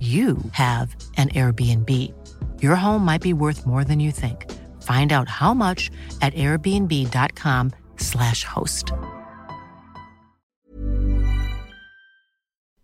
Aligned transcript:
you 0.00 0.36
have 0.52 0.96
an 1.16 1.28
Airbnb. 1.28 1.90
Your 2.62 2.76
home 2.76 3.04
might 3.04 3.22
be 3.22 3.32
worth 3.32 3.66
more 3.66 3.84
than 3.84 4.00
you 4.00 4.12
think. 4.12 4.46
Find 4.82 5.12
out 5.12 5.28
how 5.28 5.54
much 5.54 5.90
at 6.20 6.34
airbnb.com 6.34 7.70
slash 7.96 8.44
host. 8.44 8.92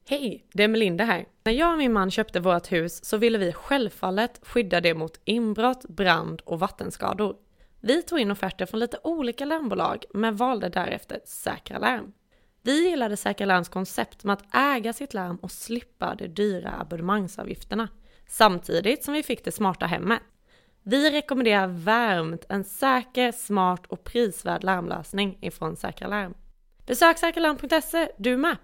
Hej, 0.08 0.46
det 0.52 0.62
är 0.62 0.68
Melinda 0.68 1.04
här. 1.04 1.24
När 1.44 1.52
jag 1.52 1.72
och 1.72 1.78
min 1.78 1.92
man 1.92 2.10
köpte 2.10 2.40
vårt 2.40 2.72
hus 2.72 3.04
så 3.04 3.16
ville 3.16 3.38
vi 3.38 3.52
självfallet 3.52 4.40
skydda 4.42 4.80
det 4.80 4.94
mot 4.94 5.20
inbrott, 5.24 5.88
brand 5.88 6.40
och 6.44 6.60
vattenskador. 6.60 7.36
Vi 7.80 8.02
tog 8.02 8.20
in 8.20 8.30
offerter 8.30 8.66
från 8.66 8.80
lite 8.80 8.98
olika 9.04 9.44
larmbolag 9.44 10.04
men 10.14 10.36
valde 10.36 10.68
därefter 10.68 11.20
Säkra 11.24 11.78
Larm. 11.78 12.12
Vi 12.64 12.88
gillade 12.90 13.16
Säkra 13.16 13.46
Larms 13.46 13.68
koncept 13.68 14.24
med 14.24 14.32
att 14.32 14.54
äga 14.54 14.92
sitt 14.92 15.14
larm 15.14 15.36
och 15.36 15.50
slippa 15.50 16.14
de 16.14 16.28
dyra 16.28 16.80
abonnemangsavgifterna, 16.80 17.88
samtidigt 18.28 19.04
som 19.04 19.14
vi 19.14 19.22
fick 19.22 19.44
det 19.44 19.52
smarta 19.52 19.86
hemmet. 19.86 20.20
Vi 20.82 21.10
rekommenderar 21.10 21.66
varmt 21.66 22.44
en 22.48 22.64
säker, 22.64 23.32
smart 23.32 23.86
och 23.88 24.04
prisvärd 24.04 24.64
larmlösning 24.64 25.38
ifrån 25.40 25.76
Säkra 25.76 26.08
Larm. 26.08 26.34
Besök 26.86 27.18
säkralarm.se, 27.18 28.08
du 28.18 28.36
med! 28.36 28.56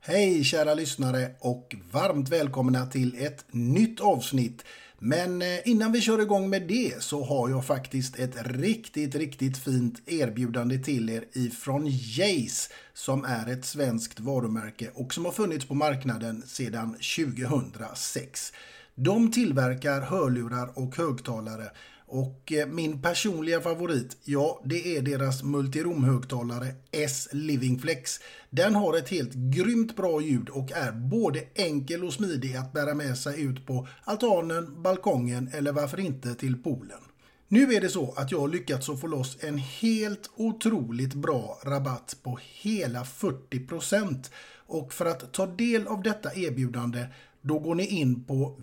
Hej 0.00 0.44
kära 0.44 0.74
lyssnare 0.74 1.30
och 1.40 1.74
varmt 1.92 2.28
välkomna 2.28 2.86
till 2.86 3.24
ett 3.24 3.44
nytt 3.50 4.00
avsnitt. 4.00 4.64
Men 5.06 5.42
eh, 5.42 5.48
innan 5.64 5.92
vi 5.92 6.00
kör 6.00 6.22
igång 6.22 6.50
med 6.50 6.62
det 6.62 7.02
så 7.02 7.24
har 7.24 7.48
jag 7.48 7.66
faktiskt 7.66 8.18
ett 8.18 8.46
riktigt, 8.46 9.14
riktigt 9.14 9.58
fint 9.58 10.02
erbjudande 10.06 10.78
till 10.78 11.10
er 11.10 11.24
ifrån 11.32 11.86
Jace 11.86 12.70
som 12.94 13.24
är 13.24 13.52
ett 13.52 13.64
svenskt 13.64 14.20
varumärke 14.20 14.90
och 14.94 15.14
som 15.14 15.24
har 15.24 15.32
funnits 15.32 15.64
på 15.64 15.74
marknaden 15.74 16.42
sedan 16.46 16.96
2006. 17.16 18.52
De 18.94 19.30
tillverkar 19.32 20.00
hörlurar 20.00 20.78
och 20.78 20.96
högtalare 20.96 21.70
och 22.14 22.52
eh, 22.52 22.66
min 22.66 23.02
personliga 23.02 23.60
favorit, 23.60 24.16
ja 24.24 24.62
det 24.64 24.96
är 24.96 25.02
deras 25.02 25.42
multiromhögtalare 25.42 26.66
S 26.90 27.28
Living 27.32 27.78
Flex. 27.78 28.20
Den 28.50 28.74
har 28.74 28.98
ett 28.98 29.08
helt 29.08 29.34
grymt 29.34 29.96
bra 29.96 30.20
ljud 30.20 30.48
och 30.48 30.72
är 30.72 30.92
både 30.92 31.44
enkel 31.54 32.04
och 32.04 32.12
smidig 32.12 32.56
att 32.56 32.72
bära 32.72 32.94
med 32.94 33.18
sig 33.18 33.42
ut 33.42 33.66
på 33.66 33.88
altanen, 34.04 34.82
balkongen 34.82 35.50
eller 35.54 35.72
varför 35.72 36.00
inte 36.00 36.34
till 36.34 36.62
poolen. 36.62 37.00
Nu 37.48 37.74
är 37.74 37.80
det 37.80 37.88
så 37.88 38.14
att 38.16 38.32
jag 38.32 38.40
har 38.40 38.48
lyckats 38.48 38.88
att 38.88 39.00
få 39.00 39.06
loss 39.06 39.36
en 39.40 39.58
helt 39.58 40.30
otroligt 40.36 41.14
bra 41.14 41.58
rabatt 41.64 42.16
på 42.22 42.38
hela 42.60 43.02
40% 43.02 44.30
och 44.66 44.92
för 44.92 45.06
att 45.06 45.32
ta 45.32 45.46
del 45.46 45.86
av 45.86 46.02
detta 46.02 46.34
erbjudande 46.34 47.06
då 47.46 47.58
går 47.58 47.74
ni 47.74 47.86
in 47.86 48.24
på 48.24 48.56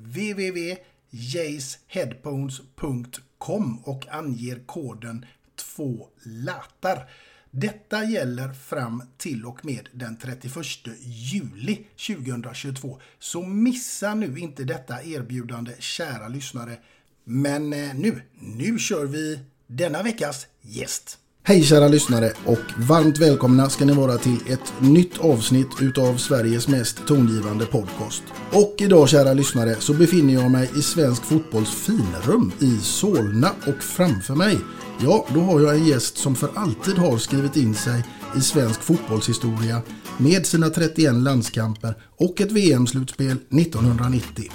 jaceheadphones.com 1.11 3.79
och 3.83 4.07
anger 4.09 4.65
koden 4.65 5.25
2 5.55 6.07
latar. 6.23 7.09
Detta 7.51 8.03
gäller 8.03 8.53
fram 8.53 9.03
till 9.17 9.45
och 9.45 9.65
med 9.65 9.89
den 9.91 10.17
31 10.17 10.55
juli 11.01 11.85
2022. 12.07 12.99
Så 13.19 13.41
missa 13.41 14.15
nu 14.15 14.39
inte 14.39 14.63
detta 14.63 15.03
erbjudande 15.03 15.71
kära 15.79 16.27
lyssnare. 16.27 16.77
Men 17.23 17.73
eh, 17.73 17.95
nu, 17.95 18.21
nu 18.39 18.79
kör 18.79 19.05
vi 19.05 19.39
denna 19.67 20.03
veckas 20.03 20.47
gäst. 20.61 21.20
Hej 21.43 21.63
kära 21.63 21.87
lyssnare 21.87 22.31
och 22.45 22.59
varmt 22.77 23.17
välkomna 23.17 23.69
ska 23.69 23.85
ni 23.85 23.93
vara 23.93 24.17
till 24.17 24.37
ett 24.47 24.73
nytt 24.79 25.17
avsnitt 25.17 25.67
utav 25.81 26.17
Sveriges 26.17 26.67
mest 26.67 27.07
tongivande 27.07 27.65
podcast. 27.65 28.23
Och 28.51 28.75
idag 28.77 29.09
kära 29.09 29.33
lyssnare 29.33 29.75
så 29.79 29.93
befinner 29.93 30.33
jag 30.33 30.51
mig 30.51 30.69
i 30.77 30.81
svensk 30.81 31.23
fotbolls 31.23 31.69
finrum 31.69 32.51
i 32.59 32.77
Solna 32.77 33.51
och 33.67 33.83
framför 33.83 34.35
mig, 34.35 34.57
ja 35.03 35.25
då 35.33 35.39
har 35.39 35.61
jag 35.61 35.75
en 35.75 35.85
gäst 35.85 36.17
som 36.17 36.35
för 36.35 36.49
alltid 36.55 36.97
har 36.97 37.17
skrivit 37.17 37.57
in 37.57 37.75
sig 37.75 38.05
i 38.37 38.41
svensk 38.41 38.81
fotbollshistoria 38.81 39.81
med 40.17 40.45
sina 40.45 40.69
31 40.69 41.13
landskamper 41.13 41.95
och 42.17 42.41
ett 42.41 42.51
VM-slutspel 42.51 43.31
1990. 43.31 44.51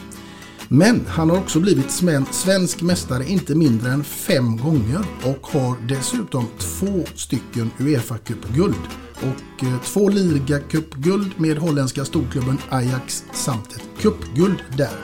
Men 0.69 1.07
han 1.09 1.31
har 1.31 1.37
också 1.37 1.61
blivit 1.61 1.91
svensk 2.31 2.83
mästare 2.83 3.25
inte 3.25 3.55
mindre 3.55 3.91
än 3.91 4.05
fem 4.05 4.57
gånger 4.57 5.05
och 5.25 5.47
har 5.47 5.89
dessutom 5.89 6.47
två 6.59 7.05
stycken 7.15 7.71
Uefa 7.79 8.19
Cup-guld 8.19 8.81
och 9.17 9.65
eh, 9.65 9.83
två 9.85 10.09
ligacup-guld 10.09 11.31
med 11.37 11.59
holländska 11.59 12.05
storklubben 12.05 12.59
Ajax 12.69 13.25
samt 13.33 13.73
ett 13.73 13.89
cupguld 13.99 14.59
där. 14.77 14.97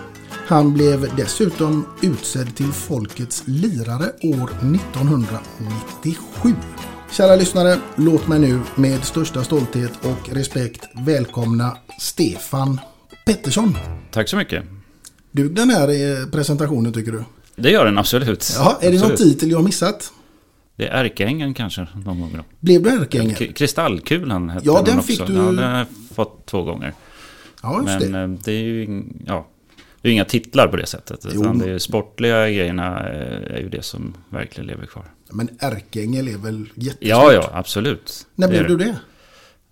Han 0.46 0.74
blev 0.74 1.16
dessutom 1.16 1.86
utsedd 2.02 2.56
till 2.56 2.72
Folkets 2.72 3.42
lirare 3.46 4.12
år 4.22 4.50
1997. 4.50 6.54
Kära 7.12 7.36
lyssnare, 7.36 7.78
låt 7.96 8.28
mig 8.28 8.38
nu 8.38 8.60
med 8.74 9.04
största 9.04 9.44
stolthet 9.44 9.92
och 10.02 10.34
respekt 10.34 10.88
välkomna 11.06 11.76
Stefan 12.00 12.80
Pettersson. 13.26 13.76
Tack 14.10 14.28
så 14.28 14.36
mycket. 14.36 14.81
Dug 15.32 15.54
den 15.54 15.70
här 15.70 15.88
eh, 15.88 16.26
presentationen 16.26 16.92
tycker 16.92 17.12
du? 17.12 17.24
Det 17.56 17.70
gör 17.70 17.84
den 17.84 17.98
absolut. 17.98 18.52
Ja, 18.56 18.78
är 18.82 18.92
det 18.92 19.00
någon 19.00 19.16
titel 19.16 19.50
jag 19.50 19.58
har 19.58 19.64
missat? 19.64 20.12
Det 20.76 20.88
är 20.88 21.04
Ärkeängeln 21.04 21.54
kanske 21.54 21.86
någon 22.04 22.20
gång 22.20 22.32
då. 22.36 22.44
Blev 22.60 22.82
du 22.82 22.90
Ärkeängeln? 22.90 23.52
Kristallkulan 23.52 24.48
hette 24.48 24.66
ja, 24.66 24.82
den, 24.86 24.94
den 24.94 25.02
fick 25.04 25.20
också. 25.20 25.32
du... 25.32 25.38
Ja, 25.38 25.44
den 25.44 25.58
har 25.58 25.78
jag 25.78 25.86
fått 26.14 26.46
två 26.46 26.62
gånger. 26.62 26.92
Ja, 27.62 27.82
just 27.82 28.00
Men 28.00 28.12
det. 28.12 28.20
eh, 28.20 28.28
det 28.44 28.52
är 28.52 28.62
ju 28.62 29.02
ja, 29.26 29.46
det 30.02 30.08
är 30.08 30.12
inga 30.12 30.24
titlar 30.24 30.68
på 30.68 30.76
det 30.76 30.86
sättet. 30.86 31.20
Jo. 31.34 31.40
Utan 31.40 31.58
det 31.58 31.70
är 31.70 31.78
sportliga 31.78 32.50
grejerna 32.50 33.00
eh, 33.10 33.54
är 33.56 33.58
ju 33.60 33.68
det 33.68 33.82
som 33.84 34.14
verkligen 34.28 34.66
lever 34.66 34.86
kvar. 34.86 35.04
Men 35.32 35.48
Ärkeängel 35.58 36.28
är 36.28 36.36
väl 36.38 36.68
jättestort? 36.74 37.08
Ja, 37.08 37.32
ja, 37.32 37.50
absolut. 37.52 38.26
När 38.34 38.48
Det 38.48 38.56
är 38.58 38.64
blev 38.64 38.78
du 38.78 38.84
det? 38.84 38.96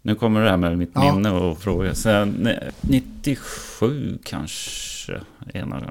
Nu 0.03 0.15
kommer 0.15 0.41
det 0.45 0.51
här 0.51 0.57
med 0.57 0.79
mitt 0.79 0.91
Ja. 0.95 1.15
minne 1.15 1.31
och 1.31 1.59
fråga. 1.59 1.95
Sen, 1.95 2.35
nej, 2.41 2.71
97 2.81 4.19
kanske. 4.25 5.21
Ena, 5.55 5.83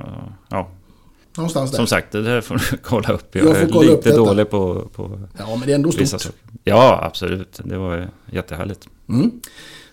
ja, 0.50 0.70
Någonstans 1.38 1.72
där. 1.72 1.76
som 1.78 1.88
sagt, 1.88 2.12
det 2.12 2.22
där 2.24 2.42
får 2.42 2.56
du 2.72 2.78
kolla 2.84 3.10
upp. 3.14 3.36
Jag, 3.36 3.46
Jag 3.46 3.58
är 3.58 3.66
upp 3.66 3.82
lite 3.82 4.10
detta. 4.10 4.18
dålig 4.18 4.50
på, 4.50 4.90
på 4.96 5.20
Ja, 5.38 5.56
men 5.56 5.60
det 5.68 5.72
är 5.72 5.76
ändå 5.76 5.92
stort. 5.92 6.08
saker. 6.08 6.32
Ja, 6.64 7.00
absolut. 7.04 7.60
Det 7.64 7.78
var 7.78 8.10
jättehärligt. 8.32 8.88
Mm. 9.10 9.32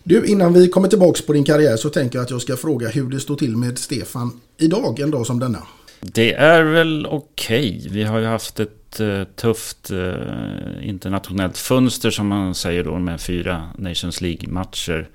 Du, 0.04 0.24
innan 0.26 0.52
vi 0.52 0.68
kommer 0.68 0.88
tillbaka 0.88 1.20
på 1.26 1.32
din 1.32 1.44
karriär 1.44 1.76
så 1.76 1.88
tänker 1.90 2.18
jag 2.18 2.24
att 2.24 2.30
jag 2.30 2.42
ska 2.42 2.56
fråga 2.56 2.88
hur 2.88 3.10
det 3.10 3.20
står 3.20 3.36
till 3.36 3.56
med 3.56 3.78
Stefan 3.78 4.40
idag, 4.58 5.00
en 5.00 5.10
dag 5.10 5.26
som 5.26 5.38
denna. 5.38 5.62
Det 6.00 6.32
är 6.34 6.62
väl 6.62 7.06
okej. 7.10 7.86
Vi 7.90 8.04
har 8.04 8.18
ju 8.18 8.26
haft 8.26 8.60
ett 8.60 8.75
ett 8.86 9.00
eh, 9.00 9.24
tufft 9.24 9.90
eh, 9.90 10.88
internationellt 10.88 11.58
fönster 11.58 12.10
som 12.10 12.26
man 12.26 12.54
säger 12.54 12.84
då 12.84 12.98
med 12.98 13.20
fyra 13.20 13.70
Nations 13.78 14.20
League-matcher. 14.20 15.08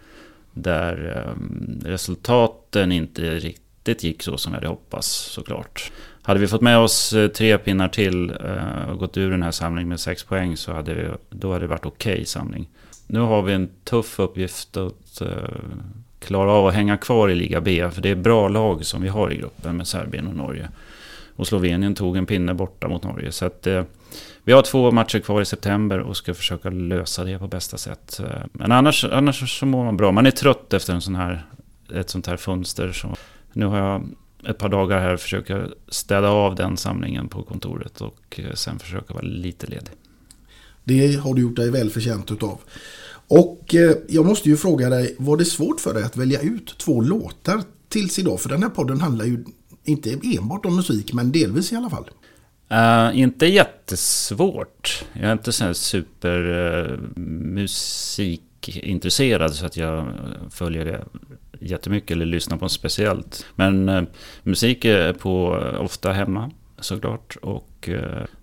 Där 0.54 1.26
eh, 1.28 1.88
resultaten 1.90 2.92
inte 2.92 3.22
riktigt 3.22 4.04
gick 4.04 4.24
så 4.24 4.38
som 4.38 4.52
vi 4.52 4.56
hade 4.56 4.68
hoppats 4.68 5.08
såklart. 5.08 5.92
Hade 6.22 6.40
vi 6.40 6.48
fått 6.48 6.62
med 6.62 6.78
oss 6.78 7.14
tre 7.36 7.58
pinnar 7.58 7.88
till 7.88 8.32
och 8.90 9.00
gått 9.00 9.18
ur 9.18 9.32
den 9.32 9.44
här 9.44 9.52
samlingen 9.52 9.90
med 9.90 10.00
sex 10.00 10.24
poäng 10.24 10.58
så 10.58 10.74
hade 10.74 10.94
vi, 10.94 11.08
då 11.30 11.54
hade 11.54 11.64
det 11.64 11.70
varit 11.70 11.86
okej 11.86 12.26
samling. 12.26 12.68
Nu 13.08 13.20
har 13.20 13.42
vi 13.42 13.54
en 13.54 13.70
tuff 13.84 14.20
uppgift 14.20 14.78
att 14.78 15.22
klara 16.20 16.52
av 16.52 16.68
att 16.68 16.74
hänga 16.74 16.98
kvar 16.98 17.30
i 17.30 17.36
Liga 17.36 17.62
B. 17.62 17.90
För 17.92 18.02
det 18.02 18.10
är 18.10 18.16
bra 18.16 18.48
lag 18.48 18.86
som 18.86 19.02
vi 19.02 19.10
har 19.10 19.32
i 19.34 19.38
gruppen 19.38 19.78
med 19.78 19.88
Serbien 19.88 20.28
och 20.28 20.36
Norge. 20.36 20.70
Och 21.42 21.48
Slovenien 21.48 21.96
tog 21.96 22.18
en 22.18 22.26
pinne 22.26 22.54
borta 22.54 22.88
mot 22.88 23.04
Norge. 23.04 23.32
Så 23.32 23.46
att, 23.46 23.68
eh, 23.68 23.84
vi 24.44 24.54
har 24.54 24.62
två 24.62 24.92
matcher 24.92 25.20
kvar 25.20 25.42
i 25.42 25.46
september 25.46 26.00
och 26.00 26.18
ska 26.18 26.34
försöka 26.34 26.70
lösa 26.70 27.24
det 27.24 27.40
på 27.40 27.48
bästa 27.48 27.78
sätt. 27.78 28.20
Eh, 28.20 28.46
men 28.54 28.72
annars, 28.72 29.06
annars 29.06 29.60
så 29.60 29.66
mår 29.66 29.84
man 29.86 29.98
bra. 29.98 30.12
Man 30.12 30.26
är 30.26 30.32
trött 30.32 30.74
efter 30.74 30.94
en 30.94 31.02
sån 31.02 31.16
här, 31.16 31.46
ett 31.96 32.10
sånt 32.10 32.28
här 32.28 32.38
fönster. 32.38 32.92
Så 32.92 33.16
nu 33.54 33.66
har 33.66 33.78
jag 33.78 34.04
ett 34.50 34.58
par 34.58 34.70
dagar 34.70 35.00
här 35.00 35.18
försöka 35.18 35.62
städa 35.88 36.30
av 36.30 36.56
den 36.56 36.78
samlingen 36.78 37.28
på 37.28 37.44
kontoret 37.44 38.02
och 38.02 38.40
eh, 38.40 38.54
sen 38.54 38.80
försöka 38.80 39.14
vara 39.14 39.26
lite 39.26 39.68
ledig. 39.68 39.92
Det 40.84 41.16
har 41.16 41.34
du 41.34 41.42
gjort 41.42 41.56
dig 41.56 41.72
väl 41.72 41.90
förtjänt 41.90 42.32
utav. 42.32 42.60
Och 43.28 43.76
eh, 43.76 43.96
jag 44.08 44.26
måste 44.26 44.50
ju 44.50 44.58
fråga 44.58 44.90
dig, 44.90 45.16
var 45.20 45.38
det 45.38 45.46
svårt 45.46 45.80
för 45.80 45.94
dig 45.94 46.04
att 46.04 46.18
välja 46.18 46.42
ut 46.42 46.78
två 46.78 47.02
låtar 47.02 47.62
tills 47.90 48.20
idag? 48.20 48.42
För 48.42 48.50
den 48.50 48.64
här 48.64 48.70
podden 48.70 49.02
handlar 49.02 49.26
ju 49.26 49.44
inte 49.84 50.20
enbart 50.24 50.66
om 50.66 50.76
musik, 50.76 51.14
men 51.14 51.32
delvis 51.32 51.72
i 51.72 51.76
alla 51.76 51.90
fall. 51.90 52.10
Uh, 52.72 53.20
inte 53.20 53.46
jättesvårt. 53.46 55.06
Jag 55.14 55.24
är 55.24 55.32
inte 55.32 55.52
så 55.52 55.64
här 55.64 55.74
super 55.74 56.40
uh, 57.58 57.66
så 59.52 59.66
att 59.66 59.78
jag 59.78 60.08
följer 60.50 60.86
det 60.86 61.06
jättemycket 61.60 62.12
eller 62.12 62.26
lyssnar 62.26 62.58
på 62.58 62.66
något 62.66 62.72
speciellt. 62.72 63.46
Men 63.56 63.90
uh, 63.90 64.04
musik 64.44 64.86
är 64.86 65.14
på 65.14 65.48
ofta 65.80 66.12
hemma 66.12 66.52
såklart. 66.80 67.38
Och 67.42 67.90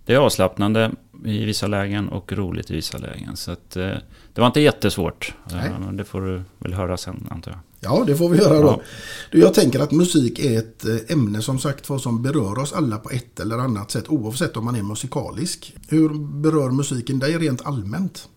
det 0.04 0.14
är 0.14 0.16
avslappnande 0.16 0.90
i 1.24 1.44
vissa 1.44 1.66
lägen 1.66 2.08
och 2.08 2.32
roligt 2.32 2.70
i 2.70 2.74
vissa 2.74 2.98
lägen. 2.98 3.36
Så 3.36 3.50
att, 3.50 3.70
det 3.70 4.00
var 4.34 4.46
inte 4.46 4.60
jättesvårt. 4.60 5.34
Nej. 5.52 5.70
Det 5.92 6.04
får 6.04 6.20
du 6.20 6.42
väl 6.58 6.74
höra 6.74 6.96
sen 6.96 7.26
antar 7.30 7.50
jag. 7.50 7.60
Ja, 7.80 8.04
det 8.06 8.16
får 8.16 8.28
vi 8.28 8.38
göra 8.38 8.60
då. 8.60 8.82
Du, 9.30 9.38
jag 9.38 9.54
tänker 9.54 9.80
att 9.80 9.92
musik 9.92 10.38
är 10.38 10.58
ett 10.58 10.84
eh, 10.84 10.96
ämne 11.08 11.42
som 11.42 11.58
sagt 11.58 11.88
var 11.88 11.98
som 11.98 12.22
berör 12.22 12.58
oss 12.58 12.72
alla 12.72 12.98
på 12.98 13.10
ett 13.10 13.40
eller 13.40 13.58
annat 13.58 13.90
sätt 13.90 14.08
oavsett 14.08 14.56
om 14.56 14.64
man 14.64 14.76
är 14.76 14.82
musikalisk. 14.82 15.74
Hur 15.88 16.08
berör 16.42 16.70
musiken 16.70 17.18
dig 17.18 17.38
rent 17.38 17.66
allmänt? 17.66 18.28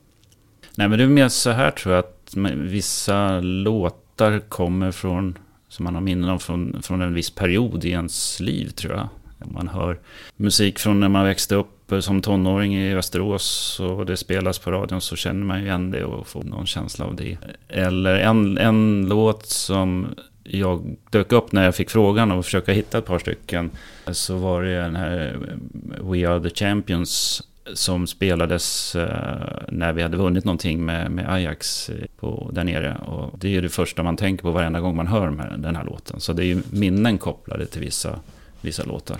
Nej 0.75 0.89
men 0.89 0.97
det 0.97 1.03
är 1.03 1.07
mer 1.07 1.29
så 1.29 1.49
här 1.49 1.71
tror 1.71 1.95
jag 1.95 2.05
att 2.05 2.33
vissa 2.55 3.39
låtar 3.39 4.39
kommer 4.49 4.91
från, 4.91 5.37
som 5.69 5.83
man 5.83 5.95
har 5.95 6.01
minnen 6.01 6.29
av 6.29 6.39
från, 6.39 6.81
från 6.83 7.01
en 7.01 7.13
viss 7.13 7.29
period 7.29 7.85
i 7.85 7.89
ens 7.89 8.39
liv 8.39 8.69
tror 8.69 8.93
jag. 8.93 9.09
Om 9.45 9.53
Man 9.53 9.67
hör 9.67 9.99
musik 10.37 10.79
från 10.79 10.99
när 10.99 11.09
man 11.09 11.25
växte 11.25 11.55
upp 11.55 11.80
eh, 11.91 11.99
som 11.99 12.21
tonåring 12.21 12.75
i 12.75 12.93
Västerås 12.93 13.79
och 13.79 14.05
det 14.05 14.17
spelas 14.17 14.59
på 14.59 14.71
radion 14.71 15.01
så 15.01 15.15
känner 15.15 15.45
man 15.45 15.59
ju 15.59 15.65
igen 15.65 15.91
det 15.91 16.03
och 16.03 16.27
får 16.27 16.43
någon 16.43 16.65
känsla 16.65 17.05
av 17.05 17.15
det. 17.15 17.37
Eller 17.67 18.15
en, 18.15 18.57
en 18.57 19.05
låt 19.09 19.45
som 19.45 20.07
jag 20.43 20.95
dök 21.09 21.31
upp 21.31 21.51
när 21.51 21.63
jag 21.63 21.75
fick 21.75 21.89
frågan 21.89 22.31
och 22.31 22.45
försöka 22.45 22.71
hitta 22.71 22.97
ett 22.97 23.05
par 23.05 23.19
stycken. 23.19 23.71
Så 24.11 24.37
var 24.37 24.63
det 24.63 24.77
den 24.77 24.95
här 24.95 25.39
eh, 25.47 26.11
We 26.11 26.29
Are 26.29 26.49
The 26.49 26.65
Champions 26.65 27.43
som 27.73 28.07
spelades 28.07 28.95
eh, 28.95 29.63
när 29.67 29.93
vi 29.93 30.01
hade 30.01 30.17
vunnit 30.17 30.45
någonting 30.45 30.85
med, 30.85 31.11
med 31.11 31.33
Ajax 31.33 31.89
eh, 31.89 31.95
på, 32.19 32.49
där 32.53 32.63
nere. 32.63 32.95
Och 32.95 33.39
det 33.39 33.47
är 33.47 33.51
ju 33.51 33.61
det 33.61 33.69
första 33.69 34.03
man 34.03 34.17
tänker 34.17 34.43
på 34.43 34.51
varenda 34.51 34.79
gång 34.79 34.95
man 34.95 35.07
hör 35.07 35.25
de 35.25 35.39
här, 35.39 35.57
den 35.57 35.75
här 35.75 35.83
låten. 35.83 36.19
Så 36.19 36.33
det 36.33 36.43
är 36.43 36.47
ju 36.47 36.61
minnen 36.71 37.17
kopplade 37.17 37.65
till 37.65 37.81
vissa, 37.81 38.19
vissa 38.61 38.83
låtar. 38.83 39.17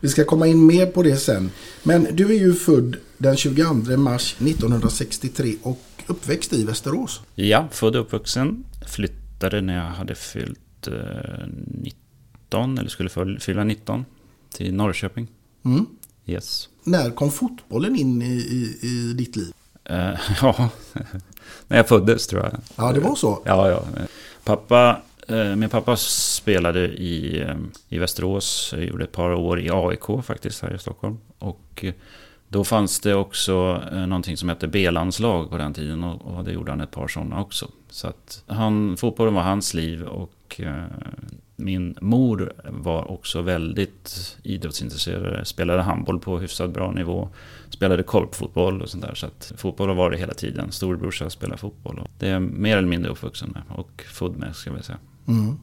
Vi 0.00 0.08
ska 0.08 0.24
komma 0.24 0.46
in 0.46 0.66
mer 0.66 0.86
på 0.86 1.02
det 1.02 1.16
sen. 1.16 1.50
Men 1.82 2.06
du 2.16 2.24
är 2.34 2.38
ju 2.38 2.54
född 2.54 2.96
den 3.18 3.36
22 3.36 3.96
mars 3.96 4.36
1963 4.40 5.54
och 5.62 5.80
uppväxt 6.06 6.52
i 6.52 6.64
Västerås. 6.64 7.20
Ja, 7.34 7.68
född 7.70 7.96
och 7.96 8.02
uppvuxen. 8.02 8.64
Flyttade 8.88 9.60
när 9.60 9.76
jag 9.76 9.84
hade 9.90 10.14
fyllt 10.14 10.86
eh, 10.86 11.46
19, 11.66 12.78
eller 12.78 12.88
skulle 12.88 13.08
fyll- 13.08 13.40
fylla 13.40 13.64
19, 13.64 14.04
till 14.54 14.74
Norrköping. 14.74 15.28
Mm. 15.64 15.86
Yes. 16.28 16.68
När 16.84 17.10
kom 17.10 17.30
fotbollen 17.30 17.96
in 17.96 18.22
i, 18.22 18.26
i, 18.26 18.78
i 18.86 19.12
ditt 19.12 19.36
liv? 19.36 19.52
Eh, 19.84 20.10
ja, 20.42 20.70
när 21.68 21.76
jag 21.76 21.88
föddes 21.88 22.26
tror 22.26 22.42
jag. 22.42 22.52
Ja, 22.76 22.92
det 22.92 23.00
var 23.00 23.14
så. 23.14 23.42
Ja, 23.44 23.70
ja. 23.70 23.82
Pappa, 24.44 25.00
eh, 25.28 25.56
min 25.56 25.68
pappa 25.68 25.96
spelade 25.96 26.88
i, 26.88 27.40
eh, 27.40 27.56
i 27.88 27.98
Västerås, 27.98 28.74
Jag 28.76 28.84
gjorde 28.84 29.04
ett 29.04 29.12
par 29.12 29.34
år 29.34 29.60
i 29.60 29.70
AIK 29.70 30.24
faktiskt 30.24 30.62
här 30.62 30.74
i 30.74 30.78
Stockholm. 30.78 31.18
Och 31.38 31.84
då 32.48 32.64
fanns 32.64 33.00
det 33.00 33.14
också 33.14 33.82
eh, 33.92 34.06
någonting 34.06 34.36
som 34.36 34.48
hette 34.48 34.68
B-landslag 34.68 35.50
på 35.50 35.56
den 35.56 35.74
tiden 35.74 36.04
och, 36.04 36.36
och 36.36 36.44
det 36.44 36.52
gjorde 36.52 36.72
han 36.72 36.80
ett 36.80 36.90
par 36.90 37.08
sådana 37.08 37.40
också. 37.40 37.70
Så 37.90 38.08
att 38.08 38.44
han, 38.46 38.96
fotbollen 38.96 39.34
var 39.34 39.42
hans 39.42 39.74
liv 39.74 40.02
och 40.02 40.60
min 41.60 41.96
mor 42.00 42.52
var 42.70 43.10
också 43.10 43.42
väldigt 43.42 44.36
idrottsintresserad. 44.42 45.46
Spelade 45.46 45.82
handboll 45.82 46.20
på 46.20 46.38
hyfsat 46.38 46.70
bra 46.70 46.92
nivå. 46.92 47.28
Spelade 47.70 48.02
korpfotboll 48.02 48.82
och 48.82 48.88
sånt 48.88 49.02
där. 49.02 49.14
Så 49.14 49.26
att 49.26 49.52
fotboll 49.56 49.88
har 49.88 49.96
varit 49.96 50.20
hela 50.20 50.34
tiden. 50.34 50.72
Storebrorsa 50.72 51.30
spelar 51.30 51.56
fotboll. 51.56 51.98
Och 51.98 52.10
det 52.18 52.28
är 52.28 52.40
mer 52.40 52.76
eller 52.76 52.88
mindre 52.88 53.10
uppvuxen 53.10 53.50
med 53.50 53.62
och 53.78 54.02
född 54.12 54.36
med 54.36 54.56
ska 54.56 54.72
vi 54.72 54.82
säga. 54.82 54.98
Mm. 55.28 55.58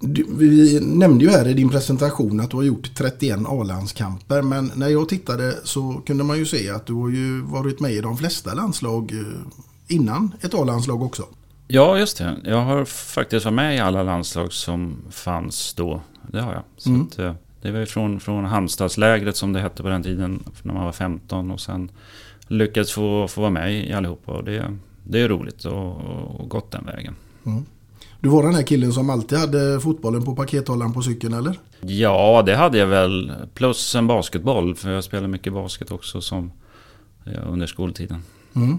Du, 0.00 0.26
vi 0.38 0.80
nämnde 0.80 1.24
ju 1.24 1.30
här 1.30 1.48
i 1.48 1.54
din 1.54 1.70
presentation 1.70 2.40
att 2.40 2.50
du 2.50 2.56
har 2.56 2.64
gjort 2.64 2.94
31 2.94 3.38
A-landskamper. 3.46 4.42
Men 4.42 4.72
när 4.74 4.88
jag 4.88 5.08
tittade 5.08 5.54
så 5.64 6.02
kunde 6.06 6.24
man 6.24 6.38
ju 6.38 6.46
se 6.46 6.70
att 6.70 6.86
du 6.86 6.92
har 6.92 7.08
ju 7.08 7.40
varit 7.40 7.80
med 7.80 7.92
i 7.92 8.00
de 8.00 8.16
flesta 8.16 8.54
landslag 8.54 9.12
eh, 9.12 9.96
innan 9.96 10.34
ett 10.40 10.54
A-landslag 10.54 11.02
också. 11.02 11.26
Ja, 11.74 11.98
just 11.98 12.18
det. 12.18 12.36
Jag 12.44 12.62
har 12.62 12.84
faktiskt 12.84 13.44
varit 13.44 13.54
med 13.54 13.76
i 13.76 13.78
alla 13.78 14.02
landslag 14.02 14.52
som 14.52 14.96
fanns 15.10 15.74
då. 15.74 16.00
Det 16.32 16.40
har 16.40 16.52
jag. 16.52 16.62
Så 16.76 16.88
Mm. 16.90 17.02
att, 17.02 17.18
eh, 17.18 17.34
det 17.62 17.70
var 17.70 17.78
ju 17.80 17.86
från, 17.86 18.20
från 18.20 18.44
Halmstadslägret 18.44 19.36
som 19.36 19.52
det 19.52 19.60
hette 19.60 19.82
på 19.82 19.88
den 19.88 20.02
tiden. 20.02 20.44
När 20.62 20.74
man 20.74 20.84
var 20.84 20.92
15 20.92 21.50
och 21.50 21.60
sen 21.60 21.90
lyckats 22.48 22.92
få, 22.92 23.28
få 23.28 23.40
vara 23.40 23.50
med 23.50 23.74
i 23.88 23.92
allihopa. 23.92 24.32
Och 24.32 24.44
det, 24.44 24.76
det 25.04 25.20
är 25.20 25.28
roligt 25.28 25.64
och, 25.64 25.96
och 26.40 26.48
gått 26.48 26.70
den 26.70 26.86
vägen. 26.86 27.14
Du 28.20 28.28
var 28.28 28.42
den 28.42 28.54
här 28.54 28.62
killen 28.62 28.92
som 28.92 29.10
alltid 29.10 29.38
hade 29.38 29.80
fotbollen 29.80 30.24
på 30.24 30.36
pakethållaren 30.36 30.92
på 30.92 31.02
cykeln 31.02 31.34
eller? 31.34 31.58
Ja, 31.80 32.42
det 32.46 32.56
hade 32.56 32.78
jag 32.78 32.86
väl. 32.86 33.32
Plus 33.54 33.94
en 33.94 34.06
basketboll. 34.06 34.74
För 34.74 34.90
jag 34.90 35.04
spelade 35.04 35.28
mycket 35.28 35.52
basket 35.52 35.90
också 35.92 36.20
som 36.20 36.52
ja, 37.24 37.40
under 37.40 37.66
skoltiden. 37.66 38.22
Mm. 38.56 38.78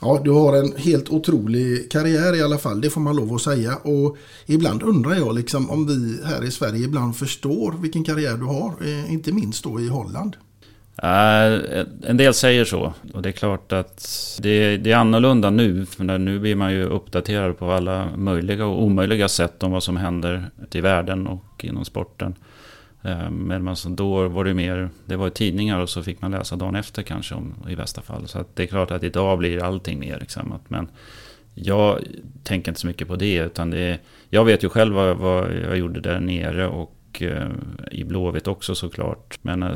Ja, 0.00 0.20
du 0.24 0.30
har 0.30 0.56
en 0.56 0.76
helt 0.76 1.08
otrolig 1.08 1.90
karriär 1.90 2.36
i 2.36 2.42
alla 2.42 2.58
fall, 2.58 2.80
det 2.80 2.90
får 2.90 3.00
man 3.00 3.16
lov 3.16 3.34
att 3.34 3.42
säga. 3.42 3.76
Och 3.76 4.16
ibland 4.46 4.82
undrar 4.82 5.14
jag 5.14 5.34
liksom 5.34 5.70
om 5.70 5.86
vi 5.86 6.26
här 6.26 6.44
i 6.44 6.50
Sverige 6.50 6.84
ibland 6.84 7.16
förstår 7.16 7.74
vilken 7.82 8.04
karriär 8.04 8.36
du 8.36 8.44
har, 8.44 8.74
eh, 8.80 9.12
inte 9.12 9.32
minst 9.32 9.64
då 9.64 9.80
i 9.80 9.88
Holland. 9.88 10.36
Eh, 11.02 11.84
en 12.02 12.16
del 12.16 12.34
säger 12.34 12.64
så. 12.64 12.92
Och 13.14 13.22
det 13.22 13.28
är 13.28 13.32
klart 13.32 13.72
att 13.72 14.08
det, 14.42 14.76
det 14.76 14.92
är 14.92 14.96
annorlunda 14.96 15.50
nu. 15.50 15.86
För 15.86 16.18
nu 16.18 16.38
blir 16.38 16.54
man 16.54 16.72
ju 16.72 16.84
uppdaterad 16.84 17.58
på 17.58 17.72
alla 17.72 18.16
möjliga 18.16 18.66
och 18.66 18.82
omöjliga 18.82 19.28
sätt 19.28 19.62
om 19.62 19.72
vad 19.72 19.82
som 19.82 19.96
händer 19.96 20.50
ute 20.62 20.78
i 20.78 20.80
världen 20.80 21.26
och 21.26 21.64
inom 21.64 21.84
sporten. 21.84 22.34
Eh, 23.06 23.30
men 23.30 23.68
alltså 23.68 23.88
då 23.88 24.28
var 24.28 24.44
det 24.44 24.54
mer, 24.54 24.90
det 25.06 25.16
var 25.16 25.30
tidningar 25.30 25.80
och 25.80 25.88
så 25.88 26.02
fick 26.02 26.22
man 26.22 26.30
läsa 26.30 26.56
dagen 26.56 26.76
efter 26.76 27.02
kanske 27.02 27.34
om, 27.34 27.54
i 27.68 27.76
bästa 27.76 28.02
fall. 28.02 28.28
Så 28.28 28.38
att 28.38 28.56
det 28.56 28.62
är 28.62 28.66
klart 28.66 28.90
att 28.90 29.02
idag 29.02 29.38
blir 29.38 29.64
allting 29.64 29.98
mer 29.98 30.18
liksom 30.20 30.22
examat. 30.22 30.60
Men 30.68 30.88
jag 31.54 32.00
tänker 32.42 32.70
inte 32.70 32.80
så 32.80 32.86
mycket 32.86 33.08
på 33.08 33.16
det. 33.16 33.36
Utan 33.36 33.70
det 33.70 33.78
är, 33.78 33.98
jag 34.30 34.44
vet 34.44 34.64
ju 34.64 34.68
själv 34.68 34.94
vad, 34.94 35.16
vad 35.16 35.54
jag 35.54 35.76
gjorde 35.78 36.00
där 36.00 36.20
nere 36.20 36.68
och 36.68 37.22
eh, 37.22 37.48
i 37.90 38.04
Blåvitt 38.04 38.46
också 38.46 38.74
såklart. 38.74 39.38
Men 39.42 39.62
eh, 39.62 39.70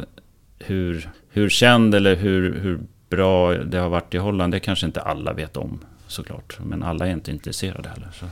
hur, 0.59 1.11
hur 1.29 1.49
känd 1.49 1.95
eller 1.95 2.17
hur, 2.17 2.61
hur 2.61 2.81
bra 3.09 3.55
det 3.55 3.79
har 3.79 3.89
varit 3.89 4.15
i 4.15 4.19
Holland, 4.19 4.53
det 4.53 4.61
kanske 4.61 4.87
inte 4.87 5.01
alla 5.01 5.33
vet 5.33 5.57
om 5.57 5.79
såklart. 6.07 6.59
Men 6.65 6.83
alla 6.83 7.07
är 7.07 7.13
inte 7.13 7.31
intresserade 7.31 7.89
heller. 7.89 8.09
Så. 8.13 8.27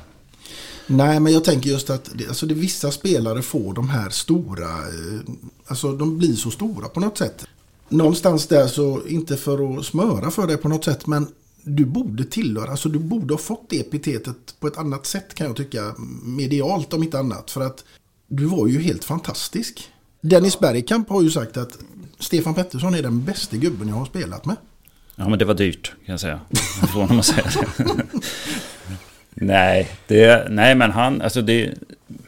Nej, 0.91 1.21
men 1.21 1.33
jag 1.33 1.45
tänker 1.45 1.71
just 1.71 1.91
att 1.91 2.11
det, 2.15 2.29
alltså 2.29 2.47
det, 2.47 2.55
vissa 2.55 2.91
spelare 2.91 3.43
får 3.43 3.75
de 3.75 3.89
här 3.89 4.11
stora, 4.11 4.69
eh, 4.69 5.21
alltså 5.67 5.93
de 5.93 6.19
blir 6.19 6.35
så 6.35 6.51
stora 6.51 6.89
på 6.89 7.01
något 7.01 7.19
sätt. 7.19 7.47
Någonstans 7.89 8.47
där 8.47 8.67
så, 8.67 9.07
inte 9.07 9.37
för 9.37 9.79
att 9.79 9.85
smöra 9.85 10.31
för 10.31 10.47
dig 10.47 10.57
på 10.57 10.69
något 10.69 10.85
sätt, 10.85 11.07
men 11.07 11.27
du 11.63 11.85
borde 11.85 12.25
tillhöra, 12.25 12.71
alltså 12.71 12.89
du 12.89 12.99
borde 12.99 13.35
ha 13.35 13.39
fått 13.39 13.67
det 13.69 13.81
epitetet 13.81 14.37
på 14.61 14.67
ett 14.67 14.79
annat 14.79 15.07
sätt 15.07 15.35
kan 15.35 15.47
jag 15.47 15.57
tycka, 15.57 15.95
medialt 16.23 16.93
om 16.93 17.03
inte 17.03 17.19
annat. 17.19 17.51
För 17.51 17.61
att 17.61 17.85
du 18.27 18.45
var 18.45 18.67
ju 18.67 18.81
helt 18.81 19.05
fantastisk. 19.05 19.89
Dennis 20.21 20.59
Bergkamp 20.59 21.09
har 21.09 21.23
ju 21.23 21.31
sagt 21.31 21.57
att 21.57 21.79
Stefan 22.19 22.55
Pettersson 22.55 22.95
är 22.95 23.03
den 23.03 23.25
bästa 23.25 23.57
gubben 23.57 23.89
jag 23.89 23.97
har 23.97 24.07
spelat 24.07 24.45
med. 24.45 24.57
Ja, 25.17 25.29
men 25.29 25.39
det 25.39 25.45
var 25.45 25.55
dyrt 25.55 25.87
kan 25.87 26.13
jag 26.13 26.21
säga. 26.21 26.41
Jag 26.81 26.91
får 26.91 27.01
honom 27.01 27.19
att 27.19 27.27
säga 27.27 27.51
det. 27.77 27.85
nej, 29.41 29.89
det, 30.07 30.47
nej, 30.51 30.75
men 30.75 30.91
han, 30.91 31.23
alltså 31.23 31.43
det, 31.43 31.75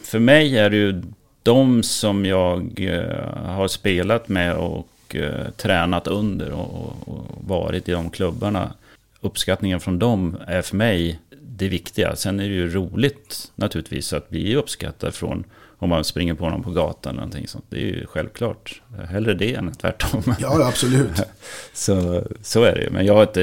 för 0.03 0.19
mig 0.19 0.59
är 0.59 0.71
det 0.71 0.77
ju 0.77 1.03
de 1.43 1.83
som 1.83 2.25
jag 2.25 2.81
eh, 2.81 3.45
har 3.47 3.69
spelat 3.69 4.29
med 4.29 4.57
och 4.57 5.17
eh, 5.17 5.51
tränat 5.57 6.07
under 6.07 6.53
och, 6.53 7.09
och, 7.09 7.25
varit 7.47 7.89
i 7.89 7.93
de 7.93 8.11
klubbarna. 8.11 8.73
Uppskattningen 9.21 9.81
från 9.81 9.99
dem 9.99 10.37
är 10.47 10.63
för 10.63 10.77
mig 10.77 11.21
det 11.43 11.69
viktiga. 11.69 12.17
Sen 12.17 12.41
är 12.41 12.49
det 12.49 12.55
ju 12.55 12.69
roligt 12.69 13.53
naturligtvis 13.57 14.13
att 14.13 14.29
bli 14.29 14.57
uppskattad 14.57 15.15
från 15.15 15.45
om 15.81 15.89
man 15.89 16.05
springer 16.05 16.35
på 16.35 16.51
någon 16.51 16.63
på 16.63 16.71
gatan 16.71 17.11
eller 17.11 17.21
någonting 17.21 17.49
sånt. 17.49 17.65
Det 17.69 17.77
är 17.77 17.87
ju 17.87 18.07
självklart. 18.07 18.83
Hellre 19.09 19.35
det 19.35 19.55
än 19.55 19.73
tvärtom. 19.73 20.35
Ja, 20.41 20.69
absolut. 20.69 21.23
så, 21.75 22.25
så 22.43 22.63
är 22.63 22.75
det 22.75 22.83
ju. 22.83 22.91
Men 22.91 23.07
jag, 23.07 23.23
inte, 23.23 23.41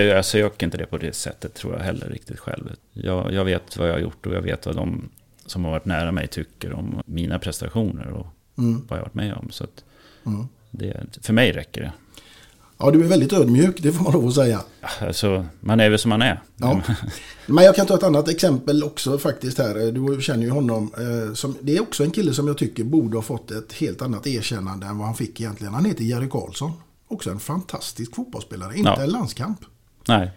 jag 0.00 0.24
söker 0.24 0.66
inte 0.66 0.78
det 0.78 0.86
på 0.86 0.98
det 0.98 1.14
sättet 1.14 1.54
tror 1.54 1.74
jag 1.74 1.80
heller 1.80 2.08
riktigt 2.08 2.38
själv. 2.38 2.70
Jag, 2.92 3.32
jag 3.32 3.44
vet 3.44 3.76
vad 3.76 3.88
jag 3.88 3.92
har 3.92 4.00
gjort 4.00 4.26
och 4.26 4.34
jag 4.34 4.42
vet 4.42 4.66
vad 4.66 4.76
de 4.76 5.08
som 5.46 5.64
har 5.64 5.70
varit 5.70 5.84
nära 5.84 6.12
mig 6.12 6.26
tycker 6.26 6.72
om 6.72 7.02
mina 7.06 7.38
prestationer 7.38 8.10
och 8.10 8.26
mm. 8.58 8.86
vad 8.88 8.98
jag 8.98 9.02
har 9.02 9.08
varit 9.08 9.14
med 9.14 9.34
om. 9.34 9.50
Så 9.50 9.66
mm. 10.26 10.48
det, 10.70 11.18
för 11.22 11.32
mig 11.32 11.52
räcker 11.52 11.80
det. 11.80 11.92
Ja, 12.78 12.90
du 12.90 13.04
är 13.04 13.08
väldigt 13.08 13.32
ödmjuk, 13.32 13.82
det 13.82 13.92
får 13.92 14.04
man 14.04 14.12
lov 14.12 14.26
att 14.26 14.34
säga. 14.34 14.60
Alltså, 15.00 15.46
man 15.60 15.80
är 15.80 15.90
väl 15.90 15.98
som 15.98 16.08
man 16.08 16.22
är. 16.22 16.42
Ja. 16.56 16.80
Men 17.46 17.64
jag 17.64 17.76
kan 17.76 17.86
ta 17.86 17.94
ett 17.94 18.02
annat 18.02 18.28
exempel 18.28 18.84
också 18.84 19.18
faktiskt 19.18 19.58
här. 19.58 19.92
Du 19.92 20.22
känner 20.22 20.44
ju 20.44 20.50
honom. 20.50 20.92
Eh, 20.96 21.34
som, 21.34 21.56
det 21.60 21.76
är 21.76 21.82
också 21.82 22.04
en 22.04 22.10
kille 22.10 22.34
som 22.34 22.48
jag 22.48 22.58
tycker 22.58 22.84
borde 22.84 23.16
ha 23.16 23.22
fått 23.22 23.50
ett 23.50 23.72
helt 23.72 24.02
annat 24.02 24.26
erkännande 24.26 24.86
än 24.86 24.98
vad 24.98 25.06
han 25.06 25.16
fick 25.16 25.40
egentligen. 25.40 25.74
Han 25.74 25.84
heter 25.84 26.04
Jerry 26.04 26.28
Karlsson. 26.28 26.72
Också 27.08 27.30
en 27.30 27.38
fantastisk 27.38 28.14
fotbollsspelare, 28.14 28.76
inte 28.76 28.90
ja. 28.96 29.02
en 29.02 29.10
landskamp. 29.10 29.60
Nej, 30.08 30.30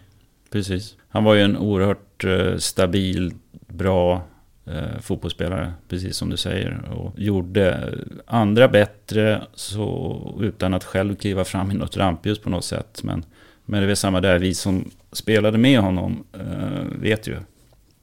precis. 0.50 0.96
Han 1.08 1.24
var 1.24 1.34
ju 1.34 1.42
en 1.42 1.56
oerhört 1.56 2.24
eh, 2.24 2.56
stabil, 2.58 3.34
bra 3.68 4.22
eh, 4.66 5.00
fotbollsspelare, 5.00 5.72
precis 5.88 6.16
som 6.16 6.30
du 6.30 6.36
säger. 6.36 6.90
Och 6.92 7.18
gjorde 7.18 7.94
andra 8.26 8.68
bättre 8.68 9.46
så, 9.54 10.38
utan 10.40 10.74
att 10.74 10.84
själv 10.84 11.14
kliva 11.14 11.44
fram 11.44 11.70
i 11.70 11.74
något 11.74 11.96
rampljus 11.96 12.38
på 12.38 12.50
något 12.50 12.64
sätt. 12.64 13.02
Men, 13.02 13.24
men 13.64 13.80
det 13.80 13.84
är 13.84 13.88
väl 13.88 13.96
samma 13.96 14.20
där, 14.20 14.38
vi 14.38 14.54
som 14.54 14.90
spelade 15.12 15.58
med 15.58 15.80
honom 15.80 16.24
eh, 16.32 17.00
vet 17.00 17.26
ju. 17.26 17.36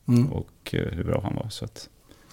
Mm. 0.08 0.32
Och 0.32 0.50
eh, 0.72 0.92
hur 0.92 1.04
bra 1.04 1.22
han 1.24 1.36
var. 1.36 1.50
Så 1.50 1.66
att, 1.66 1.90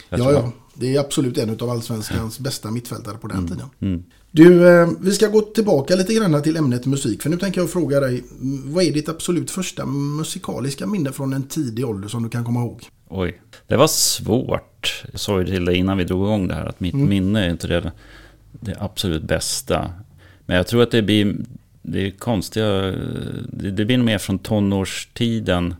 ja, 0.08 0.32
ja. 0.32 0.52
Det 0.74 0.96
är 0.96 1.00
absolut 1.00 1.38
en 1.38 1.50
av 1.60 1.70
allsvenskans 1.70 2.38
bästa 2.38 2.70
mittfältare 2.70 3.16
på 3.16 3.26
den 3.26 3.38
mm. 3.38 3.50
tiden. 3.50 3.68
Mm. 3.80 4.04
Du, 4.30 4.68
eh, 4.68 4.88
vi 5.00 5.12
ska 5.12 5.28
gå 5.28 5.40
tillbaka 5.40 5.96
lite 5.96 6.14
grann 6.14 6.42
till 6.42 6.56
ämnet 6.56 6.86
musik. 6.86 7.22
För 7.22 7.30
nu 7.30 7.36
tänker 7.36 7.60
jag 7.60 7.70
fråga 7.70 8.00
dig, 8.00 8.24
vad 8.64 8.84
är 8.84 8.92
ditt 8.92 9.08
absolut 9.08 9.50
första 9.50 9.86
musikaliska 9.86 10.86
minne 10.86 11.12
från 11.12 11.32
en 11.32 11.42
tidig 11.42 11.86
ålder 11.86 12.08
som 12.08 12.22
du 12.22 12.28
kan 12.28 12.44
komma 12.44 12.60
ihåg? 12.60 12.88
Oj, 13.08 13.40
det 13.66 13.76
var 13.76 13.86
svårt. 13.86 15.04
Jag 15.10 15.20
sa 15.20 15.38
ju 15.40 15.46
till 15.46 15.64
dig 15.64 15.76
innan 15.76 15.98
vi 15.98 16.04
drog 16.04 16.26
igång 16.26 16.48
det 16.48 16.54
här 16.54 16.66
att 16.66 16.80
mitt 16.80 16.94
mm. 16.94 17.08
minne 17.08 17.46
är 17.46 17.50
inte 17.50 17.66
det, 17.66 17.92
det 18.52 18.76
absolut 18.80 19.22
bästa. 19.22 19.90
Men 20.46 20.56
jag 20.56 20.66
tror 20.66 20.82
att 20.82 20.90
det 20.90 21.02
blir 21.02 21.36
det 21.88 22.06
är 22.06 22.10
konstiga, 22.10 22.66
det, 23.48 23.70
det 23.70 23.84
blir 23.84 23.96
nog 23.98 24.06
mer 24.06 24.18
från 24.18 24.38
tonårstiden. 24.38 25.74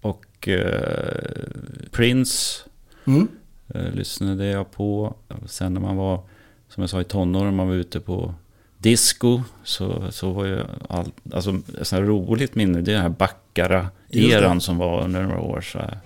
Och 0.00 0.48
eh, 0.48 1.42
Prince 1.90 2.62
mm. 3.04 3.28
eh, 3.68 3.90
lyssnade 3.94 4.46
jag 4.46 4.70
på. 4.70 5.14
Sen 5.46 5.74
när 5.74 5.80
man 5.80 5.96
var, 5.96 6.20
som 6.68 6.82
jag 6.82 6.90
sa 6.90 7.00
i 7.00 7.04
tonåren, 7.04 7.56
man 7.56 7.68
var 7.68 7.74
ute 7.74 8.00
på 8.00 8.34
disco. 8.78 9.42
Så, 9.64 10.02
så 10.10 10.32
var 10.32 10.44
ju 10.44 10.60
allt, 10.88 11.14
alltså 11.32 11.60
ett 11.80 11.92
roligt 11.92 12.54
minne, 12.54 12.80
det 12.80 12.90
är 12.90 12.94
den 12.94 13.02
här 13.02 13.08
Baccara-eran 13.08 14.60
som 14.60 14.78
var 14.78 15.04
under 15.04 15.22
några 15.22 15.40
år. 15.40 15.60
Så 15.60 15.78
här. 15.78 15.98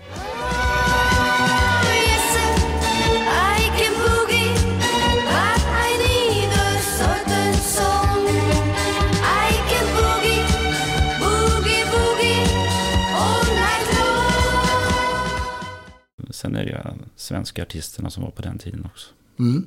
Sen 16.43 16.57
är 16.57 16.65
det 16.65 16.95
svenska 17.17 17.63
artisterna 17.63 18.11
som 18.11 18.23
var 18.23 18.31
på 18.31 18.43
den 18.43 18.59
tiden 18.59 18.85
också. 18.85 19.09
Mm. 19.39 19.67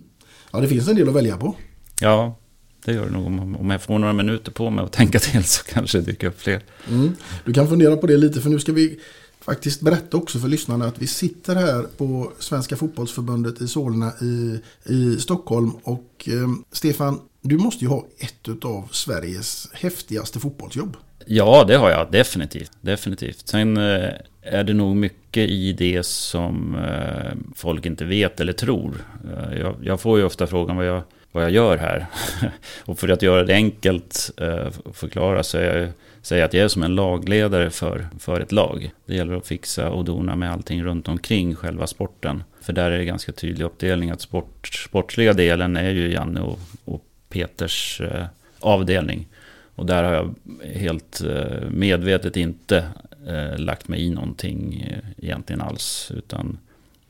Ja, 0.51 0.59
det 0.59 0.67
finns 0.67 0.87
en 0.87 0.95
del 0.95 1.09
att 1.09 1.15
välja 1.15 1.37
på. 1.37 1.55
Ja, 2.01 2.37
det 2.85 2.93
gör 2.93 3.05
det 3.05 3.11
nog. 3.11 3.25
Om 3.59 3.69
jag 3.69 3.81
får 3.81 3.99
några 3.99 4.13
minuter 4.13 4.51
på 4.51 4.69
mig 4.69 4.85
att 4.85 4.91
tänka 4.91 5.19
till 5.19 5.43
så 5.43 5.63
kanske 5.73 5.97
det 5.97 6.05
dyker 6.05 6.27
upp 6.27 6.41
fler. 6.41 6.63
Mm. 6.89 7.15
Du 7.45 7.53
kan 7.53 7.67
fundera 7.67 7.97
på 7.97 8.07
det 8.07 8.17
lite 8.17 8.41
för 8.41 8.49
nu 8.49 8.59
ska 8.59 8.71
vi 8.71 8.99
faktiskt 9.39 9.81
berätta 9.81 10.17
också 10.17 10.39
för 10.39 10.47
lyssnarna 10.47 10.85
att 10.85 11.01
vi 11.01 11.07
sitter 11.07 11.55
här 11.55 11.83
på 11.97 12.31
Svenska 12.39 12.75
fotbollsförbundet 12.77 13.61
i 13.61 13.67
Solna 13.67 14.11
i, 14.21 14.59
i 14.85 15.17
Stockholm. 15.17 15.71
Och 15.83 16.27
eh, 16.27 16.49
Stefan, 16.71 17.19
du 17.41 17.57
måste 17.57 17.85
ju 17.85 17.89
ha 17.89 18.05
ett 18.17 18.65
av 18.65 18.87
Sveriges 18.91 19.69
häftigaste 19.73 20.39
fotbollsjobb. 20.39 20.97
Ja, 21.25 21.63
det 21.67 21.75
har 21.75 21.89
jag 21.89 22.11
definitivt. 22.11 22.71
definitivt. 22.81 23.47
Sen 23.47 23.77
eh, 23.77 24.09
är 24.41 24.63
det 24.63 24.73
nog 24.73 24.95
mycket 24.95 25.49
i 25.49 25.73
det 25.73 26.05
som 26.05 26.75
eh, 26.75 27.31
folk 27.55 27.85
inte 27.85 28.05
vet 28.05 28.39
eller 28.39 28.53
tror. 28.53 28.93
Eh, 29.23 29.59
jag, 29.59 29.75
jag, 29.83 30.01
får 30.01 30.19
ju 30.19 30.25
ofta 30.25 30.47
frågan 30.47 30.75
vad 30.75 30.85
jag, 30.85 31.01
vad 31.31 31.43
jag 31.43 31.51
gör 31.51 31.77
här. 31.77 32.05
och 32.85 32.99
för 32.99 33.09
att 33.09 33.21
göra 33.21 33.43
det 33.43 33.53
enkelt 33.53 34.31
eh, 34.37 34.67
förklara 34.93 35.43
så 35.43 35.57
är 35.57 35.77
jag 35.77 35.91
säga 36.25 36.45
att 36.45 36.53
jag 36.53 36.63
är 36.63 36.67
som 36.67 36.83
en 36.83 36.95
lagledare 36.95 37.69
för, 37.69 38.07
för 38.19 38.39
ett 38.39 38.51
lag. 38.51 38.91
Det 39.05 39.15
gäller 39.15 39.35
att 39.35 39.47
fixa 39.47 39.89
och 39.89 40.05
dona 40.05 40.35
med 40.35 40.51
allting 40.51 40.83
runt 40.83 41.07
omkring 41.07 41.55
själva 41.55 41.87
sporten. 41.87 42.43
För 42.61 42.73
där 42.73 42.91
är 42.91 42.97
det 42.97 43.05
ganska 43.05 43.31
tydlig 43.31 43.65
uppdelning 43.65 44.09
att 44.09 44.21
sport, 44.21 44.67
sportsliga 44.67 45.33
delen 45.33 45.77
är 45.77 45.89
ju 45.89 46.13
Janne 46.13 46.41
och, 46.41 46.59
och 46.85 47.01
Peters 47.29 48.01
eh, 48.01 48.25
avdelning. 48.59 49.27
Och 49.75 49.85
där 49.85 50.03
har 50.03 50.13
jag 50.13 50.35
helt 50.73 51.21
eh, 51.21 51.69
medvetet 51.69 52.37
inte 52.37 52.87
eh, 53.27 53.57
lagt 53.57 53.87
mig 53.87 54.01
i 54.01 54.09
någonting 54.09 54.81
eh, 54.89 55.25
egentligen 55.25 55.61
alls. 55.61 56.11
Utan 56.15 56.57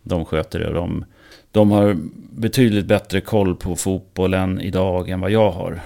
de 0.03 0.25
sköter 0.25 0.60
det. 0.60 0.74
De, 0.74 1.05
de 1.51 1.72
har 1.72 1.98
betydligt 2.29 2.86
bättre 2.86 3.22
koll 3.22 3.55
på 3.55 3.75
fotbollen 3.75 4.62
idag 4.62 5.10
än 5.10 5.19
vad 5.19 5.31
jag 5.31 5.51
har. 5.51 5.81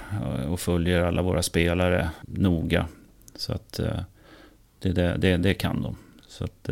Och 0.50 0.59
följer 0.59 1.01
alla 1.01 1.21
våra 1.21 1.43
spelare 1.43 2.09
noga. 2.21 2.88
Så 3.36 3.53
att 3.53 3.74
det, 4.79 4.91
det, 4.91 5.15
det, 5.17 5.38
det 5.38 5.53
kan 5.53 5.81
de. 5.81 5.95
Så 6.27 6.43
att, 6.43 6.69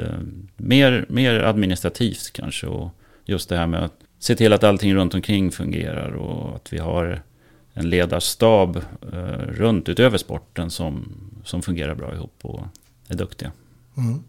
mer, 0.58 1.06
mer 1.10 1.40
administrativt 1.40 2.34
kanske. 2.34 2.68
Och 2.68 2.90
just 3.26 3.50
det 3.50 3.58
här 3.58 3.68
med 3.68 3.84
att 3.84 3.94
se 4.20 4.36
till 4.36 4.54
att 4.54 4.64
allting 4.64 4.96
runt 4.96 5.14
omkring 5.14 5.52
fungerar. 5.52 6.12
Och 6.12 6.56
att 6.56 6.74
vi 6.74 6.78
har 6.78 7.22
en 7.77 7.89
ledarstab 7.89 8.77
eh, 9.13 9.17
runt 9.48 9.89
utöver 9.89 10.17
sporten 10.17 10.69
som, 10.69 11.07
som 11.43 11.62
fungerar 11.62 11.96
bra 11.96 12.13
ihop 12.13 12.34
och 12.41 12.62
är 13.07 13.15
duktiga. 13.15 13.51
Mm. 13.98 14.19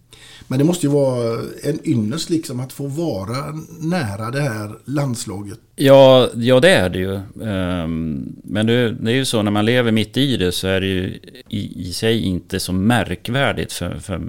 Men 0.46 0.58
det 0.58 0.64
måste 0.64 0.86
ju 0.86 0.92
vara 0.92 1.40
en 1.62 1.88
ynnest 1.88 2.30
liksom 2.30 2.60
att 2.60 2.72
få 2.72 2.86
vara 2.86 3.54
nära 3.80 4.30
det 4.30 4.40
här 4.40 4.78
landslaget. 4.84 5.58
Ja, 5.76 6.28
ja 6.34 6.60
det 6.60 6.70
är 6.70 6.88
det 6.88 6.98
ju. 6.98 7.14
Ehm, 7.44 8.36
men 8.44 8.66
det, 8.66 8.72
är 9.06 9.10
ju 9.10 9.24
så 9.24 9.42
när 9.42 9.50
man 9.50 9.64
lever 9.64 9.92
mitt 9.92 10.16
i 10.16 10.36
det 10.36 10.52
så 10.52 10.68
är 10.68 10.80
det 10.80 10.86
ju 10.86 11.20
i, 11.48 11.88
i 11.88 11.92
sig 11.92 12.20
inte 12.20 12.60
så 12.60 12.72
märkvärdigt 12.72 13.72
för, 13.72 13.98
för, 13.98 14.20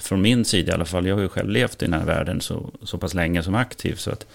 från 0.00 0.22
min 0.22 0.44
sida 0.44 0.72
i 0.72 0.74
alla 0.74 0.84
fall. 0.84 1.06
Jag 1.06 1.14
har 1.14 1.22
ju 1.22 1.28
själv 1.28 1.50
levt 1.50 1.82
i 1.82 1.84
den 1.84 1.94
här 1.94 2.06
världen 2.06 2.40
så, 2.40 2.70
så 2.82 2.98
pass 2.98 3.14
länge 3.14 3.42
som 3.42 3.54
aktiv. 3.54 3.94
Så 3.94 4.10
att 4.10 4.26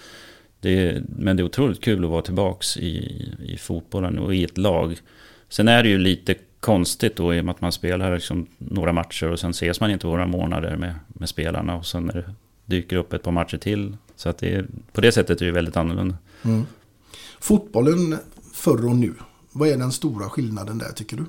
det, 0.60 1.02
men 1.08 1.36
det 1.36 1.42
är 1.42 1.44
otroligt 1.44 1.80
kul 1.80 2.04
att 2.04 2.10
vara 2.10 2.22
tillbaka 2.22 2.80
i, 2.80 3.24
i 3.42 3.56
fotbollen 3.56 4.18
och 4.18 4.34
i 4.34 4.44
ett 4.44 4.58
lag. 4.58 4.98
Sen 5.48 5.68
är 5.68 5.82
det 5.82 5.88
ju 5.88 5.98
lite 5.98 6.34
konstigt 6.60 7.16
då 7.16 7.34
i 7.34 7.40
och 7.40 7.44
med 7.44 7.52
att 7.52 7.60
man 7.60 7.72
spelar 7.72 8.14
liksom 8.14 8.46
några 8.58 8.92
matcher 8.92 9.30
och 9.30 9.38
sen 9.40 9.50
ses 9.50 9.80
man 9.80 9.90
inte 9.90 10.02
på 10.02 10.08
några 10.08 10.26
månader 10.26 10.76
med, 10.76 10.94
med 11.08 11.28
spelarna 11.28 11.76
och 11.76 11.86
sen 11.86 12.04
när 12.04 12.14
det 12.14 12.34
dyker 12.64 12.96
upp 12.96 13.12
ett 13.12 13.22
par 13.22 13.32
matcher 13.32 13.58
till. 13.58 13.96
Så 14.16 14.28
att 14.28 14.38
det 14.38 14.54
är, 14.54 14.66
på 14.92 15.00
det 15.00 15.12
sättet 15.12 15.40
är 15.40 15.46
det 15.46 15.52
väldigt 15.52 15.76
annorlunda. 15.76 16.16
Mm. 16.42 16.66
Fotbollen 17.40 18.18
förr 18.52 18.86
och 18.86 18.96
nu, 18.96 19.14
vad 19.52 19.68
är 19.68 19.76
den 19.76 19.92
stora 19.92 20.28
skillnaden 20.28 20.78
där 20.78 20.92
tycker 20.92 21.16
du? 21.16 21.24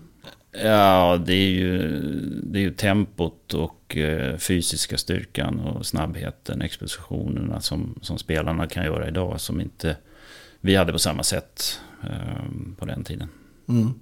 Ja, 0.63 1.23
det 1.25 1.33
är 1.33 1.49
ju, 1.49 2.01
det 2.43 2.59
är 2.59 2.63
ju 2.63 2.73
tempot 2.73 3.53
och 3.53 3.97
eh, 3.97 4.37
fysiska 4.37 4.97
styrkan 4.97 5.59
och 5.59 5.85
snabbheten, 5.85 6.61
expositionerna 6.61 7.61
som, 7.61 7.99
som 8.01 8.17
spelarna 8.17 8.67
kan 8.67 8.85
göra 8.85 9.07
idag 9.07 9.41
som 9.41 9.61
inte 9.61 9.97
vi 10.61 10.75
hade 10.75 10.91
på 10.91 10.99
samma 10.99 11.23
sätt 11.23 11.79
eh, 12.03 12.75
på 12.77 12.85
den 12.85 13.03
tiden. 13.03 13.29
Mm. 13.69 13.93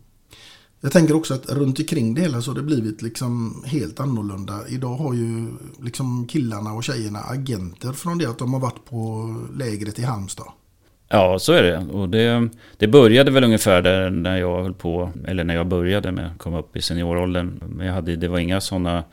Jag 0.81 0.91
tänker 0.91 1.15
också 1.15 1.33
att 1.33 1.49
runt 1.49 1.79
omkring 1.79 2.13
det 2.13 2.21
hela 2.21 2.41
så 2.41 2.51
har 2.51 2.55
det 2.55 2.63
blivit 2.63 3.01
liksom 3.01 3.63
helt 3.65 3.99
annorlunda. 3.99 4.67
Idag 4.67 4.95
har 4.95 5.13
ju 5.13 5.47
liksom 5.81 6.27
killarna 6.27 6.73
och 6.73 6.83
tjejerna 6.83 7.19
agenter 7.19 7.93
från 7.93 8.17
det 8.17 8.25
att 8.25 8.37
de 8.37 8.53
har 8.53 8.59
varit 8.59 8.85
på 8.85 9.35
lägret 9.55 9.99
i 9.99 10.03
Halmstad. 10.03 10.51
Ja, 11.09 11.39
så 11.39 11.53
är 11.53 11.63
det. 11.63 11.77
Och 11.77 12.09
det, 12.09 12.49
det 12.77 12.87
började 12.87 13.31
väl 13.31 13.43
ungefär 13.43 13.81
där 13.81 14.09
när 14.09 14.37
jag 14.37 14.63
höll 14.63 14.73
på, 14.73 15.11
eller 15.27 15.43
när 15.43 15.55
jag 15.55 15.67
började 15.67 16.11
med 16.11 16.25
att 16.25 16.37
komma 16.37 16.59
upp 16.59 16.75
i 16.75 16.81
senioråldern. 16.81 17.59
Men 17.67 17.87
jag 17.87 17.93
hade, 17.93 18.15
det 18.15 18.27
var 18.27 18.39
inga 18.39 18.61
sådana 18.61 19.03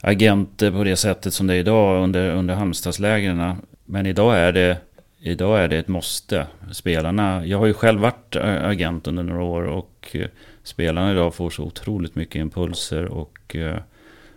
agenter 0.00 0.70
på 0.70 0.84
det 0.84 0.96
sättet 0.96 1.34
som 1.34 1.46
det 1.46 1.54
är 1.54 1.58
idag 1.58 2.04
under, 2.04 2.30
under 2.30 2.54
Halmstadslägren. 2.54 3.56
Men 3.84 4.06
idag 4.06 4.36
är 4.38 4.52
det 4.52 4.76
Idag 5.24 5.64
är 5.64 5.68
det 5.68 5.78
ett 5.78 5.88
måste. 5.88 6.46
Spelarna, 6.72 7.46
jag 7.46 7.58
har 7.58 7.66
ju 7.66 7.74
själv 7.74 8.00
varit 8.00 8.36
agent 8.36 9.06
under 9.06 9.22
några 9.22 9.42
år 9.42 9.62
och 9.62 10.08
eh, 10.12 10.26
spelarna 10.62 11.12
idag 11.12 11.34
får 11.34 11.50
så 11.50 11.62
otroligt 11.62 12.14
mycket 12.14 12.40
impulser 12.40 13.04
och 13.04 13.56
eh, 13.56 13.76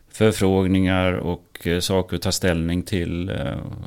förfrågningar 0.09 1.13
och 1.13 1.67
eh, 1.67 1.79
saker 1.79 2.15
att 2.15 2.21
ta 2.21 2.31
ställning 2.31 2.83
till. 2.83 3.31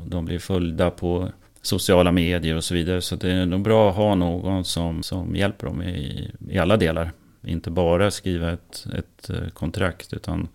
De 0.06 0.24
blir 0.24 0.38
följda 0.38 0.90
på 0.90 1.28
sociala 1.62 2.12
medier 2.12 2.56
och 2.56 2.64
så 2.64 2.74
vidare. 2.74 3.00
Så 3.00 3.16
det 3.16 3.32
är 3.32 3.46
nog 3.46 3.62
bra 3.62 3.90
att 3.90 3.96
ha 3.96 4.14
någon 4.14 4.64
som, 4.64 5.02
som 5.02 5.36
hjälper 5.36 5.66
dem 5.66 5.82
i, 5.82 6.30
i 6.50 6.58
alla 6.58 6.76
delar. 6.76 7.12
Inte 7.46 7.70
bara 7.70 8.10
skriva 8.10 8.52
ett, 8.52 8.86
ett 8.98 9.30
eh, 9.30 9.48
kontrakt 9.48 10.12
utan 10.12 10.48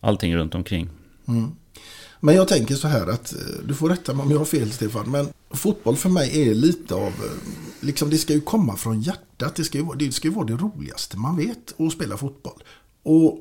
allting 0.00 0.36
runt 0.36 0.54
omkring. 0.54 0.88
Mm. 1.28 1.50
Men 2.20 2.34
jag 2.34 2.48
tänker 2.48 2.74
så 2.74 2.88
här 2.88 3.06
att, 3.06 3.32
eh, 3.32 3.38
du 3.64 3.74
får 3.74 3.88
rätta 3.88 4.14
mig 4.14 4.24
om 4.24 4.30
jag 4.30 4.38
har 4.38 4.44
fel 4.44 4.70
Stefan, 4.70 5.10
men 5.10 5.28
fotboll 5.50 5.96
för 5.96 6.08
mig 6.08 6.48
är 6.48 6.54
lite 6.54 6.94
av, 6.94 7.02
eh, 7.02 7.12
liksom 7.80 8.10
det 8.10 8.18
ska 8.18 8.32
ju 8.32 8.40
komma 8.40 8.76
från 8.76 9.00
hjärtat. 9.00 9.54
Det 9.56 9.64
ska 9.64 9.78
ju, 9.78 9.86
det 9.96 10.12
ska 10.12 10.28
ju 10.28 10.34
vara 10.34 10.46
det 10.46 10.56
roligaste 10.56 11.16
man 11.16 11.36
vet 11.36 11.80
att 11.80 11.92
spela 11.92 12.16
fotboll. 12.16 12.62
Och 13.02 13.38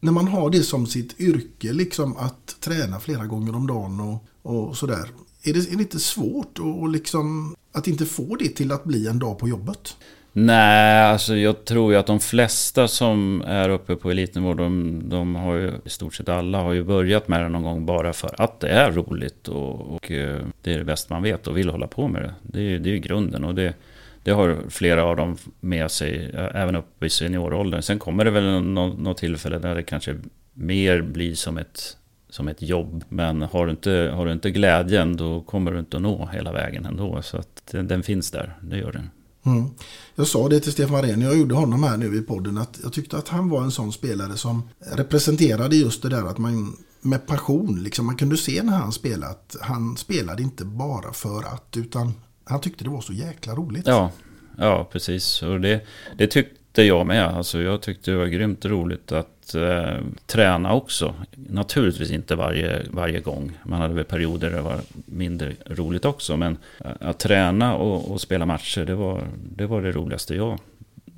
när 0.00 0.12
man 0.12 0.28
har 0.28 0.50
det 0.50 0.62
som 0.62 0.86
sitt 0.86 1.20
yrke, 1.20 1.72
liksom 1.72 2.16
att 2.16 2.56
träna 2.60 3.00
flera 3.00 3.26
gånger 3.26 3.56
om 3.56 3.66
dagen 3.66 4.00
och, 4.00 4.24
och 4.42 4.76
sådär. 4.76 5.08
Är 5.44 5.52
det, 5.52 5.72
är 5.72 5.76
det 5.76 5.82
inte 5.82 5.98
svårt 5.98 6.58
att, 6.58 6.92
liksom, 6.92 7.56
att 7.72 7.86
inte 7.86 8.06
få 8.06 8.36
det 8.36 8.48
till 8.48 8.72
att 8.72 8.84
bli 8.84 9.08
en 9.08 9.18
dag 9.18 9.38
på 9.38 9.48
jobbet? 9.48 9.96
Nej, 10.34 11.02
alltså 11.02 11.36
jag 11.36 11.64
tror 11.64 11.92
ju 11.92 11.98
att 11.98 12.06
de 12.06 12.20
flesta 12.20 12.88
som 12.88 13.42
är 13.46 13.68
uppe 13.68 13.96
på 13.96 14.10
elitnivå, 14.10 14.54
de, 14.54 15.02
de 15.04 15.34
har 15.34 15.54
ju 15.54 15.72
i 15.84 15.90
stort 15.90 16.14
sett 16.14 16.28
alla 16.28 16.62
har 16.62 16.72
ju 16.72 16.84
börjat 16.84 17.28
med 17.28 17.42
det 17.42 17.48
någon 17.48 17.62
gång 17.62 17.86
bara 17.86 18.12
för 18.12 18.42
att 18.42 18.60
det 18.60 18.68
är 18.68 18.92
roligt 18.92 19.48
och, 19.48 19.94
och 19.94 20.10
eh, 20.10 20.40
det 20.62 20.74
är 20.74 20.78
det 20.78 20.84
bästa 20.84 21.14
man 21.14 21.22
vet 21.22 21.46
och 21.46 21.56
vill 21.56 21.70
hålla 21.70 21.86
på 21.86 22.08
med 22.08 22.22
det. 22.22 22.34
Det 22.42 22.60
är, 22.60 22.78
det 22.78 22.90
är 22.90 22.92
ju 22.92 22.98
grunden 22.98 23.44
och 23.44 23.54
det, 23.54 23.74
det 24.22 24.30
har 24.30 24.58
flera 24.68 25.04
av 25.04 25.16
dem 25.16 25.36
med 25.60 25.90
sig 25.90 26.30
även 26.34 26.76
upp 26.76 27.02
i 27.02 27.10
senioråldern. 27.10 27.82
Sen 27.82 27.98
kommer 27.98 28.24
det 28.24 28.30
väl 28.30 28.62
något, 28.62 28.98
något 28.98 29.18
tillfälle 29.18 29.58
där 29.58 29.74
det 29.74 29.82
kanske 29.82 30.16
mer 30.54 31.02
blir 31.02 31.34
som 31.34 31.58
ett 31.58 31.96
som 32.32 32.48
ett 32.48 32.62
jobb. 32.62 33.04
Men 33.08 33.42
har 33.42 33.66
du, 33.66 33.70
inte, 33.70 34.12
har 34.14 34.26
du 34.26 34.32
inte 34.32 34.50
glädjen 34.50 35.16
då 35.16 35.40
kommer 35.40 35.72
du 35.72 35.78
inte 35.78 35.96
att 35.96 36.02
nå 36.02 36.28
hela 36.32 36.52
vägen 36.52 36.86
ändå. 36.86 37.22
Så 37.22 37.36
att 37.36 37.62
den, 37.70 37.88
den 37.88 38.02
finns 38.02 38.30
där, 38.30 38.56
det 38.60 38.78
gör 38.78 38.92
den. 38.92 39.10
Mm. 39.46 39.70
Jag 40.14 40.26
sa 40.26 40.48
det 40.48 40.60
till 40.60 40.72
Stefan 40.72 41.02
Rehn, 41.02 41.20
jag 41.20 41.38
gjorde 41.38 41.54
honom 41.54 41.82
här 41.82 41.96
nu 41.96 42.16
i 42.16 42.22
podden, 42.22 42.58
att 42.58 42.80
jag 42.82 42.92
tyckte 42.92 43.16
att 43.16 43.28
han 43.28 43.48
var 43.48 43.62
en 43.62 43.70
sån 43.70 43.92
spelare 43.92 44.36
som 44.36 44.68
representerade 44.78 45.76
just 45.76 46.02
det 46.02 46.08
där 46.08 46.22
att 46.22 46.38
man 46.38 46.76
med 47.00 47.26
passion, 47.26 47.82
liksom 47.82 48.06
man 48.06 48.16
kunde 48.16 48.36
se 48.36 48.62
när 48.62 48.72
han 48.72 48.92
spelade 48.92 49.32
att 49.32 49.56
han 49.60 49.96
spelade 49.96 50.42
inte 50.42 50.64
bara 50.64 51.12
för 51.12 51.42
att, 51.42 51.76
utan 51.76 52.14
han 52.44 52.60
tyckte 52.60 52.84
det 52.84 52.90
var 52.90 53.00
så 53.00 53.12
jäkla 53.12 53.54
roligt. 53.54 53.86
Ja, 53.86 54.10
ja 54.58 54.88
precis. 54.92 55.42
Och 55.42 55.60
det, 55.60 55.80
det 56.18 56.26
tyckte 56.26 56.82
jag 56.82 57.06
med. 57.06 57.26
Alltså 57.26 57.60
jag 57.60 57.82
tyckte 57.82 58.10
det 58.10 58.16
var 58.16 58.26
grymt 58.26 58.64
roligt 58.64 59.12
att 59.12 59.41
eh, 59.54 59.98
träna 60.26 60.72
också. 60.72 61.14
Naturligtvis 61.34 62.10
inte 62.10 62.36
varje, 62.36 62.82
varje 62.90 63.20
gång. 63.20 63.52
Man 63.64 63.80
hade 63.80 63.94
väl 63.94 64.04
perioder 64.04 64.50
där 64.50 64.56
det 64.56 64.62
var 64.62 64.80
mindre 65.06 65.52
roligt 65.66 66.04
också. 66.04 66.36
Men 66.36 66.56
eh, 66.84 66.90
att 67.00 67.18
träna 67.18 67.74
och, 67.74 68.10
och, 68.10 68.20
spela 68.20 68.46
matcher, 68.46 68.84
det 68.84 68.94
var, 68.94 69.24
det 69.56 69.66
var 69.66 69.82
det 69.82 69.92
roligaste 69.92 70.34
jag 70.34 70.58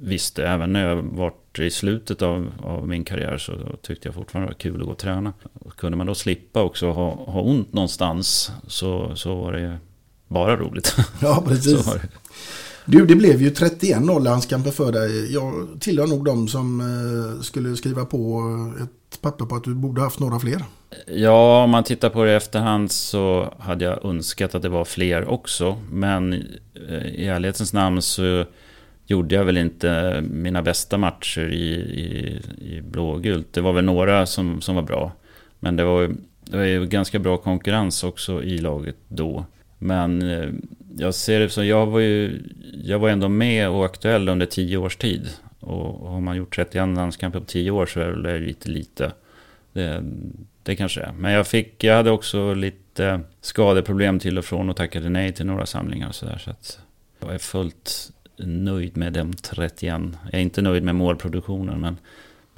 visste. 0.01 0.47
Även 0.47 0.73
när 0.73 0.89
jag 0.89 0.97
var 0.97 1.33
i 1.59 1.71
slutet 1.71 2.23
av, 2.23 2.53
av 2.63 2.89
min 2.89 3.05
karriär 3.05 3.39
så 3.39 3.53
tyckte 3.83 4.09
jag 4.09 4.15
fortfarande 4.15 4.47
det 4.47 4.55
var 4.55 4.59
kul 4.59 4.81
att 4.81 4.87
gå 4.87 4.93
och 4.93 4.99
träna. 4.99 5.33
Och 5.53 5.77
kunde 5.77 5.97
man 5.97 6.07
då 6.07 6.15
slippa 6.15 6.63
också 6.63 6.91
ha, 6.91 7.15
ha 7.15 7.41
ont 7.41 7.73
någonstans 7.73 8.53
så, 8.67 9.17
så 9.17 9.35
var 9.35 9.53
det 9.53 9.79
bara 10.29 10.57
roligt. 10.57 10.97
Ja, 11.21 11.43
precis. 11.49 11.89
Du, 12.87 13.07
det 13.07 13.15
blev 13.15 13.43
ju 13.43 13.51
31-0 13.51 14.25
landskamper 14.25 14.71
för 14.71 14.93
dig. 14.93 15.33
Jag 15.33 15.67
tillhör 15.81 16.07
nog 16.07 16.25
de 16.25 16.49
som 16.49 16.81
eh, 16.81 17.43
skulle 17.43 17.77
skriva 17.77 18.05
på 18.05 18.43
ett 18.83 19.21
papper 19.21 19.45
på 19.45 19.55
att 19.55 19.65
du 19.65 19.75
borde 19.75 20.01
haft 20.01 20.21
några 20.21 20.39
fler. 20.39 20.65
Ja, 21.07 21.65
om 21.65 21.71
man 21.71 21.85
tittar 21.85 22.11
på 22.11 22.25
det 22.25 22.33
i 22.33 22.35
efterhand 22.35 22.91
så 22.91 23.55
hade 23.59 23.85
jag 23.85 24.05
önskat 24.05 24.55
att 24.55 24.63
det 24.63 24.69
var 24.69 24.85
fler 24.85 25.29
också. 25.29 25.77
Men 25.91 26.33
eh, 26.89 27.07
i 27.07 27.27
ärlighetens 27.27 27.73
namn 27.73 28.03
så 28.03 28.45
gjorde 29.07 29.35
jag 29.35 29.45
väl 29.45 29.57
inte 29.57 30.23
mina 30.31 30.63
bästa 30.63 30.99
matcher 30.99 31.53
i, 31.53 31.75
i, 31.75 32.41
i 32.59 32.81
blågult. 32.81 33.53
Det 33.53 33.61
var 33.61 33.73
väl 33.73 33.85
några 33.85 34.27
som, 34.27 34.61
som 34.61 34.75
var 34.75 34.83
bra. 34.83 35.13
Men 35.61 35.77
det 35.77 35.85
var, 35.85 36.15
det 36.41 36.57
var 36.57 36.65
ju 36.65 36.87
ganska 36.87 37.19
bra 37.19 37.37
konkurrens 37.37 38.05
också 38.05 38.43
i 38.43 38.59
laget 38.59 38.97
då. 39.09 39.45
Men 39.79 40.23
eh, 40.23 40.49
jag 40.97 41.15
ser 41.15 41.41
det 41.41 41.49
som, 41.49 41.67
jag 41.67 41.87
var 41.87 42.01
ju, 42.01 42.43
jag 42.85 42.99
var 42.99 43.09
ändå 43.09 43.29
med 43.29 43.69
och 43.69 43.85
aktuell 43.85 44.29
under 44.29 44.47
tio 44.47 44.77
års 44.77 44.97
tid. 44.97 45.29
Och 45.61 46.11
har 46.11 46.21
man 46.21 46.37
gjort 46.37 46.57
31 46.57 46.75
landskamper 46.75 47.41
på 47.41 47.47
tio 47.47 47.71
år 47.71 47.87
så 47.87 48.01
är 48.01 48.13
det 48.13 48.39
lite 48.39 48.71
lite. 48.71 49.13
Det, 49.73 50.05
det 50.63 50.77
kanske 50.77 51.01
är. 51.01 51.13
Men 51.13 51.33
jag, 51.33 51.47
fick, 51.47 51.85
jag 51.85 51.97
hade 51.97 52.11
också 52.11 52.55
lite 52.55 53.21
skadeproblem 53.41 54.19
till 54.19 54.39
och 54.39 54.45
från 54.45 54.71
och 54.71 54.77
tackade 54.77 55.09
nej 55.09 55.33
till 55.33 55.47
några 55.47 55.67
samlingar 55.67 56.09
och 56.09 56.15
sådär. 56.15 56.39
Så 56.39 56.51
att 56.51 56.79
jag 57.21 57.35
är 57.35 57.39
fullt 57.39 58.11
nöjd 58.37 58.97
med 58.97 59.13
de 59.13 59.33
31. 59.33 59.83
Jag 59.83 60.15
är 60.33 60.39
inte 60.39 60.63
nöjd 60.63 60.83
med 60.83 60.95
målproduktionen 60.95 61.81
men 61.81 61.97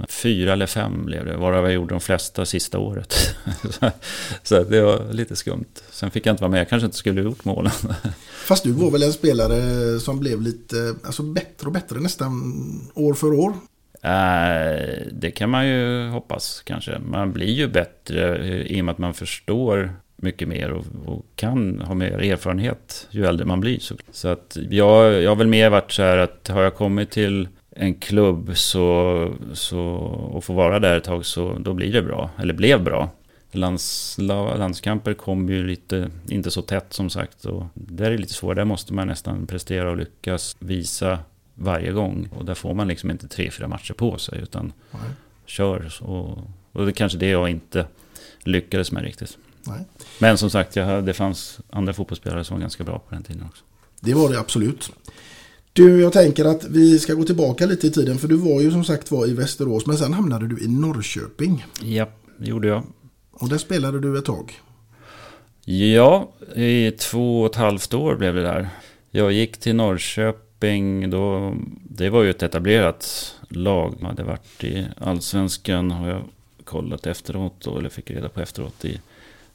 Fyra 0.08 0.52
eller 0.52 0.66
fem 0.66 1.06
blev 1.06 1.24
det, 1.24 1.36
varav 1.36 1.64
jag 1.64 1.74
gjorde 1.74 1.94
de 1.94 2.00
flesta 2.00 2.44
sista 2.44 2.78
året. 2.78 3.14
så 4.42 4.64
det 4.64 4.82
var 4.82 5.12
lite 5.12 5.36
skumt. 5.36 5.82
Sen 5.90 6.10
fick 6.10 6.26
jag 6.26 6.32
inte 6.32 6.42
vara 6.42 6.50
med, 6.50 6.60
jag 6.60 6.68
kanske 6.68 6.86
inte 6.86 6.96
skulle 6.96 7.20
ha 7.20 7.24
gjort 7.24 7.44
målen. 7.44 7.72
Fast 8.46 8.64
du 8.64 8.72
var 8.72 8.90
väl 8.90 9.02
en 9.02 9.12
spelare 9.12 10.00
som 10.00 10.20
blev 10.20 10.42
lite 10.42 10.94
alltså 11.04 11.22
bättre 11.22 11.66
och 11.66 11.72
bättre 11.72 12.00
nästan 12.00 12.90
år 12.94 13.14
för 13.14 13.32
år? 13.32 13.54
Äh, 14.02 15.06
det 15.12 15.30
kan 15.30 15.50
man 15.50 15.68
ju 15.68 16.08
hoppas 16.08 16.62
kanske. 16.64 16.98
Man 16.98 17.32
blir 17.32 17.52
ju 17.52 17.68
bättre 17.68 18.48
i 18.68 18.80
och 18.80 18.84
med 18.84 18.92
att 18.92 18.98
man 18.98 19.14
förstår 19.14 19.92
mycket 20.16 20.48
mer 20.48 20.70
och, 20.72 20.84
och, 21.06 21.26
kan 21.36 21.80
ha 21.80 21.94
mer 21.94 22.22
erfarenhet 22.22 23.08
ju 23.10 23.26
äldre 23.26 23.46
man 23.46 23.60
blir. 23.60 23.78
Så, 23.78 23.94
så 24.12 24.28
att 24.28 24.56
jag, 24.70 25.22
jag 25.22 25.30
har 25.30 25.36
väl 25.36 25.46
mer 25.46 25.70
varit 25.70 25.92
så 25.92 26.02
här 26.02 26.18
att 26.18 26.48
har 26.48 26.62
jag 26.62 26.74
kommit 26.74 27.10
till 27.10 27.48
en 27.78 27.94
klubb 27.94 28.56
så, 28.56 29.34
så, 29.52 29.80
och 30.32 30.44
få 30.44 30.52
vara 30.52 30.78
där 30.78 30.96
ett 30.96 31.04
tag 31.04 31.26
så 31.26 31.58
då 31.58 31.74
blir 31.74 31.92
det 31.92 32.02
bra, 32.02 32.30
eller 32.38 32.54
blev 32.54 32.84
bra. 32.84 33.10
Lands, 33.52 34.16
landskamper 34.18 35.14
kom 35.14 35.48
ju 35.48 35.66
lite, 35.66 36.10
inte 36.28 36.50
så 36.50 36.62
tätt 36.62 36.92
som 36.92 37.10
sagt. 37.10 37.44
Och 37.44 37.64
där 37.74 38.04
är 38.04 38.10
det 38.10 38.18
lite 38.18 38.32
svårt, 38.32 38.56
där 38.56 38.64
måste 38.64 38.94
man 38.94 39.08
nästan 39.08 39.46
prestera 39.46 39.90
och 39.90 39.96
lyckas 39.96 40.56
visa 40.58 41.18
varje 41.54 41.92
gång. 41.92 42.28
Och 42.36 42.44
där 42.44 42.54
får 42.54 42.74
man 42.74 42.88
liksom 42.88 43.10
inte 43.10 43.28
tre, 43.28 43.50
fyra 43.50 43.68
matcher 43.68 43.92
på 43.92 44.18
sig 44.18 44.38
utan 44.42 44.72
Nej. 44.90 45.00
kör. 45.46 45.92
Och, 46.00 46.38
och 46.72 46.84
det 46.84 46.90
är 46.90 46.92
kanske 46.92 47.18
det 47.18 47.28
jag 47.28 47.50
inte 47.50 47.86
lyckades 48.44 48.92
med 48.92 49.02
riktigt. 49.02 49.38
Nej. 49.66 49.80
Men 50.18 50.38
som 50.38 50.50
sagt, 50.50 50.76
jag, 50.76 51.04
det 51.04 51.12
fanns 51.12 51.60
andra 51.70 51.92
fotbollsspelare 51.92 52.44
som 52.44 52.56
var 52.56 52.60
ganska 52.60 52.84
bra 52.84 52.98
på 52.98 53.14
den 53.14 53.22
tiden 53.22 53.44
också. 53.48 53.64
Det 54.00 54.14
var 54.14 54.28
det 54.32 54.40
absolut. 54.40 54.92
Du, 55.76 56.00
jag 56.00 56.12
tänker 56.12 56.44
att 56.44 56.64
vi 56.64 56.98
ska 56.98 57.14
gå 57.14 57.24
tillbaka 57.24 57.66
lite 57.66 57.86
i 57.86 57.90
tiden 57.90 58.18
för 58.18 58.28
du 58.28 58.36
var 58.36 58.60
ju 58.60 58.70
som 58.70 58.84
sagt 58.84 59.10
var 59.10 59.26
i 59.26 59.32
Västerås 59.32 59.86
men 59.86 59.96
sen 59.96 60.12
hamnade 60.12 60.48
du 60.48 60.64
i 60.64 60.68
Norrköping. 60.68 61.66
Ja, 61.82 62.08
det 62.38 62.50
gjorde 62.50 62.68
jag. 62.68 62.82
Och 63.32 63.48
där 63.48 63.58
spelade 63.58 64.00
du 64.00 64.18
ett 64.18 64.24
tag. 64.24 64.60
Ja, 65.64 66.32
i 66.54 66.90
två 66.90 67.40
och 67.40 67.50
ett 67.50 67.56
halvt 67.56 67.94
år 67.94 68.16
blev 68.16 68.34
det 68.34 68.42
där. 68.42 68.68
Jag 69.10 69.32
gick 69.32 69.56
till 69.56 69.76
Norrköping 69.76 71.10
då, 71.10 71.54
det 71.90 72.10
var 72.10 72.22
ju 72.22 72.30
ett 72.30 72.42
etablerat 72.42 73.34
lag. 73.48 73.94
Man 74.00 74.10
hade 74.10 74.22
varit 74.22 74.64
i 74.64 74.86
Allsvenskan, 74.96 75.90
har 75.90 76.08
jag 76.08 76.22
kollat 76.64 77.06
efteråt, 77.06 77.54
då, 77.64 77.78
eller 77.78 77.88
fick 77.88 78.10
reda 78.10 78.28
på 78.28 78.40
efteråt, 78.40 78.84
i, 78.84 78.92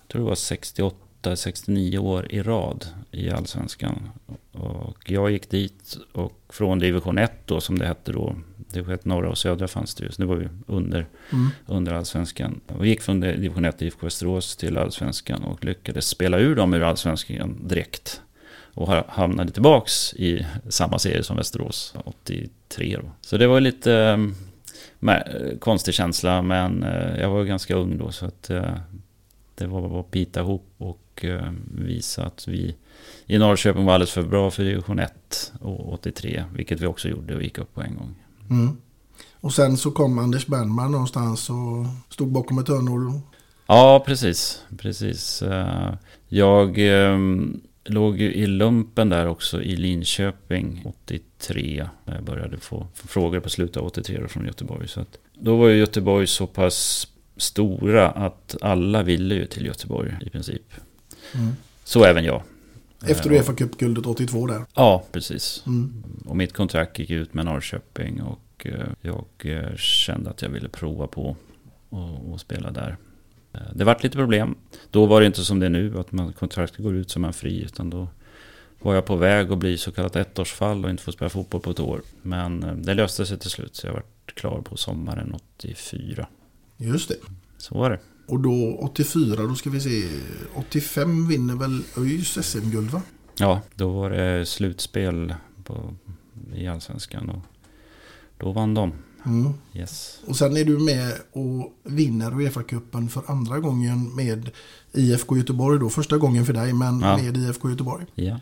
jag 0.01 0.07
tror 0.07 0.21
det 0.21 0.27
var 0.27 0.35
68, 0.35 0.95
69 1.35 1.97
år 1.97 2.27
i 2.31 2.41
rad 2.41 2.85
i 3.11 3.29
Allsvenskan. 3.31 4.09
Och 4.51 4.97
jag 5.11 5.31
gick 5.31 5.49
dit 5.49 5.97
och 6.13 6.41
från 6.49 6.79
division 6.79 7.17
1 7.17 7.31
då, 7.45 7.61
som 7.61 7.79
det 7.79 7.87
hette 7.87 8.11
då, 8.11 8.35
division 8.57 8.93
1 8.95 9.05
norra 9.05 9.29
och 9.29 9.37
södra 9.37 9.67
fanns 9.67 9.95
det 9.95 10.03
ju, 10.05 10.11
så 10.11 10.21
det 10.21 10.27
var 10.27 10.35
ju 10.37 10.49
under, 10.67 11.05
Mm. 11.31 11.47
under 11.65 11.93
allsvenskan. 11.93 12.61
Och 12.67 12.87
gick 12.87 13.01
från 13.01 13.19
division 13.19 13.65
1 13.65 13.81
IFK 13.81 14.05
Västerås 14.05 14.55
till 14.57 14.77
allsvenskan 14.77 15.43
och 15.43 15.65
lyckades 15.65 16.07
spela 16.07 16.39
ur 16.39 16.55
dem 16.55 16.73
ur 16.73 16.81
allsvenskan 16.83 17.57
direkt. 17.67 18.21
Och 18.73 18.87
ha- 18.87 19.05
hamnade 19.07 19.51
tillbaks 19.51 20.13
i 20.13 20.45
samma 20.69 20.99
serie 20.99 21.23
som 21.23 21.37
Västerås 21.37 21.93
83 22.05 22.97
då. 23.01 23.11
Så 23.21 23.37
det 23.37 23.47
var 23.47 23.59
lite 23.59 24.19
mä- 24.99 25.59
konstig 25.59 25.93
känsla 25.93 26.41
men 26.41 26.83
eh, 26.83 27.19
jag 27.21 27.29
var 27.29 27.43
ganska 27.43 27.75
ung 27.75 27.97
då 27.97 28.11
så 28.11 28.25
att 28.25 28.49
eh, 28.49 28.75
det 29.55 29.67
var 29.67 29.89
bara 29.89 29.99
att 29.99 30.11
bita 30.11 30.39
ihop 30.39 30.65
och 30.77 31.00
eh, 31.25 31.51
visa 31.77 32.25
att 32.25 32.47
vi 32.47 32.75
i 33.25 33.37
Norrköping 33.37 33.85
var 33.85 33.93
alldeles 33.93 34.11
för 34.11 34.23
bra 34.23 34.51
för 34.51 34.63
division 34.63 34.99
1 34.99 35.53
och 35.59 35.93
83, 35.93 36.43
vilket 36.55 36.79
vi 36.79 36.85
också 36.85 37.09
gjorde 37.09 37.35
och 37.35 37.43
gick 37.43 37.57
upp 37.57 37.73
på 37.73 37.81
en 37.81 37.95
gång. 37.95 38.15
Mm. 38.49 38.77
Och 39.41 39.53
sen 39.53 39.77
så 39.77 39.91
kom 39.91 40.19
Anders 40.19 40.47
Bernman 40.47 40.91
någonstans 40.91 41.49
och 41.49 41.85
stod 42.09 42.31
bakom 42.31 42.59
ett 42.59 42.67
hörn 42.67 42.87
och 42.87 43.21
Ja, 43.67 44.03
precis. 44.05 44.63
precis. 44.77 45.41
Eh, 45.41 45.93
Jag 46.27 46.79
eh, 46.79 47.17
låg 47.85 48.17
ju 48.17 48.33
i 48.33 48.47
lumpen 48.47 49.09
där 49.09 49.27
också 49.27 49.61
i 49.61 49.75
Linköping 49.75 50.81
83. 50.85 51.89
när 52.05 52.15
Jag 52.15 52.23
började 52.23 52.57
få 52.57 52.87
frågor 52.93 53.39
på 53.39 53.49
slutet 53.49 53.77
av 53.77 53.85
83 53.85 54.19
då 54.21 54.27
från 54.27 54.45
Göteborg. 54.45 54.87
Så 54.87 55.05
då 55.33 55.57
var 55.57 55.67
ju 55.67 55.77
Göteborg 55.77 56.27
så 56.27 56.47
pass 56.47 57.07
stora 57.37 58.09
att 58.09 58.55
alla 58.61 59.03
ville 59.03 59.35
ju 59.35 59.45
till 59.45 59.65
Göteborg 59.65 60.17
i 60.21 60.29
princip. 60.29 60.73
Mm. 61.35 61.55
Så 61.83 62.03
även 62.03 62.23
jag. 62.23 62.41
efter 63.07 63.31
Eh, 63.31 63.37
Uefa 63.37 63.53
Cup-guldet 63.53 64.05
82 64.05 64.47
där. 64.47 64.65
Ja, 64.73 65.03
precis. 65.11 65.63
Mm. 65.67 66.03
Och 66.25 66.35
mitt 66.35 66.53
kontrakt 66.53 66.99
gick 66.99 67.09
ut 67.09 67.33
med 67.33 67.45
Norrköping 67.45 68.21
och 68.21 68.65
eh, 68.65 68.87
jag 69.01 69.25
eh, 69.39 69.75
kände 69.75 70.29
att 70.29 70.41
jag 70.41 70.49
ville 70.49 70.69
prova 70.69 71.07
på 71.07 71.35
och, 71.89 72.31
och 72.31 72.39
spela 72.39 72.71
där. 72.71 72.97
Det 73.73 73.83
vart 73.83 74.03
lite 74.03 74.17
problem. 74.17 74.55
Då 74.91 75.05
var 75.05 75.21
det 75.21 75.27
inte 75.27 75.45
som 75.45 75.59
det 75.59 75.65
är 75.65 75.69
nu, 75.69 75.99
att 75.99 76.11
man, 76.11 76.33
kontraktet 76.33 76.83
går 76.83 76.95
ut 76.95 77.09
som 77.09 77.21
man 77.21 77.33
fri, 77.33 77.63
utan 77.63 77.89
då 77.89 78.07
var 78.79 78.95
jag 78.95 79.05
på 79.05 79.15
väg 79.15 79.51
att 79.51 79.57
bli 79.57 79.77
så 79.77 79.91
kallat 79.91 80.15
ettårsfall 80.15 80.85
och 80.85 80.91
inte 80.91 81.03
få 81.03 81.11
spela 81.11 81.29
fotboll 81.29 81.61
på 81.61 81.71
ett 81.71 81.79
år. 81.79 82.01
Men 82.21 82.81
det 82.83 82.93
löste 82.93 83.25
sig 83.25 83.39
till 83.39 83.49
slut, 83.49 83.75
så 83.75 83.87
jag 83.87 83.93
vart 83.93 84.35
klar 84.35 84.61
på 84.61 84.77
sommaren 84.77 85.35
84. 85.57 86.27
Just 86.77 87.09
det. 87.09 87.15
Så 87.57 87.77
var 87.77 87.89
det. 87.89 87.99
Och 88.31 88.39
då 88.39 88.77
84, 88.81 89.43
då 89.43 89.55
ska 89.55 89.69
vi 89.69 89.79
se. 89.79 90.09
85 90.55 91.27
vinner 91.27 91.55
väl 91.55 91.81
ÖIS 91.97 92.37
SM-guld 92.45 92.89
va? 92.89 93.01
Ja, 93.37 93.61
då 93.75 93.89
var 93.89 94.09
det 94.09 94.45
slutspel 94.45 95.35
på, 95.63 95.93
i 96.55 96.67
Allsvenskan 96.67 97.29
och 97.29 97.41
då 98.37 98.51
vann 98.51 98.73
de. 98.73 98.91
Mm. 99.25 99.53
Yes. 99.73 100.19
Och 100.27 100.35
sen 100.35 100.57
är 100.57 100.65
du 100.65 100.79
med 100.79 101.13
och 101.31 101.73
vinner 101.83 102.31
Uefa-cupen 102.31 103.09
för 103.09 103.23
andra 103.27 103.59
gången 103.59 104.15
med 104.15 104.51
IFK 104.93 105.37
Göteborg 105.37 105.79
då. 105.79 105.89
Första 105.89 106.17
gången 106.17 106.45
för 106.45 106.53
dig 106.53 106.73
men 106.73 106.99
Ja. 107.01 107.17
med 107.17 107.37
IFK 107.37 107.69
Göteborg. 107.69 108.05
Ja. 108.15 108.39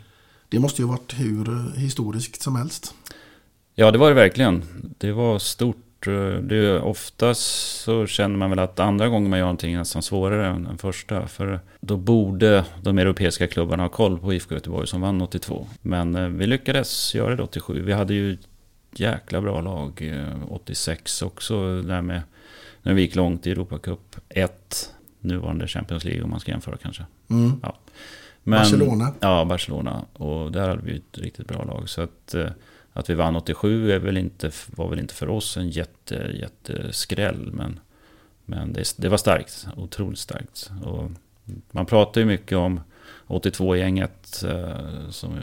Det 0.48 0.58
måste 0.58 0.82
ju 0.82 0.86
ha 0.88 0.92
varit 0.92 1.12
hur 1.20 1.72
historiskt 1.76 2.42
som 2.42 2.56
helst. 2.56 2.94
Ja, 3.74 3.90
det 3.90 3.98
var 3.98 4.08
det 4.08 4.14
verkligen. 4.14 4.64
Det 4.98 5.12
var 5.12 5.38
stort. 5.38 5.76
Det 6.42 6.56
är 6.56 6.80
oftast 6.80 7.42
så 7.80 8.06
känner 8.06 8.36
man 8.36 8.50
väl 8.50 8.58
att 8.58 8.80
andra 8.80 9.08
gången 9.08 9.30
man 9.30 9.38
gör 9.38 9.46
någonting 9.46 9.74
är 9.74 9.78
nästan 9.78 10.02
svårare 10.02 10.46
än 10.46 10.64
den 10.64 10.78
första. 10.78 11.26
För 11.26 11.60
då 11.80 11.96
borde 11.96 12.64
de 12.82 12.98
europeiska 12.98 13.46
klubbarna 13.46 13.82
ha 13.82 13.88
koll 13.88 14.18
på 14.18 14.34
IFK 14.34 14.54
Göteborg 14.54 14.86
som 14.86 15.00
vann 15.00 15.22
82. 15.22 15.66
Men 15.82 16.14
eh, 16.14 16.28
vi 16.28 16.46
lyckades 16.46 17.14
göra 17.14 17.36
det 17.36 17.42
87. 17.42 17.82
Vi 17.82 17.92
hade 17.92 18.14
ju 18.14 18.38
jäkla 18.94 19.40
bra 19.40 19.60
lag 19.60 20.02
eh, 20.02 20.52
86 20.52 21.22
också. 21.22 21.82
Där 21.82 22.02
med, 22.02 22.22
när 22.82 22.94
vi 22.94 23.02
gick 23.02 23.14
långt 23.14 23.46
i 23.46 23.50
Europa 23.50 23.78
Cup 23.78 24.16
1. 24.28 24.94
Nuvarande 25.20 25.68
Champions 25.68 26.04
League 26.04 26.22
om 26.22 26.30
man 26.30 26.40
ska 26.40 26.50
jämföra 26.50 26.76
kanske. 26.76 27.04
Mm. 27.30 27.60
Men, 28.42 28.58
Barcelona. 28.58 29.14
Ja, 29.20 29.44
Barcelona. 29.44 30.04
Och 30.12 30.52
där 30.52 30.68
hade 30.68 30.82
vi 30.82 30.96
ett 30.96 31.18
riktigt 31.18 31.48
bra 31.48 31.64
lag. 31.64 31.88
Så 31.88 32.02
att, 32.02 32.34
eh, 32.34 32.50
att 33.00 33.10
vi 33.10 33.14
vann 33.14 33.36
87 33.36 33.92
är 33.92 33.98
väl 33.98 34.16
inte, 34.16 34.50
var 34.66 34.88
väl 34.88 34.98
inte 34.98 35.14
för 35.14 35.28
oss 35.28 35.56
en 35.56 35.70
jätte, 35.70 36.14
jätteskräll. 36.14 37.50
Men, 37.52 37.80
men 38.44 38.72
det, 38.72 38.94
det 38.96 39.08
var 39.08 39.16
starkt. 39.16 39.66
Otroligt 39.76 40.18
starkt. 40.18 40.70
Och 40.84 41.10
man 41.70 41.86
pratar 41.86 42.20
ju 42.20 42.26
mycket 42.26 42.58
om 42.58 42.80
82-gänget 43.26 44.42
eh, 44.42 45.10
som 45.10 45.38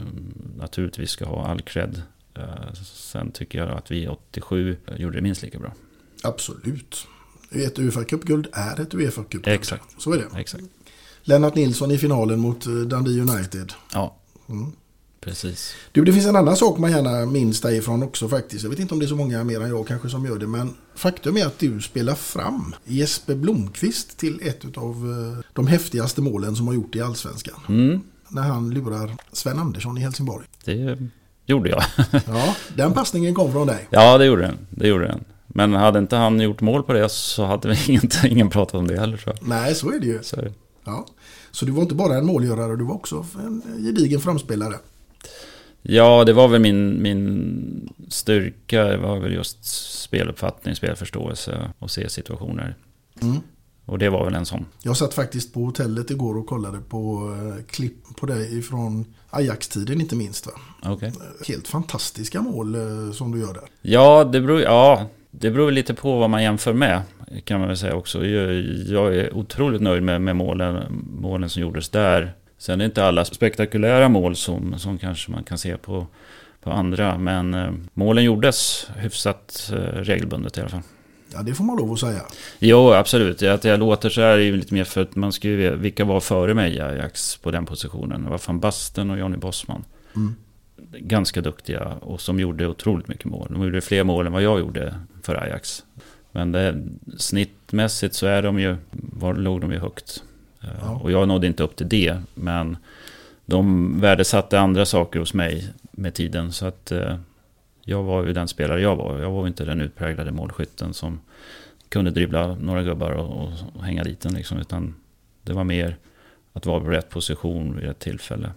naturligtvis 0.56 1.10
ska 1.10 1.24
ha 1.24 1.46
all 1.46 1.60
cred. 1.62 2.02
Eh, 2.34 2.72
sen 2.84 3.30
tycker 3.30 3.58
jag 3.58 3.70
att 3.70 3.90
vi 3.90 4.08
87 4.08 4.76
gjorde 4.96 5.16
det 5.16 5.22
minst 5.22 5.42
lika 5.42 5.58
bra. 5.58 5.72
Absolut. 6.22 7.06
Ett 7.50 7.78
Uefa 7.78 8.04
Cup-guld 8.04 8.48
är 8.52 8.80
ett 8.80 8.94
Uefa 8.94 9.22
Cup-guld. 9.22 9.48
Exakt. 9.48 10.02
Så 10.02 10.12
är 10.12 10.16
det. 10.16 10.40
Exakt. 10.40 10.64
Lennart 11.22 11.54
Nilsson 11.54 11.90
i 11.90 11.98
finalen 11.98 12.40
mot 12.40 12.66
eh, 12.66 12.72
Dundee 12.72 13.20
United. 13.20 13.72
Ja, 13.92 14.14
Mm. 14.48 14.72
Precis. 15.20 15.74
Du, 15.92 16.04
det 16.04 16.12
finns 16.12 16.26
en 16.26 16.36
annan 16.36 16.56
sak 16.56 16.78
man 16.78 16.90
gärna 16.90 17.26
minns 17.26 17.60
därifrån 17.60 18.02
också 18.02 18.28
faktiskt. 18.28 18.62
Jag 18.62 18.70
vet 18.70 18.78
inte 18.78 18.94
om 18.94 19.00
det 19.00 19.06
är 19.06 19.08
så 19.08 19.16
många 19.16 19.44
mer 19.44 19.60
än 19.60 19.68
jag 19.68 19.86
kanske 19.86 20.08
som 20.08 20.24
gör 20.26 20.38
det. 20.38 20.46
Men 20.46 20.74
faktum 20.94 21.36
är 21.36 21.46
att 21.46 21.58
du 21.58 21.80
spelar 21.80 22.14
fram 22.14 22.74
Jesper 22.84 23.34
Blomqvist 23.34 24.18
till 24.18 24.40
ett 24.42 24.76
av 24.78 24.94
eh, 24.94 25.44
de 25.52 25.66
häftigaste 25.66 26.22
målen 26.22 26.56
som 26.56 26.66
har 26.66 26.74
gjort 26.74 26.96
i 26.96 27.00
Allsvenskan. 27.00 27.60
Mm, 27.68 28.00
När 28.28 28.42
han 28.42 28.70
lurar 28.70 29.16
Sven 29.32 29.58
Andersson 29.58 29.98
i 29.98 30.00
Helsingborg. 30.00 30.46
det 30.64 30.98
gjorde 31.46 31.70
jag. 31.70 31.82
Ja, 32.26 32.54
den 32.76 32.92
passningen 32.92 33.34
kom 33.34 33.52
från 33.52 33.66
dig. 33.66 33.86
Ja, 33.90 34.18
det 34.18 34.24
gjorde 34.24 34.42
den. 34.42 34.58
Det 34.70 34.88
gjorde 34.88 35.06
den. 35.06 35.24
Men 35.46 35.72
hade 35.74 35.98
inte 35.98 36.16
han 36.16 36.40
gjort 36.40 36.60
mål 36.60 36.82
på 36.82 36.92
det 36.92 37.08
så 37.08 37.44
hade 37.44 37.68
vi 37.68 37.92
inte, 37.92 38.28
ingen 38.28 38.50
pratat 38.50 38.74
om 38.74 38.86
det 38.86 39.00
heller 39.00 39.16
tror 39.16 39.34
jag. 39.40 39.48
Nej, 39.48 39.74
så 39.74 39.90
är 39.92 40.00
det 40.00 40.06
ju. 40.06 40.22
Så. 40.22 40.36
Ja. 40.84 41.06
Så 41.50 41.64
du 41.64 41.72
var 41.72 41.82
inte 41.82 41.94
bara 41.94 42.14
en 42.18 42.26
målgörare, 42.26 42.76
du 42.76 42.84
var 42.84 42.94
också 42.94 43.26
en 43.38 43.62
gedigen 43.84 44.20
framspelare. 44.20 44.74
Ja, 45.82 46.24
det 46.24 46.32
var 46.32 46.48
väl 46.48 46.60
min, 46.60 47.02
min 47.02 47.90
styrka. 48.08 48.84
Det 48.84 48.96
var 48.96 49.18
väl 49.18 49.32
just 49.32 49.64
speluppfattning, 50.02 50.76
spelförståelse 50.76 51.70
och 51.78 51.90
se 51.90 52.08
situationer. 52.08 52.76
Mm. 53.22 53.40
Och 53.88 53.98
det 53.98 54.08
var 54.08 54.24
väl 54.24 54.34
en 54.34 54.46
sån. 54.46 54.66
Jag 54.82 54.96
satt 54.96 55.14
faktiskt 55.14 55.54
på 55.54 55.64
hotellet 55.64 56.10
igår 56.10 56.36
och 56.36 56.46
kollade 56.46 56.78
på 56.80 57.32
eh, 57.36 57.64
klipp 57.64 58.16
på 58.16 58.26
dig 58.26 58.62
från 58.62 59.04
Ajax-tiden 59.30 60.00
inte 60.00 60.16
minst. 60.16 60.46
Va? 60.46 60.52
Okej. 60.82 61.12
Helt 61.48 61.68
fantastiska 61.68 62.42
mål 62.42 62.74
eh, 62.74 63.12
som 63.12 63.32
du 63.32 63.40
gör 63.40 63.54
där. 63.54 63.64
Ja, 63.82 64.24
det 64.24 64.40
beror, 64.40 64.60
ja, 64.60 65.06
det 65.30 65.50
beror 65.50 65.70
lite 65.70 65.94
på 65.94 66.18
vad 66.18 66.30
man 66.30 66.42
jämför 66.42 66.72
med. 66.72 67.02
Kan 67.44 67.60
man 67.60 67.68
väl 67.68 67.76
säga 67.76 67.94
också. 67.94 68.26
Jag, 68.26 68.54
jag 68.86 69.16
är 69.16 69.34
otroligt 69.34 69.82
nöjd 69.82 70.02
med, 70.02 70.20
med 70.20 70.36
målen, 70.36 71.04
målen 71.20 71.50
som 71.50 71.62
gjordes 71.62 71.88
där. 71.88 72.34
Sen 72.58 72.74
är 72.74 72.78
det 72.78 72.84
inte 72.84 73.04
alla 73.04 73.24
spektakulära 73.24 74.08
mål 74.08 74.36
som, 74.36 74.78
som 74.78 74.98
kanske 74.98 75.30
man 75.30 75.44
kan 75.44 75.58
se 75.58 75.76
på, 75.76 76.06
på 76.62 76.70
andra. 76.70 77.18
Men 77.18 77.54
eh, 77.54 77.72
målen 77.94 78.24
gjordes 78.24 78.90
hyfsat 78.96 79.70
eh, 79.72 79.76
regelbundet 79.76 80.56
i 80.56 80.60
alla 80.60 80.70
fall. 80.70 80.82
Ja, 81.32 81.42
det 81.42 81.54
får 81.54 81.64
man 81.64 81.76
lov 81.76 81.92
att 81.92 82.00
säga. 82.00 82.22
Jo, 82.58 82.92
absolut. 82.92 83.42
Att 83.42 83.64
jag 83.64 83.80
låter 83.80 84.08
så 84.08 84.20
här 84.20 84.28
är 84.28 84.38
ju 84.38 84.56
lite 84.56 84.74
mer 84.74 84.84
för 84.84 85.02
att 85.02 85.16
man 85.16 85.32
ska 85.32 85.48
ju 85.48 85.56
veta 85.56 85.76
vilka 85.76 86.04
var 86.04 86.20
före 86.20 86.54
mig 86.54 86.74
i 86.74 86.80
Ajax 86.80 87.36
på 87.36 87.50
den 87.50 87.66
positionen. 87.66 88.24
Det 88.24 88.30
var 88.30 88.40
van 88.46 88.60
Basten 88.60 89.10
och 89.10 89.18
Johnny 89.18 89.36
Bosman. 89.36 89.84
Mm. 90.16 90.34
Ganska 90.98 91.40
duktiga 91.40 91.84
och 91.84 92.20
som 92.20 92.40
gjorde 92.40 92.66
otroligt 92.66 93.08
mycket 93.08 93.24
mål. 93.24 93.48
De 93.50 93.62
gjorde 93.62 93.80
fler 93.80 94.04
mål 94.04 94.26
än 94.26 94.32
vad 94.32 94.42
jag 94.42 94.60
gjorde 94.60 94.94
för 95.22 95.34
Ajax. 95.34 95.84
Men 96.32 96.52
det, 96.52 96.86
snittmässigt 97.18 98.14
så 98.14 98.26
är 98.26 98.42
de 98.42 98.60
ju, 98.60 98.76
var, 98.90 99.34
låg 99.34 99.60
de 99.60 99.72
ju 99.72 99.78
högt. 99.78 100.22
Eh, 100.60 100.68
Ja. 100.82 101.00
Och 101.02 101.10
jag 101.12 101.28
nådde 101.28 101.46
inte 101.46 101.62
upp 101.62 101.76
till 101.76 101.88
det. 101.88 102.16
Men 102.34 102.76
de 103.46 103.92
värdesatte 104.00 104.60
andra 104.60 104.86
saker 104.86 105.18
hos 105.18 105.34
mig 105.34 105.68
med 105.90 106.14
tiden. 106.14 106.52
Så 106.52 106.66
att 106.66 106.92
eh, 106.92 107.16
jag 107.84 108.02
var 108.02 108.24
ju 108.26 108.32
den 108.32 108.48
spelare 108.48 108.80
jag 108.80 108.96
var. 108.96 109.18
Jag 109.18 109.30
var 109.30 109.46
inte 109.46 109.64
den 109.64 109.80
utpräglade 109.80 110.30
målskytten 110.32 110.94
som 110.94 111.20
kunde 111.88 112.10
dribbla 112.10 112.54
några 112.54 112.82
gubbar 112.82 113.10
och, 113.10 113.52
och 113.74 113.84
hänga 113.84 114.04
dit 114.04 114.20
den 114.20 114.34
liksom. 114.34 114.58
Utan 114.58 114.94
det 115.42 115.52
var 115.52 115.64
mer 115.64 115.96
att 116.52 116.66
vara 116.66 116.80
på 116.80 116.86
rätt 116.90 117.10
position 117.10 117.74
vid 117.76 117.84
rätt 117.84 117.98
tillfälle. 117.98 118.50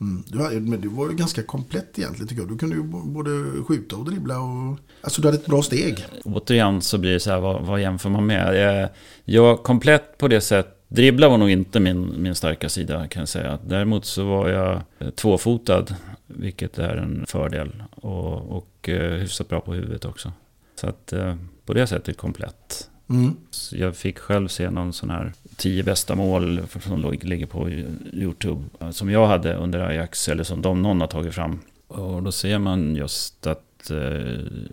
Mm. 0.00 0.22
Du, 0.28 0.38
hade- 0.42 0.60
men 0.60 0.80
du 0.80 0.88
var 0.88 1.10
ju 1.10 1.16
ganska 1.16 1.42
komplett 1.42 1.98
egentligen 1.98 2.28
tycker 2.28 2.42
jag. 2.42 2.50
Du 2.50 2.58
kunde 2.58 2.76
ju 2.76 2.82
både 2.82 3.30
skjuta 3.68 3.96
och 3.96 4.04
dribbla. 4.04 4.40
Och... 4.40 4.78
Alltså 5.00 5.22
du 5.22 5.28
hade 5.28 5.38
ett 5.38 5.46
bra 5.46 5.62
steg. 5.62 6.04
Återigen 6.24 6.80
så 6.82 6.98
blir 6.98 7.12
det 7.12 7.20
så 7.20 7.30
här, 7.30 7.40
vad, 7.40 7.62
vad 7.66 7.80
jämför 7.80 8.10
man 8.10 8.26
med? 8.26 8.56
Jag, 8.56 8.88
jag 9.24 9.62
komplett 9.62 10.18
på 10.18 10.28
det 10.28 10.40
sättet 10.40 10.76
dribbla 10.90 11.28
var 11.28 11.38
nog 11.38 11.50
inte 11.50 11.80
min, 11.80 12.22
min 12.22 12.34
starka 12.34 12.68
sida 12.68 13.08
kan 13.08 13.20
jag 13.20 13.28
säga. 13.28 13.58
Däremot 13.66 14.04
så 14.04 14.24
var 14.24 14.48
jag 14.48 14.82
tvåfotad, 15.14 15.86
vilket 16.26 16.78
är 16.78 16.96
en 16.96 17.24
fördel. 17.28 17.82
Och, 17.90 18.56
och 18.56 18.88
eh, 18.88 19.12
hyfsat 19.12 19.48
bra 19.48 19.60
på 19.60 19.74
huvudet 19.74 20.04
också. 20.04 20.32
Så 20.74 20.86
att 20.86 21.12
eh, 21.12 21.34
på 21.64 21.74
det 21.74 21.86
sättet 21.86 22.16
komplett. 22.16 22.90
Mm. 23.10 23.36
Jag 23.72 23.96
fick 23.96 24.18
själv 24.18 24.48
se 24.48 24.70
någon 24.70 24.92
sån 24.92 25.10
här 25.10 25.32
tio 25.56 25.82
bästa 25.82 26.14
mål 26.14 26.60
som 26.80 27.18
ligger 27.22 27.46
på 27.46 27.70
YouTube. 28.12 28.64
Som 28.90 29.10
jag 29.10 29.26
hade 29.26 29.54
under 29.54 29.78
Ajax, 29.78 30.28
eller 30.28 30.44
som 30.44 30.62
de, 30.62 30.82
någon 30.82 31.00
har 31.00 31.08
tagit 31.08 31.34
fram. 31.34 31.60
Och 31.88 32.22
då 32.22 32.32
ser 32.32 32.58
man 32.58 32.96
just 32.96 33.46
att 33.46 33.90
eh, 33.90 33.96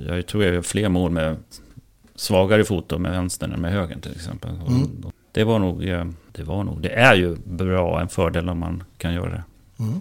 jag 0.08 0.28
tror 0.28 0.44
jag 0.44 0.54
gör 0.54 0.62
fler 0.62 0.90
mål 0.90 1.12
med 1.12 1.38
svagare 2.16 2.64
foto 2.64 2.98
med 2.98 3.12
vänstern 3.12 3.54
än 3.54 3.62
med 3.62 3.72
högern 3.72 4.02
till 4.02 4.12
exempel. 4.12 4.52
Mm. 4.68 5.12
Det 5.38 5.44
var 5.44 5.60
nog, 5.60 5.82
det 6.32 6.44
var 6.44 6.64
nog, 6.64 6.82
det 6.82 6.90
är 6.90 7.16
ju 7.16 7.36
bra, 7.46 8.02
en 8.02 8.10
fördel 8.10 8.50
om 8.50 8.60
man 8.60 8.84
kan 8.98 9.14
göra 9.14 9.30
det. 9.30 9.44
Mm. 9.80 10.00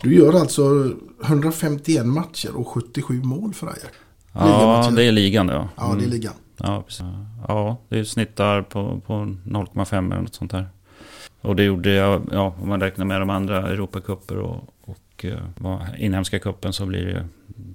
Du 0.00 0.14
gör 0.14 0.40
alltså 0.40 0.62
151 1.24 2.06
matcher 2.06 2.56
och 2.56 2.68
77 2.68 3.22
mål 3.22 3.54
för 3.54 3.66
Ajax? 3.66 3.86
Ja, 4.32 4.90
det 4.96 5.04
är 5.04 5.12
ligan 5.12 5.46
då. 5.46 5.68
Ja, 5.76 5.82
det 5.82 5.88
är 5.90 5.92
Mm. 5.92 6.10
ligan. 6.10 6.32
Ja, 6.56 6.82
precis. 6.86 7.04
ja, 7.48 7.76
det 7.88 8.04
snittar 8.04 8.62
på, 8.62 9.00
på 9.06 9.12
0,5 9.12 10.12
eller 10.12 10.22
något 10.22 10.34
sånt 10.34 10.50
där. 10.50 10.68
Och 11.40 11.56
det 11.56 11.64
gjorde 11.64 11.90
jag, 11.90 12.22
ja, 12.32 12.54
om 12.62 12.68
man 12.68 12.80
räknar 12.80 13.04
med 13.04 13.20
de 13.20 13.30
andra 13.30 13.68
Europacuper 13.68 14.36
och, 14.38 14.74
och 14.80 15.24
eh, 15.24 15.38
inhemska 15.98 16.38
cupen 16.38 16.72
så 16.72 16.86
blir 16.86 17.06
det 17.06 17.26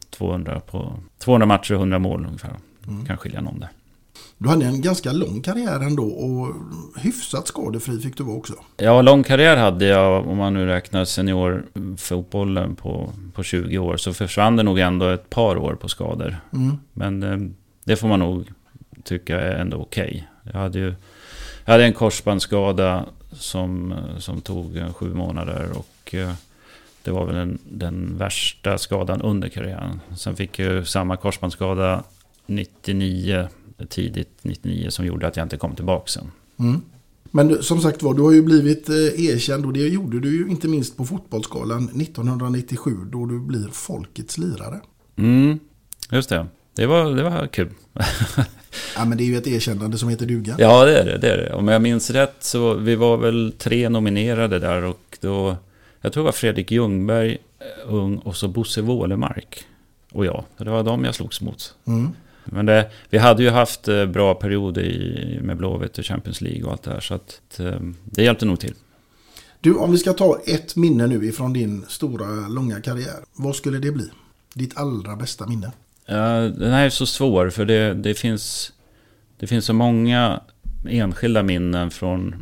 200, 0.10 0.60
på, 0.60 0.94
200 1.18 1.46
matcher 1.46 1.74
och 1.74 1.80
100 1.80 2.00
mål 2.00 2.26
ungefär. 2.26 2.56
Mm. 2.88 3.06
Kan 3.06 3.18
skilja 3.18 3.42
någon 3.42 3.60
där. 3.60 3.70
Du 4.38 4.50
hade 4.50 4.66
en 4.66 4.82
ganska 4.82 5.12
lång 5.12 5.42
karriär 5.42 5.80
ändå 5.80 6.04
och 6.04 6.56
hyfsat 7.02 7.48
skadefri 7.48 8.00
fick 8.00 8.18
du 8.18 8.24
vara 8.24 8.38
också. 8.38 8.54
Ja, 8.78 9.02
lång 9.02 9.24
karriär 9.24 9.58
hade 9.58 9.86
jag, 9.86 10.28
om 10.28 10.38
man 10.38 10.54
nu 10.54 10.66
räknar 10.66 11.06
seniorfotbollen 11.06 12.76
på, 12.76 13.14
på 13.34 13.44
20 13.44 13.78
år, 13.78 13.98
så 13.98 14.14
försvann 14.14 14.56
det 14.56 14.64
nog 14.64 14.80
ändå 14.80 15.10
ett 15.10 15.30
par 15.30 15.58
år 15.58 15.76
på 15.76 15.90
skador. 15.90 16.38
Mm. 16.54 16.78
Men 16.94 17.24
eh, 17.24 17.38
det 17.84 17.96
får 17.96 18.08
man 18.08 18.20
nog 18.20 18.52
tycka 19.04 19.42
är 19.42 19.56
ändå 19.56 19.78
okej. 19.78 20.28
Jag 20.44 20.60
hade 20.60 20.80
ju 20.80 20.94
jag 21.66 21.74
hade 21.74 21.86
en 21.86 21.94
korsbandsskada 21.94 23.06
som, 23.32 23.96
som 24.18 24.42
tog 24.42 24.78
eh, 24.78 24.94
sju 24.94 25.14
månader 25.14 25.70
och 25.76 26.16
eh, 26.16 26.34
det 27.04 27.12
var 27.12 27.26
väl 27.26 27.36
den, 27.36 27.60
den 27.64 28.18
värsta 28.18 28.78
skadan 28.78 29.22
under 29.22 29.50
karriären. 29.50 30.00
Sen 30.18 30.36
fick 30.36 30.60
jag 30.60 30.74
ju 30.74 30.86
samma 30.86 31.18
korsbandsskada 31.18 32.04
99, 32.46 33.48
tidigt 33.86 34.30
99 34.42 34.90
som 34.90 35.06
gjorde 35.06 35.28
att 35.28 35.38
jag 35.38 35.46
inte 35.46 35.58
kom 35.58 35.76
tillbaka 35.76 36.08
sen. 36.08 36.32
Mm. 36.60 36.82
Men 37.32 37.64
som 37.64 37.82
sagt 37.82 38.04
var, 38.04 38.14
du 38.14 38.22
har 38.22 38.32
ju 38.32 38.42
blivit 38.42 38.90
eh, 38.90 39.26
erkänd 39.26 39.66
och 39.66 39.74
det 39.74 39.88
gjorde 39.88 40.20
du 40.20 40.38
ju 40.38 40.48
inte 40.48 40.68
minst 40.68 40.98
på 40.98 41.06
Fotbollsgalan 41.06 41.84
1997 41.84 42.92
då 43.12 43.26
du 43.26 43.40
blir 43.40 43.68
folkets 43.72 44.38
lirare. 44.38 44.80
Mm, 45.16 45.60
just 46.12 46.30
det. 46.30 46.48
Det 46.74 46.86
var, 46.86 47.16
det 47.16 47.24
var 47.24 47.48
kul. 47.48 47.70
Ja, 48.96 49.06
men 49.06 49.18
det 49.18 49.24
är 49.24 49.26
ju 49.26 49.38
ett 49.38 49.48
erkännande 49.48 49.98
som 49.98 50.10
heter 50.10 50.26
duga. 50.26 50.56
Ja, 50.58 50.86
det 50.86 51.00
är 51.00 51.06
det. 51.06 51.18
det, 51.18 51.32
är 51.32 51.38
det. 51.38 51.54
Om 51.54 51.68
jag 51.68 51.82
minns 51.82 52.10
rätt 52.10 52.36
så 52.40 52.74
vi 52.74 52.96
var 52.96 53.18
väl 53.18 53.54
tre 53.58 53.90
nominerade 53.90 54.60
där 54.60 54.84
och 54.84 55.18
då... 55.22 55.56
Jag 56.02 56.14
tror 56.14 56.24
det 56.24 56.26
var 56.26 56.32
Fredrik 56.32 56.72
Ljungberg, 56.72 57.38
eh, 57.60 57.94
Ung 57.94 58.18
och 58.18 58.36
så 58.36 58.48
Bosse 58.48 58.82
Wålemark 58.82 59.66
och 60.12 60.26
jag. 60.26 60.44
Det 60.58 60.70
var 60.70 60.84
de 60.84 61.06
jag 61.06 61.16
slogs 61.16 61.42
mot. 61.42 61.76
Mm. 61.86 62.10
Men 62.52 62.66
det, 62.66 62.90
vi 63.10 63.18
hade 63.18 63.44
ju 63.44 63.50
haft 63.50 63.88
eh, 63.88 64.06
bra 64.06 64.34
perioder 64.36 64.82
i, 64.82 65.40
med 65.42 65.58
Blåvitt 65.58 65.98
och 65.98 66.06
Champions 66.06 66.42
League 66.42 66.64
och 66.64 66.72
allt 66.72 66.84
det 66.84 66.92
här. 66.92 67.00
Så 67.00 67.14
att, 67.14 67.60
eh, 67.60 67.80
det 68.04 68.24
hjälpte 68.24 68.46
nog 68.46 68.60
till. 68.60 68.74
Du, 69.62 69.76
om 69.76 69.92
vi 69.92 69.98
ska 69.98 70.14
ta 70.14 70.40
ett 70.46 70.76
minne 70.76 71.08
nu 71.08 71.26
ifrån 71.26 71.54
din 71.54 71.86
stora, 71.88 72.48
långa 72.48 72.82
karriär. 72.82 73.20
Vad 73.34 73.56
skulle 73.56 73.80
det 73.80 73.92
bli? 73.92 74.10
Ditt 74.54 74.78
allra 74.78 75.16
bästa 75.16 75.48
minne? 75.48 75.72
Ja, 76.06 76.40
den 76.40 76.72
här 76.72 76.86
är 76.86 76.90
så 76.90 77.06
svår 77.06 77.50
för 77.50 77.66
det, 77.66 77.94
det, 77.94 78.14
finns, 78.14 78.74
det 79.40 79.48
finns 79.48 79.66
så 79.66 79.74
många 79.74 80.42
enskilda 80.88 81.44
minnen 81.44 81.92
från, 81.92 82.36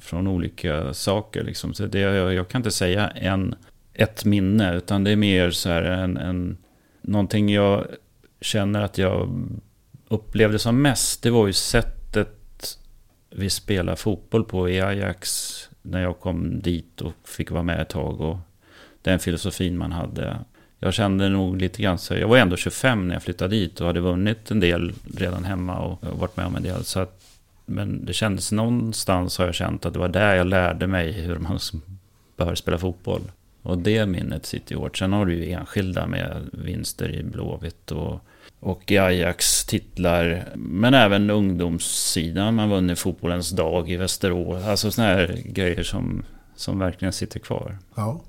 från 0.00 0.26
olika 0.26 0.94
saker. 0.94 1.44
Liksom. 1.44 1.74
Så 1.74 1.86
det, 1.86 1.98
jag, 1.98 2.34
jag 2.34 2.48
kan 2.48 2.58
inte 2.58 2.70
säga 2.70 3.08
en, 3.08 3.54
ett 3.94 4.24
minne 4.24 4.76
utan 4.76 5.04
det 5.04 5.10
är 5.10 5.16
mer 5.16 5.50
så 5.50 5.68
här 5.68 5.82
en, 5.82 6.16
en, 6.16 6.56
någonting 7.02 7.48
jag 7.48 7.86
känner 8.40 8.82
att 8.82 8.98
jag 8.98 9.48
upplevde 10.08 10.58
som 10.58 10.82
mest. 10.82 11.22
Det 11.22 11.30
var 11.30 11.46
ju 11.46 11.52
sättet 11.52 12.78
vi 13.30 13.50
spelade 13.50 13.96
fotboll 13.96 14.44
på 14.44 14.68
i 14.68 14.80
Ajax 14.80 15.54
när 15.82 16.02
jag 16.02 16.20
kom 16.20 16.60
dit 16.60 17.00
och 17.00 17.12
fick 17.24 17.50
vara 17.50 17.62
med 17.62 17.82
ett 17.82 17.88
tag. 17.88 18.20
Och 18.20 18.38
den 19.02 19.18
filosofin 19.18 19.78
man 19.78 19.92
hade. 19.92 20.38
Jag 20.78 20.94
kände 20.94 21.28
nog 21.28 21.56
lite 21.56 21.82
grann 21.82 21.98
så, 21.98 22.14
jag 22.14 22.28
var 22.28 22.36
ändå 22.36 22.56
25 22.56 23.08
när 23.08 23.14
jag 23.14 23.22
flyttade 23.22 23.56
dit 23.56 23.80
och 23.80 23.86
hade 23.86 24.00
vunnit 24.00 24.50
en 24.50 24.60
del 24.60 24.92
redan 25.16 25.44
hemma 25.44 25.78
och 25.78 26.18
varit 26.18 26.36
med 26.36 26.46
om 26.46 26.56
en 26.56 26.62
del. 26.62 26.84
Så 26.84 27.00
att, 27.00 27.24
men 27.66 28.04
det 28.04 28.12
kändes 28.12 28.52
någonstans 28.52 29.38
har 29.38 29.46
jag 29.46 29.54
känt 29.54 29.86
att 29.86 29.92
det 29.92 29.98
var 29.98 30.08
där 30.08 30.34
jag 30.34 30.46
lärde 30.46 30.86
mig 30.86 31.12
hur 31.12 31.38
man 31.38 31.58
bör 32.36 32.54
spela 32.54 32.78
fotboll. 32.78 33.22
Och 33.62 33.78
det 33.78 34.06
minnet 34.06 34.46
sitter 34.46 34.74
ju 34.74 34.78
hårt. 34.78 34.96
Sen 34.98 35.12
har 35.12 35.26
du 35.26 35.34
ju 35.34 35.52
enskilda 35.52 36.06
med 36.06 36.48
vinster 36.52 37.14
i 37.14 37.22
Blåvitt 37.22 37.90
och, 37.92 38.20
och 38.60 38.90
i 38.92 38.98
Ajax 38.98 39.64
titlar. 39.64 40.44
Men 40.56 40.94
även 40.94 41.30
ungdomssidan. 41.30 42.54
Man 42.54 42.70
vunnit 42.70 42.98
fotbollens 42.98 43.50
dag 43.50 43.90
i 43.90 43.96
Västerås. 43.96 44.64
Alltså 44.64 44.90
sådana 44.90 45.12
här 45.14 45.42
grejer 45.44 45.82
som, 45.82 46.24
som 46.56 46.78
verkligen 46.78 47.12
sitter 47.12 47.40
kvar. 47.40 47.78
Ja. 47.94 48.20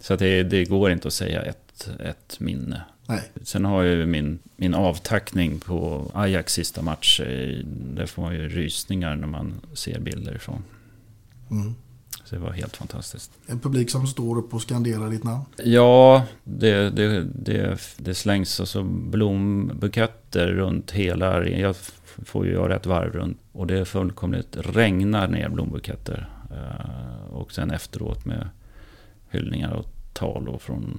Så 0.00 0.16
det, 0.16 0.42
det 0.42 0.64
går 0.64 0.90
inte 0.90 1.08
att 1.08 1.14
säga 1.14 1.42
ett, 1.42 1.88
ett 2.04 2.40
minne. 2.40 2.82
Nej. 3.08 3.20
Sen 3.42 3.64
har 3.64 3.82
jag 3.84 3.96
ju 3.96 4.06
min, 4.06 4.38
min 4.56 4.74
avtackning 4.74 5.58
på 5.60 6.10
Ajax 6.14 6.52
sista 6.52 6.82
match. 6.82 7.20
eh, 7.20 7.58
Där 7.66 8.06
får 8.06 8.22
man 8.22 8.34
ju 8.34 8.48
rysningar 8.48 9.16
när 9.16 9.26
man 9.28 9.54
ser 9.74 9.98
bilder 10.00 10.34
ifrån. 10.34 10.62
Mm. 11.50 11.74
Så 12.26 12.34
det 12.34 12.40
var 12.40 12.52
helt 12.52 12.76
fantastiskt. 12.76 13.30
En 13.46 13.60
publik 13.60 13.90
som 13.90 14.06
står 14.06 14.38
upp 14.38 14.54
och 14.54 14.62
skanderar 14.62 15.10
ditt 15.10 15.24
namn. 15.24 15.44
Ja, 15.64 16.24
det, 16.44 16.90
det, 16.90 17.24
det, 17.24 17.78
det 17.98 18.14
slängs 18.14 18.60
alltså 18.60 18.82
blombuketter 18.82 20.46
runt 20.46 20.90
hela 20.90 21.28
arenan. 21.32 21.60
Jag 21.60 21.76
får 22.24 22.46
ju 22.46 22.52
göra 22.52 22.76
ett 22.76 22.86
varv 22.86 23.12
runt. 23.12 23.38
Och 23.52 23.66
det 23.66 23.84
fullkomligt 23.84 24.56
regnar 24.56 25.28
ner 25.28 25.48
blombuketter. 25.48 26.28
Eh, 26.50 27.34
Och 27.34 27.52
sen 27.52 27.70
efteråt 27.70 28.24
med 28.24 28.48
hyllningar 29.30 29.72
och 29.72 29.86
tal 30.12 30.48
och 30.48 30.62
från 30.62 30.98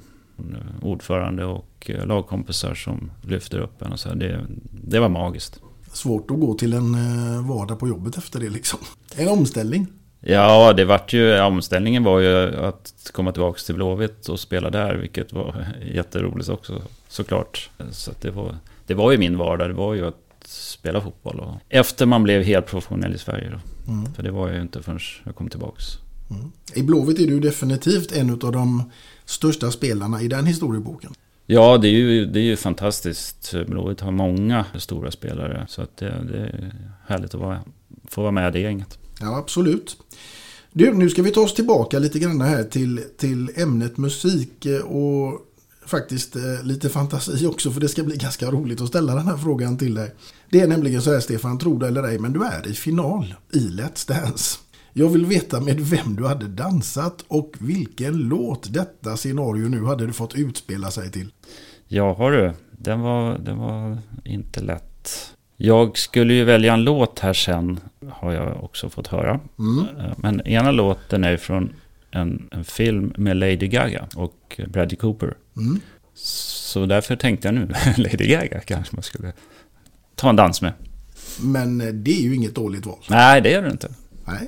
ordförande 0.82 1.46
och 1.46 1.90
eh, 1.90 2.06
lagkompisar 2.06 2.74
som 2.76 3.12
lyfter 3.22 3.60
upp 3.60 3.82
en. 3.82 3.92
Och 3.92 4.00
så. 4.00 4.14
Det, 4.14 4.46
det 4.72 5.00
var 5.00 5.10
magiskt. 5.10 5.62
Svårt 5.92 6.32
att 6.32 6.40
gå 6.40 6.54
till 6.54 6.74
en 6.74 6.96
eh, 6.96 7.48
vardag 7.50 7.80
på 7.80 7.88
jobbet 7.88 8.18
efter 8.18 8.40
det 8.40 8.50
liksom. 8.50 8.80
En 9.16 9.28
omställning. 9.28 9.88
Ja, 10.22 10.74
det 10.74 10.86
vart 10.86 11.14
ju, 11.14 11.40
omställningen 11.42 12.04
var 12.04 12.20
ju 12.20 12.56
att 12.56 13.12
komma 13.14 13.32
tillbaka 13.32 13.60
till 13.60 13.76
Blåvitt 13.76 14.30
och 14.30 14.40
spela 14.40 14.70
där, 14.70 14.96
vilket 14.96 15.34
var 15.34 15.68
jätteroligt 15.94 16.50
också 16.50 16.82
såklart. 17.08 17.70
Så 17.92 18.12
det, 18.22 18.30
var, 18.30 18.58
det 18.88 18.94
var 18.94 19.12
ju 19.12 19.18
min 19.18 19.38
vardag, 19.38 19.70
det 19.70 19.74
var 19.74 19.94
ju 19.94 20.08
att 20.08 20.16
spela 20.46 21.02
fotboll. 21.02 21.40
Och 21.40 21.56
efter 21.70 22.06
man 22.06 22.24
blev 22.24 22.44
helt 22.44 22.66
professionell 22.66 23.16
i 23.16 23.18
Sverige 23.18 23.50
då. 23.50 23.92
Mm. 23.92 24.14
För 24.14 24.24
det 24.24 24.32
var 24.32 24.48
jag 24.48 24.56
ju 24.56 24.62
inte 24.62 24.82
förrän 24.82 25.00
jag 25.24 25.36
kom 25.36 25.50
tillbaks. 25.50 25.84
Mm. 26.30 26.52
I 26.74 26.84
Blåvitt 26.84 27.20
är 27.20 27.28
du 27.28 27.40
definitivt 27.40 28.12
en 28.12 28.30
av 28.30 28.52
de 28.52 28.92
största 29.26 29.72
spelarna 29.72 30.22
i 30.22 30.28
den 30.28 30.46
historieboken. 30.46 31.14
Ja, 31.46 31.78
det 31.78 31.88
är 31.88 31.92
ju, 31.92 32.26
det 32.26 32.40
är 32.40 32.44
ju 32.44 32.56
fantastiskt. 32.56 33.54
Blåvitt 33.68 34.00
har 34.00 34.12
många 34.12 34.66
stora 34.76 35.12
spelare. 35.12 35.66
Så 35.70 35.82
att 35.82 35.98
det, 35.98 36.14
det 36.32 36.38
är 36.38 36.74
härligt 37.08 37.34
att 37.34 37.42
vara, 37.42 37.60
få 38.08 38.22
vara 38.22 38.32
med 38.32 38.50
i 38.50 38.52
det 38.52 38.60
gänget. 38.60 39.00
Ja, 39.20 39.38
absolut. 39.38 39.98
Du, 40.74 40.94
nu 40.94 41.10
ska 41.10 41.22
vi 41.22 41.32
ta 41.32 41.42
oss 41.42 41.54
tillbaka 41.54 42.00
lite 42.00 42.20
grann 42.20 42.42
här 42.42 42.64
till, 42.64 43.04
till 43.18 43.50
ämnet 43.56 43.98
musik 43.98 44.66
eh, 44.66 44.82
och 44.82 45.42
faktiskt 45.86 46.36
eh, 46.36 46.64
lite 46.64 46.90
fantasi 46.90 47.46
också 47.46 47.72
för 47.72 47.82
det 47.82 47.90
ska 47.90 48.04
bli 48.04 48.18
ganska 48.18 48.52
roligt 48.52 48.82
att 48.82 48.88
ställa 48.88 49.16
den 49.16 49.28
här 49.28 49.38
frågan 49.38 49.78
till 49.78 49.94
dig. 49.94 50.16
Det 50.50 50.62
är 50.62 50.68
nämligen 50.68 51.02
så 51.02 51.14
här 51.14 51.20
Stefan, 51.20 51.60
tro 51.60 51.78
det 51.78 51.88
eller 51.88 52.04
ej, 52.04 52.20
men 52.20 52.34
du 52.34 52.44
är 52.44 52.68
i 52.68 52.74
final 52.74 53.36
i 53.54 53.60
Let's 53.60 54.08
Dance. 54.08 54.60
Jag 54.94 55.10
vill 55.10 55.26
veta 55.26 55.62
med 55.62 55.80
vem 55.80 56.16
du 56.16 56.28
hade 56.28 56.48
dansat 56.48 57.26
och 57.28 57.52
vilken 57.60 58.18
låt 58.18 58.74
detta 58.74 59.18
scenario 59.18 59.70
nu 59.70 59.86
hade 59.86 60.08
du 60.08 60.14
fått 60.14 60.36
utspela 60.36 60.92
sig 60.92 61.12
till. 61.12 61.32
Ja, 61.88 62.14
har 62.14 62.32
du. 62.32 62.54
Den 62.72 63.02
var, 63.02 63.38
den 63.38 63.58
var 63.58 63.98
inte 64.26 64.62
lätt. 64.62 65.34
Jag 65.58 65.98
skulle 65.98 66.34
ju 66.34 66.44
välja 66.44 66.74
en 66.74 66.84
låt 66.84 67.20
här 67.20 67.34
sen, 67.34 67.80
har 68.12 68.34
jag 68.34 68.64
också 68.64 68.90
fått 68.90 69.08
höra. 69.08 69.40
Mm. 69.60 69.86
Eh, 69.98 70.14
Men 70.18 70.48
ena 70.48 70.72
låten 70.72 71.24
är 71.24 71.38
från 71.38 71.74
en, 72.12 72.48
en 72.52 72.64
film 72.64 73.14
med 73.18 73.38
Lady 73.38 73.68
Gaga 73.68 74.08
och 74.16 74.62
Bradley 74.68 74.98
Cooper. 74.98 75.34
Mm. 75.58 75.80
Så 76.14 76.86
därför 76.86 77.16
tänkte 77.16 77.48
jag 77.48 77.56
nu, 77.56 77.68
Lady 77.98 78.28
Gaga 78.28 78.60
kanske 78.60 78.96
man 78.96 79.04
skulle 79.04 79.34
ta 80.16 80.30
en 80.30 80.36
dans 80.36 80.62
med. 80.62 80.74
Men 81.42 81.82
eh, 81.82 81.88
det 81.88 82.12
är 82.12 82.22
ju 82.22 82.36
inget 82.36 82.56
dåligt 82.56 82.86
val. 82.86 83.00
Nej, 83.10 83.42
det 83.42 83.54
är 83.54 83.62
det 83.62 83.72
inte. 83.72 83.90
Nej. 84.26 84.48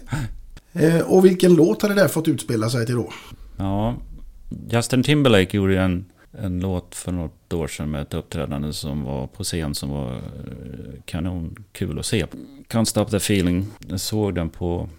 Eh, 0.74 1.00
och 1.02 1.26
vilken 1.26 1.54
låt 1.54 1.82
hade 1.82 1.94
det 1.94 2.10
fått 2.10 2.28
utspela 2.28 2.70
sig 2.70 2.86
till 2.86 2.96
då? 2.96 3.14
Ja, 3.58 3.96
Justin 4.70 5.04
Timberlake 5.04 5.58
gjorde 5.58 5.74
ju 5.74 5.80
en, 5.80 6.06
en 6.32 6.60
låt 6.60 6.96
för 6.96 7.12
något 7.12 7.54
år 7.54 7.68
sedan 7.68 7.92
med 7.92 8.02
ett 8.02 8.14
uppträdande 8.14 8.74
som 8.74 9.04
var 9.04 9.28
på 9.28 9.44
scen 9.44 9.76
som 9.76 9.90
var 9.90 10.16
eh, 10.16 10.22
kanonkul 11.06 12.00
att 12.00 12.06
se. 12.06 12.26
Can't 12.68 12.86
Stop 12.86 13.06
The 13.06 13.18
Feeling. 13.18 13.68
Jag 13.88 14.00
såg 14.00 14.36
den 14.36 14.50
på 14.50 14.90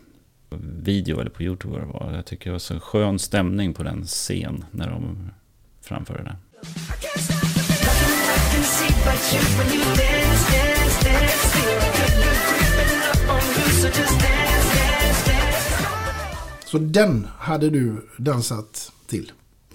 video 0.61 1.21
eller 1.21 1.31
på 1.31 1.43
YouTube. 1.43 1.73
vad 1.73 1.81
det 1.81 1.93
var. 1.93 2.13
Jag 2.17 2.27
tycker 2.27 2.45
det 2.45 2.53
var 2.53 2.59
så 2.59 2.81
skön 2.81 3.19
stämning 3.19 3.75
på 3.75 3.83
den 3.83 4.05
scen 4.05 4.65
när 4.71 4.91
de 4.91 5.31
framförde 5.81 6.23
den. 6.23 6.37
Så 16.65 16.79
den 16.79 17.27
hade 17.39 17.71
du 17.71 18.09
dansat 18.17 18.93
till? 19.07 19.33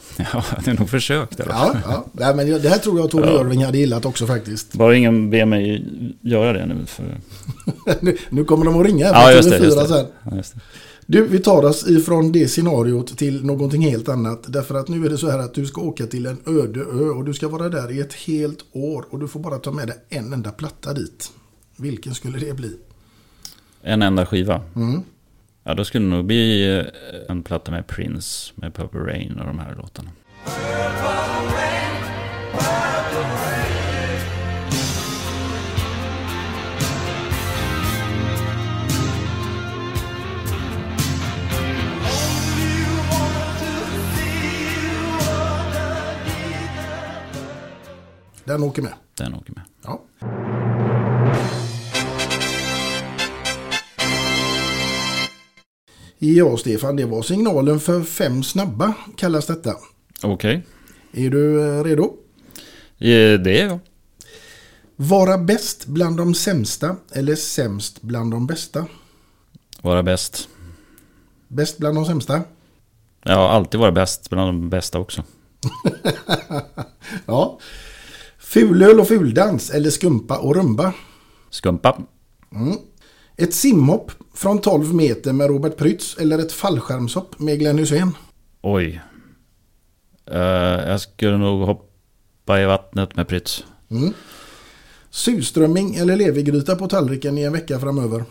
Ja, 0.17 0.43
jag 0.65 0.73
har 0.73 0.79
nog 0.79 0.89
försökt 0.89 1.39
i 1.39 1.43
alla 1.43 1.53
Ja, 1.53 1.75
ja. 1.85 2.05
Nej, 2.11 2.35
men 2.35 2.61
det 2.61 2.69
här 2.69 2.77
tror 2.77 2.99
jag 2.99 3.11
Tony 3.11 3.27
Ja. 3.27 3.41
Irving 3.41 3.65
hade 3.65 3.77
gillat 3.77 4.05
också 4.05 4.27
faktiskt. 4.27 4.73
Bara 4.73 4.95
ingen 4.95 5.29
ber 5.29 5.45
mig 5.45 5.85
göra 6.21 6.53
det 6.53 6.65
nu. 6.65 6.85
För... 6.85 7.17
nu, 8.01 8.17
nu 8.29 8.43
kommer 8.45 8.65
de 8.65 8.79
att 8.79 8.85
ringa 8.85 9.05
Ja, 9.05 9.31
just 9.31 9.49
det. 9.49 9.59
TV4 9.59 9.63
Just 9.63 9.77
det. 9.79 9.87
sen. 9.87 10.05
Ja, 10.23 10.35
just 10.35 10.53
det. 10.53 10.59
Du, 11.07 11.27
vi 11.27 11.39
tar 11.39 11.65
oss 11.65 11.87
ifrån 11.87 12.31
det 12.31 12.47
scenariot 12.47 13.17
till 13.17 13.45
någonting 13.45 13.81
helt 13.81 14.09
annat. 14.09 14.43
Därför 14.47 14.75
att 14.75 14.87
nu 14.87 15.05
är 15.05 15.09
det 15.09 15.17
så 15.17 15.29
här 15.29 15.39
att 15.39 15.53
du 15.53 15.65
ska 15.65 15.81
åka 15.81 16.05
till 16.07 16.25
en 16.25 16.37
öde 16.45 16.79
ö 16.79 17.09
och 17.09 17.25
du 17.25 17.33
ska 17.33 17.47
vara 17.47 17.69
där 17.69 17.91
i 17.91 17.99
ett 17.99 18.13
helt 18.13 18.59
år. 18.71 19.05
Och 19.09 19.19
du 19.19 19.27
får 19.27 19.39
bara 19.39 19.57
ta 19.57 19.71
med 19.71 19.87
dig 19.87 19.97
en 20.09 20.33
enda 20.33 20.51
platta 20.51 20.93
dit. 20.93 21.31
Vilken 21.77 22.15
skulle 22.15 22.39
det 22.39 22.53
bli? 22.53 22.71
En 23.81 24.01
enda 24.01 24.25
skiva. 24.25 24.61
Mm. 24.75 25.01
Ja, 25.67 25.73
då 25.73 25.86
skulle 25.86 26.06
det 26.06 26.10
nog 26.10 26.25
bli 26.25 26.78
eh, 26.78 26.86
en 27.30 27.43
platta 27.43 27.71
med 27.71 27.88
Prince, 27.88 28.54
med 28.56 28.73
Purple 28.73 28.99
Rain 28.99 29.39
och 29.39 29.45
de 29.45 29.60
här 29.60 29.75
låtarna. 29.75 30.10
Den 48.43 48.63
åker 48.63 48.82
med. 48.82 48.93
Den 49.17 49.34
åker 49.34 49.54
med. 49.54 49.63
Ja. 49.84 50.01
Ja, 56.17 56.58
Stefan, 56.58 56.95
det 56.95 57.06
var 57.06 57.21
signalen 57.21 57.80
för 57.80 58.04
fem 58.04 58.43
snabba 58.43 58.93
kallas 59.17 59.47
detta. 59.47 59.73
Okej, 60.23 60.63
Är 61.12 61.30
du 61.30 61.62
eh, 61.62 61.84
redo? 61.84 62.04
Eh, 62.97 63.39
det 63.39 63.62
är 63.62 63.65
jag. 63.65 63.80
Vara 64.95 65.38
bäst 65.38 65.86
bland 65.86 66.17
de 66.17 66.34
sämsta 66.34 66.95
eller 67.12 67.36
sämst 67.36 68.01
bland 68.01 68.32
de 68.32 68.47
bästa? 68.47 68.86
Vara 69.82 70.04
bäst. 70.04 70.49
Bäst 71.47 71.78
bland 71.78 71.97
de 71.97 72.06
sämsta? 72.06 72.41
Har 73.23 73.49
alltid 73.49 73.80
varit 73.80 73.93
bäst, 73.95 74.30
bland 74.30 74.47
de 74.47 74.69
bästa 74.69 74.99
också. 74.99 75.23
Ja. 77.25 77.60
Fulöl 78.39 78.99
och 78.99 79.08
fuldans 79.08 79.69
eller 79.69 79.89
skumpa 79.89 80.38
och 80.38 80.56
rumba? 80.56 80.93
Skumpa. 81.49 81.97
Ett 83.37 83.53
simhopp 83.53 84.11
från 84.33 84.61
12 84.61 84.93
meter 84.95 85.33
med 85.33 85.47
Robert 85.47 85.77
Prytz 85.77 86.17
eller 86.17 86.39
ett 86.39 86.51
fallskärmshopp 86.51 87.39
med 87.39 87.59
Glenn 87.59 87.77
Hysén? 87.77 88.11
Oj. 88.61 89.01
Eh, 90.31 90.39
jag 90.89 91.01
skulle 91.01 91.37
nog 91.37 91.61
hoppa 91.61 92.61
i 92.61 92.65
vattnet 92.65 93.15
med 93.15 93.27
Prytz. 93.27 93.63
Surströmming 95.09 95.95
eller 95.95 96.15
levergryta 96.15 96.75
på 96.75 96.87
tallriken 96.87 97.37
i 97.37 97.43
en 97.43 97.53
vecka 97.53 97.79
framöver? 97.79 98.23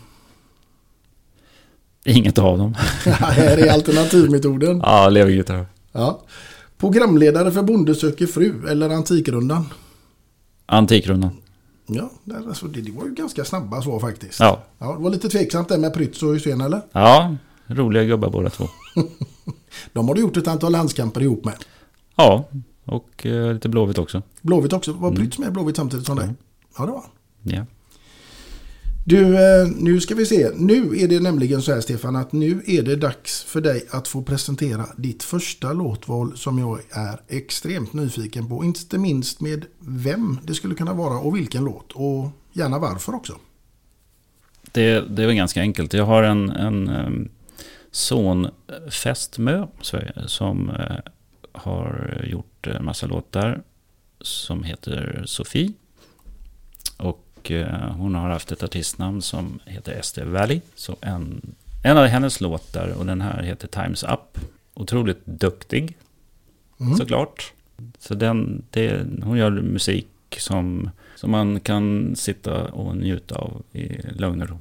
Inget 2.05 2.37
av 2.37 2.57
dem. 2.57 2.73
Här 3.05 3.57
är 3.57 3.71
alternativmetoden. 3.71 4.79
ja, 4.83 5.09
levergitarr. 5.09 5.65
Ja. 5.91 6.21
Programledare 6.77 7.51
för 7.51 7.61
Bonde 7.63 7.95
söker 7.95 8.27
fru 8.27 8.67
eller 8.69 8.89
Antikrundan? 8.89 9.65
Antikrundan. 10.65 11.31
Ja, 11.87 12.09
det, 12.23 12.37
alltså, 12.37 12.67
det, 12.67 12.81
det 12.81 12.91
var 12.91 13.05
ju 13.05 13.13
ganska 13.13 13.45
snabba 13.45 13.81
svar 13.81 13.99
faktiskt. 13.99 14.39
Ja. 14.39 14.63
Ja, 14.77 14.93
det 14.93 15.03
var 15.03 15.09
lite 15.09 15.29
tveksamt 15.29 15.69
där 15.69 15.77
med 15.77 15.93
Prytz 15.93 16.23
och 16.23 16.33
Hysén 16.33 16.61
eller? 16.61 16.81
Ja, 16.91 17.35
roliga 17.67 18.03
gubbar 18.03 18.29
båda 18.29 18.49
två. 18.49 18.67
De 19.93 20.07
har 20.07 20.15
du 20.15 20.21
gjort 20.21 20.37
ett 20.37 20.47
antal 20.47 20.71
landskamper 20.71 21.21
ihop 21.21 21.45
med. 21.45 21.55
Ja, 22.15 22.45
och 22.85 23.25
eh, 23.25 23.53
lite 23.53 23.69
Blåvitt 23.69 23.97
också. 23.97 24.21
Blåvitt 24.41 24.73
också. 24.73 24.93
Var 24.93 25.11
Prytz 25.11 25.39
med 25.39 25.47
i 25.47 25.51
Blåvitt 25.51 25.75
samtidigt 25.75 26.05
som 26.05 26.17
dig? 26.17 26.29
Ja, 26.77 26.85
det 26.85 26.91
var. 26.91 27.03
Ja. 27.43 27.65
Du, 29.07 29.35
eh, 29.35 29.67
nu 29.75 30.01
ska 30.01 30.15
vi 30.15 30.25
se. 30.25 30.49
Nu 30.55 30.99
är 30.99 31.07
det 31.07 31.19
nämligen 31.19 31.61
så 31.61 31.73
här 31.73 31.81
Stefan 31.81 32.15
att 32.15 32.31
nu 32.31 32.63
är 32.67 32.83
det 32.83 32.95
dags 32.95 33.43
för 33.43 33.61
dig 33.61 33.85
att 33.91 34.07
få 34.07 34.23
presentera 34.23 34.85
ditt 34.97 35.23
första 35.23 35.73
låtval 35.73 36.37
som 36.37 36.59
jag 36.59 36.79
är 36.89 37.19
extremt 37.27 37.93
nyfiken 37.93 38.49
på. 38.49 38.63
Inte 38.63 38.97
minst 38.97 39.41
med 39.41 39.65
vem 39.79 40.39
det 40.43 40.53
skulle 40.53 40.75
kunna 40.75 40.93
vara 40.93 41.19
och 41.19 41.35
vilken 41.35 41.63
låt 41.63 41.91
och 41.91 42.29
gärna 42.53 42.79
varför 42.79 43.15
också. 43.15 43.33
Det, 44.71 45.15
det 45.15 45.23
är 45.23 45.27
väl 45.27 45.35
ganska 45.35 45.61
enkelt. 45.61 45.93
Jag 45.93 46.05
har 46.05 46.23
en, 46.23 46.49
en 46.49 46.87
ehm, 46.87 47.05
um, 47.05 47.29
son, 47.91 48.47
Fästmö, 49.03 49.67
som 50.25 50.69
eh, 50.69 51.11
har 51.51 52.21
gjort 52.29 52.67
en 52.67 52.85
massa 52.85 53.07
låtar 53.07 53.63
som 54.21 54.63
heter 54.63 55.23
Sofie. 55.25 55.73
Och 56.97 57.24
eh, 57.51 57.91
hon 57.97 58.15
har 58.15 58.29
haft 58.29 58.51
ett 58.51 58.63
artistnamn 58.63 59.21
som 59.21 59.59
heter 59.65 59.91
Esther 59.91 60.25
Valley. 60.25 60.61
Så 60.75 60.95
en, 61.01 61.41
en 61.83 61.97
av 61.97 62.05
hennes 62.05 62.41
låtar, 62.41 62.95
och 62.97 63.05
den 63.05 63.21
här 63.21 63.43
heter 63.43 63.67
Times 63.67 64.03
Up. 64.03 64.39
Otroligt 64.73 65.25
duktig, 65.25 65.97
såklart. 66.97 67.53
Så 67.99 68.13
den, 68.15 68.63
det, 68.69 69.05
hon 69.23 69.37
gör 69.37 69.51
musik 69.51 70.07
som, 70.37 70.89
som 71.15 71.31
man 71.31 71.59
kan 71.59 72.15
sitta 72.15 72.63
och 72.63 72.97
njuta 72.97 73.35
av 73.35 73.63
i 73.71 74.01
lugn 74.11 74.41
och 74.41 74.49
ro. 74.49 74.59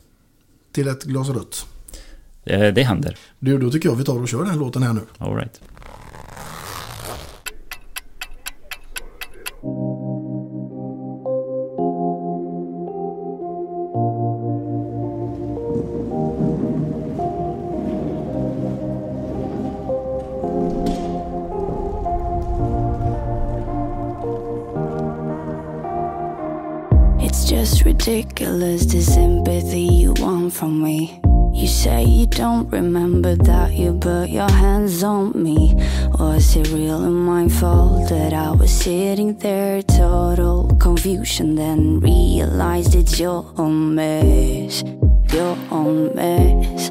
Till 0.72 0.88
ett 0.88 1.04
glas 1.04 1.28
rött. 1.28 1.66
Det, 2.44 2.70
det 2.70 2.82
händer. 2.82 3.16
Du, 3.38 3.58
då 3.58 3.70
tycker 3.70 3.88
jag 3.88 3.96
vi 3.96 4.04
tar 4.04 4.20
och 4.20 4.28
kör 4.28 4.44
den 4.44 4.58
låten 4.58 4.82
här 4.82 4.92
nu. 4.92 5.00
All 5.18 5.36
right. 5.36 5.60
Ridiculous 28.06 28.84
the 28.84 29.00
sympathy 29.00 29.80
you 29.80 30.12
want 30.18 30.52
from 30.52 30.82
me. 30.82 31.18
You 31.54 31.66
say 31.66 32.04
you 32.04 32.26
don't 32.26 32.68
remember 32.70 33.34
that 33.34 33.72
you 33.72 33.94
put 33.94 34.28
your 34.28 34.50
hands 34.50 35.02
on 35.02 35.42
me. 35.42 35.72
Was 36.18 36.54
it 36.54 36.68
really 36.68 37.08
my 37.08 37.48
fault 37.48 38.10
that 38.10 38.34
I 38.34 38.50
was 38.50 38.70
sitting 38.70 39.38
there, 39.38 39.82
total 39.82 40.76
confusion? 40.78 41.54
Then 41.54 42.00
realized 42.00 42.94
it's 42.94 43.18
your 43.18 43.50
own 43.56 43.94
mess, 43.94 44.82
your 45.32 45.56
own 45.70 46.14
mess, 46.14 46.90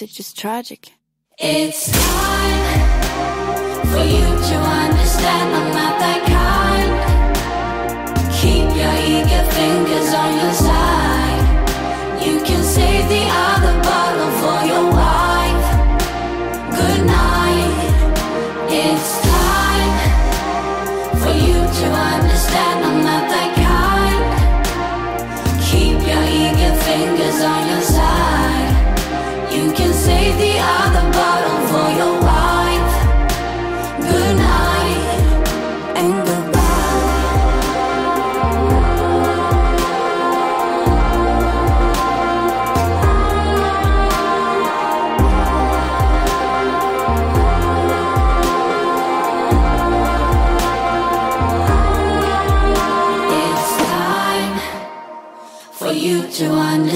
Or 0.00 0.04
is 0.04 0.14
just 0.14 0.38
tragic? 0.38 0.92
It's 1.38 1.92
time 1.92 2.90
for 3.84 3.98
you 3.98 4.24
to 4.24 4.56
understand 4.56 5.54
I'm 5.54 5.74
not 5.74 5.98
that 6.00 6.29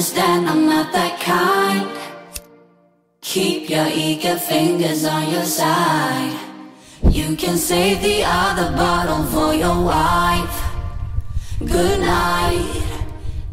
understand 0.05 0.49
I'm 0.49 0.67
not 0.67 0.93
that 0.93 1.21
kind. 1.21 1.89
Keep 3.23 3.71
your 3.71 3.87
eager 3.87 4.37
fingers 4.39 5.05
on 5.05 5.33
your 5.33 5.45
side. 5.45 6.37
You 7.03 7.37
can 7.37 7.57
save 7.57 8.03
the 8.03 8.25
other 8.25 8.77
bottle 8.77 9.25
for 9.25 9.55
your 9.55 9.85
wife. 9.85 10.57
Good 11.59 12.01
night 12.01 12.83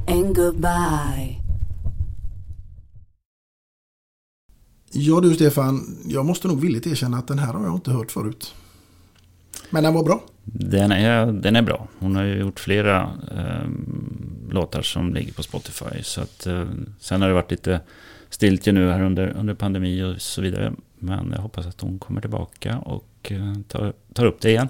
and 0.08 0.36
goodbye. 0.36 1.38
Ja 4.94 5.22
du 5.22 5.34
Stefan, 5.34 5.98
jag 6.06 6.26
måste 6.26 6.48
nog 6.48 6.62
villigt 6.62 6.88
erkänna 6.88 7.18
att 7.18 7.28
den 7.28 7.40
här 7.40 7.54
har 7.54 7.66
jag 7.66 7.76
inte 7.76 7.92
hört 7.92 8.12
förut. 8.12 8.54
Men 9.70 9.84
den 9.84 9.94
var 9.94 10.04
bra. 10.04 10.24
Den 10.44 10.92
är, 10.92 11.32
den 11.32 11.56
är 11.56 11.62
bra. 11.62 11.88
Hon 12.00 12.16
har 12.16 12.24
ju 12.24 12.40
gjort 12.40 12.60
flera 12.60 13.02
eh, 13.32 13.68
låtar 14.54 14.82
som 14.82 15.14
ligger 15.14 15.34
på 15.34 15.44
Spotify. 15.44 16.04
Så 16.04 16.22
att, 16.22 16.48
eh, 16.48 16.66
sen 17.00 17.22
har 17.22 17.28
det 17.28 17.34
varit 17.34 17.52
lite 17.52 17.82
stiltje 18.30 18.74
nu 18.74 18.90
här 18.90 19.02
under, 19.02 19.28
under 19.28 19.54
pandemi 19.54 20.04
och 20.04 20.22
så 20.22 20.42
vidare. 20.42 20.74
Men 21.00 21.32
jag 21.36 21.42
hoppas 21.42 21.68
att 21.68 21.82
hon 21.82 22.00
kommer 22.00 22.22
tillbaka 22.22 22.78
och 22.78 23.32
eh, 23.32 23.54
tar, 23.68 23.94
tar 24.14 24.26
upp 24.26 24.42
det 24.42 24.50
igen. 24.50 24.70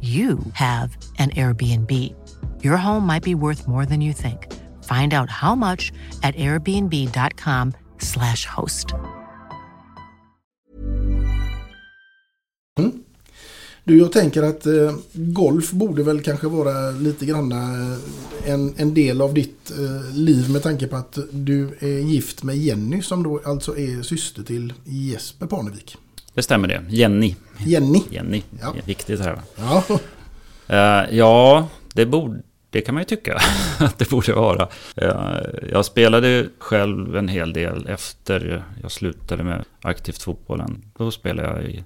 you 0.00 0.38
have 0.52 0.96
an 1.18 1.30
Airbnb. 1.30 2.14
Your 2.62 2.76
home 2.76 3.04
might 3.04 3.24
be 3.24 3.34
worth 3.34 3.66
more 3.66 3.84
than 3.84 4.00
you 4.00 4.12
think. 4.12 4.46
Find 4.84 5.12
out 5.12 5.28
how 5.28 5.56
much 5.56 5.90
at 6.22 6.36
airbnb.com/slash 6.36 8.44
host. 8.46 8.94
Du, 13.88 13.98
jag 13.98 14.12
tänker 14.12 14.42
att 14.42 14.66
eh, 14.66 14.94
golf 15.12 15.70
borde 15.70 16.02
väl 16.02 16.22
kanske 16.22 16.46
vara 16.46 16.90
lite 16.90 17.26
grann 17.26 17.52
eh, 17.52 17.98
en, 18.44 18.74
en 18.76 18.94
del 18.94 19.20
av 19.20 19.34
ditt 19.34 19.70
eh, 19.70 20.16
liv 20.16 20.50
med 20.50 20.62
tanke 20.62 20.86
på 20.86 20.96
att 20.96 21.18
du 21.30 21.68
är 21.78 21.98
gift 21.98 22.42
med 22.42 22.58
Jenny 22.58 23.02
som 23.02 23.22
då 23.22 23.40
alltså 23.44 23.78
är 23.78 24.02
syster 24.02 24.42
till 24.42 24.72
Jesper 24.84 25.46
Parnevik. 25.46 25.96
Det 26.34 26.42
stämmer 26.42 26.68
det. 26.68 26.84
Jenny. 26.88 27.36
Jenny. 27.58 28.02
Jenny. 28.10 28.42
Ja. 28.60 28.74
Viktigt 28.84 29.20
här 29.20 29.32
va? 29.32 29.42
Ja, 29.56 29.98
Eh, 30.68 31.16
ja, 31.16 31.68
det, 31.94 32.06
borde, 32.06 32.42
det 32.70 32.80
kan 32.80 32.94
man 32.94 33.00
ju 33.00 33.04
tycka 33.04 33.38
att 33.78 33.98
det 33.98 34.10
borde 34.10 34.32
vara. 34.32 34.68
Eh, 34.96 35.36
jag 35.72 35.84
spelade 35.84 36.48
själv 36.58 37.16
en 37.16 37.28
hel 37.28 37.52
del 37.52 37.86
efter 37.88 38.64
jag 38.82 38.90
slutade 38.90 39.44
med 39.44 39.64
aktivt 39.82 40.22
fotbollen. 40.22 40.84
Då 40.98 41.10
spelade 41.10 41.48
jag 41.48 41.64
i 41.64 41.84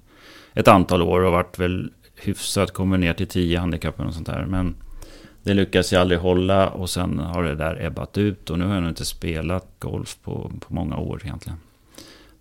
ett 0.53 0.67
antal 0.67 1.01
år 1.01 1.21
och 1.21 1.31
vart 1.31 1.59
väl 1.59 1.91
hyfsat, 2.15 2.71
kommer 2.71 2.97
ner 2.97 3.13
till 3.13 3.27
tio 3.27 3.59
handikappen 3.59 4.07
och 4.07 4.13
sånt 4.13 4.27
där. 4.27 4.45
Men 4.45 4.75
det 5.43 5.53
lyckades 5.53 5.93
jag 5.93 6.01
aldrig 6.01 6.19
hålla 6.19 6.69
och 6.69 6.89
sen 6.89 7.19
har 7.19 7.43
det 7.43 7.55
där 7.55 7.85
ebbat 7.85 8.17
ut 8.17 8.49
och 8.49 8.59
nu 8.59 8.65
har 8.65 8.73
jag 8.73 8.81
nog 8.81 8.91
inte 8.91 9.05
spelat 9.05 9.67
golf 9.79 10.17
på, 10.23 10.51
på 10.59 10.73
många 10.73 10.97
år 10.97 11.21
egentligen. 11.23 11.57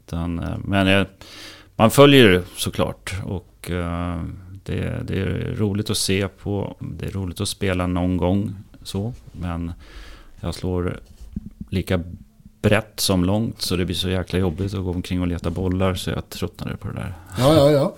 Utan, 0.06 0.38
eh, 0.38 0.58
men 0.64 0.86
jag, 0.86 1.06
man 1.76 1.90
följer 1.90 2.28
det 2.28 2.42
såklart 2.56 3.14
och 3.24 3.70
eh, 3.70 4.22
det, 4.64 5.02
det 5.04 5.20
är 5.20 5.54
roligt 5.56 5.90
att 5.90 5.96
se 5.96 6.28
på. 6.28 6.76
Det 6.80 7.06
är 7.06 7.10
roligt 7.10 7.40
att 7.40 7.48
spela 7.48 7.86
någon 7.86 8.16
gång 8.16 8.54
så. 8.82 9.12
Men 9.32 9.72
jag 10.40 10.54
slår 10.54 11.00
lika 11.70 12.00
brett 12.62 13.00
som 13.00 13.24
långt 13.24 13.62
så 13.62 13.76
det 13.76 13.84
blir 13.84 13.96
så 13.96 14.08
jäkla 14.08 14.38
jobbigt 14.38 14.74
att 14.74 14.84
gå 14.84 14.90
omkring 14.90 15.20
och 15.20 15.26
leta 15.26 15.50
bollar 15.50 15.94
så 15.94 16.10
jag 16.10 16.28
tröttnade 16.28 16.76
på 16.76 16.88
det 16.88 16.94
där. 16.94 17.14
ja, 17.38 17.54
ja. 17.54 17.70
ja. 17.70 17.94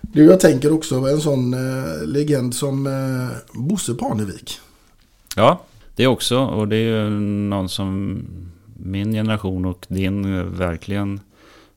Du, 0.00 0.24
jag 0.24 0.40
tänker 0.40 0.72
också 0.72 0.94
en 0.94 1.20
sån 1.20 1.54
eh, 1.54 2.06
legend 2.06 2.54
som 2.54 2.86
eh, 2.86 3.60
Bosse 3.60 3.94
Parnevik. 3.94 4.60
Ja, 5.36 5.62
det 5.96 6.06
också. 6.06 6.38
Och 6.38 6.68
det 6.68 6.76
är 6.76 7.04
ju 7.04 7.10
någon 7.10 7.68
som 7.68 8.22
min 8.76 9.12
generation 9.12 9.64
och 9.64 9.86
din 9.88 10.38
eh, 10.38 10.44
verkligen 10.44 11.20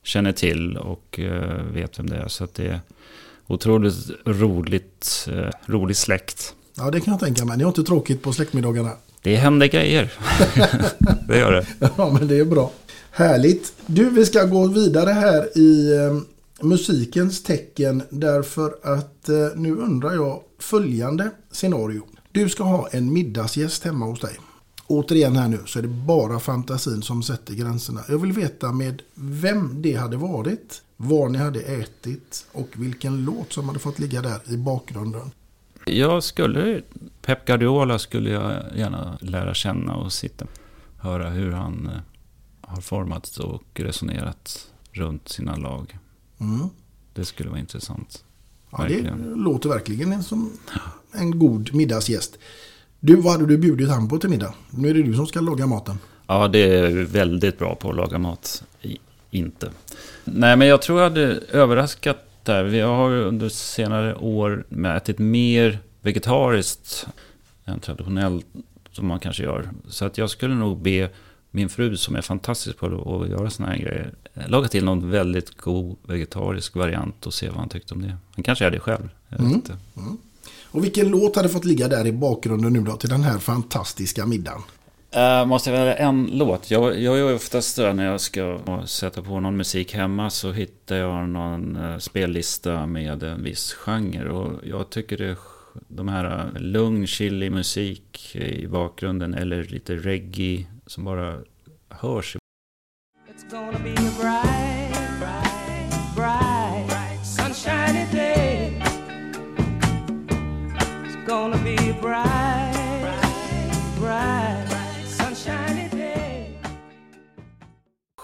känner 0.03 0.31
till 0.31 0.77
och 0.77 1.19
eh, 1.19 1.63
vet 1.63 1.99
vem 1.99 2.09
det 2.09 2.15
är. 2.15 2.27
Så 2.27 2.43
att 2.43 2.53
det 2.53 2.67
är 2.67 2.79
otroligt 3.47 3.95
roligt, 4.25 5.27
eh, 5.31 5.49
rolig 5.65 5.97
släkt. 5.97 6.55
Ja, 6.75 6.91
det 6.91 7.01
kan 7.01 7.11
jag 7.11 7.19
tänka 7.19 7.45
mig. 7.45 7.57
Ni 7.57 7.63
har 7.63 7.69
inte 7.69 7.83
tråkigt 7.83 8.21
på 8.21 8.33
släktmiddagarna. 8.33 8.91
Det 9.21 9.35
händer 9.35 9.67
grejer. 9.67 10.13
det 11.27 11.37
gör 11.37 11.51
det. 11.51 11.89
Ja, 11.97 12.17
men 12.19 12.27
det 12.27 12.39
är 12.39 12.45
bra. 12.45 12.71
Härligt. 13.11 13.73
Du, 13.85 14.09
vi 14.09 14.25
ska 14.25 14.43
gå 14.43 14.67
vidare 14.67 15.09
här 15.09 15.57
i 15.57 15.95
eh, 15.95 16.21
musikens 16.65 17.43
tecken 17.43 18.03
därför 18.09 18.75
att 18.83 19.29
nu 19.55 19.75
undrar 19.75 20.13
jag 20.13 20.41
följande 20.59 21.29
scenario. 21.51 22.05
Du 22.31 22.49
ska 22.49 22.63
ha 22.63 22.87
en 22.91 23.13
middagsgäst 23.13 23.83
hemma 23.83 24.05
hos 24.05 24.19
dig. 24.19 24.39
Återigen 24.91 25.35
här 25.35 25.47
nu 25.47 25.59
så 25.65 25.79
är 25.79 25.83
det 25.83 25.87
bara 25.87 26.39
fantasin 26.39 27.01
som 27.01 27.23
sätter 27.23 27.53
gränserna. 27.53 28.01
Jag 28.09 28.17
vill 28.17 28.31
veta 28.31 28.71
med 28.71 29.01
vem 29.15 29.81
det 29.81 29.93
hade 29.93 30.17
varit, 30.17 30.81
var 30.97 31.29
ni 31.29 31.37
hade 31.37 31.61
ätit 31.61 32.45
och 32.51 32.67
vilken 32.73 33.25
låt 33.25 33.53
som 33.53 33.67
hade 33.67 33.79
fått 33.79 33.99
ligga 33.99 34.21
där 34.21 34.53
i 34.53 34.57
bakgrunden. 34.57 35.31
Jag 35.85 36.23
skulle, 36.23 36.81
Pep 37.21 37.45
Guardiola 37.45 37.99
skulle 37.99 38.29
jag 38.29 38.63
gärna 38.77 39.17
lära 39.21 39.53
känna 39.53 39.95
och 39.95 40.13
sitta 40.13 40.45
höra 40.97 41.29
hur 41.29 41.51
han 41.51 41.87
eh, 41.87 41.99
har 42.61 42.81
format 42.81 43.37
och 43.37 43.63
resonerat 43.73 44.67
runt 44.91 45.29
sina 45.29 45.55
lag. 45.55 45.97
Mm. 46.39 46.69
Det 47.13 47.25
skulle 47.25 47.49
vara 47.49 47.59
intressant. 47.59 48.23
Ja, 48.71 48.77
det 48.77 48.83
Verkligen. 48.83 49.33
låter 49.35 49.69
verkligen 49.69 50.23
som 50.23 50.51
en 51.11 51.39
god 51.39 51.73
middagsgäst. 51.73 52.37
Du, 53.03 53.15
vad 53.15 53.31
hade 53.33 53.45
du 53.45 53.57
bjudit 53.57 53.89
han 53.89 54.07
på 54.09 54.17
till 54.17 54.29
middag? 54.29 54.53
Nu 54.69 54.89
är 54.89 54.93
det 54.93 55.03
du 55.03 55.13
som 55.13 55.27
ska 55.27 55.39
laga 55.41 55.67
maten. 55.67 55.99
Ja, 56.27 56.47
det 56.47 56.59
är 56.59 56.91
väldigt 57.03 57.59
bra 57.59 57.75
på 57.75 57.89
att 57.89 57.95
laga 57.95 58.17
mat. 58.17 58.63
Inte. 59.31 59.69
Nej, 60.23 60.57
men 60.57 60.67
jag 60.67 60.81
tror 60.81 60.99
jag 60.99 61.09
hade 61.09 61.21
överraskat 61.51 62.17
där. 62.43 62.63
Vi 62.63 62.79
har 62.79 63.11
under 63.11 63.49
senare 63.49 64.15
år 64.15 64.65
ätit 64.97 65.19
mer 65.19 65.79
vegetariskt 66.01 67.07
än 67.65 67.79
traditionellt 67.79 68.45
som 68.91 69.07
man 69.07 69.19
kanske 69.19 69.43
gör. 69.43 69.69
Så 69.87 70.05
att 70.05 70.17
jag 70.17 70.29
skulle 70.29 70.55
nog 70.55 70.81
be 70.81 71.09
min 71.51 71.69
fru 71.69 71.97
som 71.97 72.15
är 72.15 72.21
fantastisk 72.21 72.77
på 72.77 72.85
att 73.21 73.29
göra 73.29 73.49
såna 73.49 73.69
här 73.69 73.77
grejer. 73.77 74.13
Laga 74.47 74.67
till 74.67 74.85
någon 74.85 75.11
väldigt 75.11 75.57
god 75.57 75.97
vegetarisk 76.03 76.75
variant 76.75 77.27
och 77.27 77.33
se 77.33 77.49
vad 77.49 77.57
han 77.57 77.69
tyckte 77.69 77.93
om 77.93 78.01
det. 78.01 78.17
Han 78.35 78.43
kanske 78.43 78.65
är 78.65 78.71
det 78.71 78.79
själv. 78.79 79.09
Jag 79.29 79.37
vet 79.37 79.69
Mm. 79.97 80.17
Och 80.71 80.83
vilken 80.83 81.09
låt 81.09 81.35
hade 81.35 81.49
fått 81.49 81.65
ligga 81.65 81.87
där 81.87 82.07
i 82.07 82.11
bakgrunden 82.11 82.73
nu 82.73 82.81
då 82.81 82.91
till 82.91 83.09
den 83.09 83.23
här 83.23 83.37
fantastiska 83.37 84.25
middagen? 84.25 84.61
Uh, 85.15 85.45
måste 85.45 85.69
jag 85.69 85.77
välja 85.77 85.95
en 85.95 86.29
låt? 86.33 86.71
Jag, 86.71 86.99
jag 86.99 87.19
är 87.19 87.35
oftast 87.35 87.75
där 87.75 87.93
när 87.93 88.05
jag 88.05 88.21
ska 88.21 88.59
sätta 88.85 89.21
på 89.21 89.39
någon 89.39 89.57
musik 89.57 89.93
hemma 89.93 90.29
så 90.29 90.51
hittar 90.51 90.95
jag 90.95 91.29
någon 91.29 91.75
uh, 91.75 91.97
spellista 91.97 92.85
med 92.85 93.23
en 93.23 93.43
viss 93.43 93.73
genre. 93.73 94.29
Och 94.29 94.51
jag 94.63 94.89
tycker 94.89 95.17
det, 95.17 95.37
de 95.87 96.07
här 96.07 96.25
uh, 96.25 96.61
lugn, 96.61 97.07
chillig 97.07 97.51
musik 97.51 98.35
i 98.35 98.67
bakgrunden 98.67 99.33
eller 99.33 99.63
lite 99.63 99.95
reggae 99.95 100.65
som 100.85 101.03
bara 101.03 101.39
hörs. 101.89 102.37
It's 103.29 103.51
gonna 103.51 103.79
be 103.83 103.91
a 103.91 104.11
bright, 104.19 104.60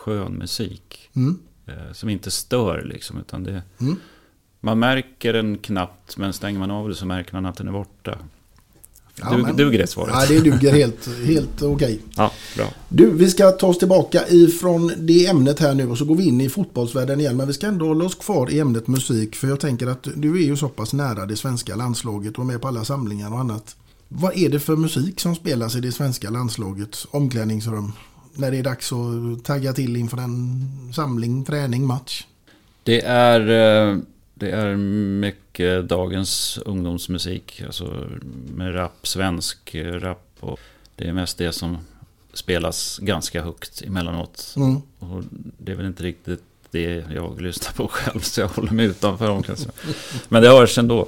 Skön 0.08 0.34
musik. 0.34 1.10
Mm. 1.16 1.40
eh, 1.66 1.94
Som 1.94 2.10
inte 2.10 2.32
stör 2.32 2.82
liksom. 2.86 3.18
Utan 3.20 3.44
det, 3.44 3.64
Mm. 3.80 3.96
Man 4.60 4.80
märker 4.80 5.34
den 5.34 5.58
knappt 5.58 6.18
men 6.18 6.34
stänger 6.34 6.60
man 6.60 6.72
av 6.72 6.90
det 6.90 6.96
så 6.96 7.06
märker 7.06 7.34
man 7.34 7.46
att 7.46 7.58
den 7.58 7.68
är 7.68 7.72
borta. 7.72 8.18
Ja, 9.22 9.30
Dug, 9.32 9.42
men- 9.44 9.56
Duger 9.56 9.80
det 9.80 9.88
svaret? 9.88 10.14
Ja, 10.16 10.26
det 10.28 10.40
duger 10.40 10.72
helt, 10.74 11.10
helt 11.26 11.62
okej. 11.62 12.00
Ja, 12.16 12.32
bra. 12.56 12.66
Du, 12.90 13.12
vi 13.12 13.30
ska 13.30 13.52
ta 13.52 13.68
oss 13.68 13.78
tillbaka 13.80 14.28
ifrån 14.28 14.92
det 14.98 15.26
ämnet 15.28 15.60
här 15.60 15.74
nu 15.74 15.90
och 15.90 15.98
så 15.98 16.06
går 16.06 16.16
vi 16.16 16.24
in 16.28 16.42
i 16.42 16.50
fotbollsvärlden 16.50 17.20
igen. 17.20 17.38
Men 17.38 17.48
vi 17.48 17.54
ska 17.54 17.68
ändå 17.68 17.88
hålla 17.88 18.06
oss 18.06 18.16
kvar 18.16 18.50
i 18.52 18.60
ämnet 18.60 18.88
musik. 18.88 19.36
För 19.36 19.48
jag 19.48 19.60
tänker 19.60 19.88
att 19.88 20.08
du 20.16 20.38
är 20.44 20.46
ju 20.46 20.56
så 20.58 20.70
pass 20.70 20.94
nära 20.94 21.26
det 21.26 21.36
svenska 21.36 21.76
landslaget 21.76 22.38
och 22.40 22.46
med 22.46 22.62
på 22.62 22.68
alla 22.68 22.86
samlingar 22.86 23.32
och 23.34 23.40
annat. 23.40 23.76
Vad 24.08 24.38
är 24.38 24.50
det 24.50 24.60
för 24.60 24.76
musik 24.76 25.20
som 25.20 25.36
spelas 25.36 25.76
i 25.76 25.80
det 25.80 25.92
svenska 25.92 26.30
landslagets 26.30 27.08
omklädningsrum? 27.12 27.92
När 28.38 28.52
det 28.52 28.58
är 28.58 28.64
dags 28.64 28.92
att 28.94 29.46
tagga 29.46 29.74
till 29.74 29.96
inför 29.96 30.18
en 30.18 30.70
samling, 30.94 31.46
träning, 31.46 31.86
match. 31.86 32.26
Det 32.84 33.02
är, 33.06 33.40
eh, 33.42 33.98
det 34.34 34.52
är 34.52 34.76
mycket 34.76 35.90
dagens 35.90 36.60
ungdomsmusik. 36.66 37.62
Alltså 37.66 38.08
med 38.56 38.76
rap, 38.76 39.08
svensk 39.08 39.76
rap. 39.76 40.28
Och 40.40 40.60
det 40.96 41.08
är 41.08 41.14
mest 41.14 41.38
det 41.38 41.52
som 41.52 41.78
spelas 42.34 42.98
ganska 43.02 43.44
högt 43.44 43.82
emellanåt. 43.82 44.54
Mm. 44.58 44.82
Och 45.00 45.24
det 45.58 45.72
är 45.72 45.76
väl 45.76 45.86
inte 45.86 46.04
riktigt 46.04 46.44
det 46.72 47.06
jag 47.14 47.42
lyssnar 47.42 47.74
på 47.74 47.88
själv. 47.88 48.20
Så 48.20 48.42
jag 48.42 48.48
håller 48.48 48.72
mig 48.72 48.86
utanför 48.86 49.30
omklädningsrummet. 49.30 49.86
Men 50.30 50.42
det 50.42 50.50
hörs 50.50 50.78
ändå. 50.78 51.08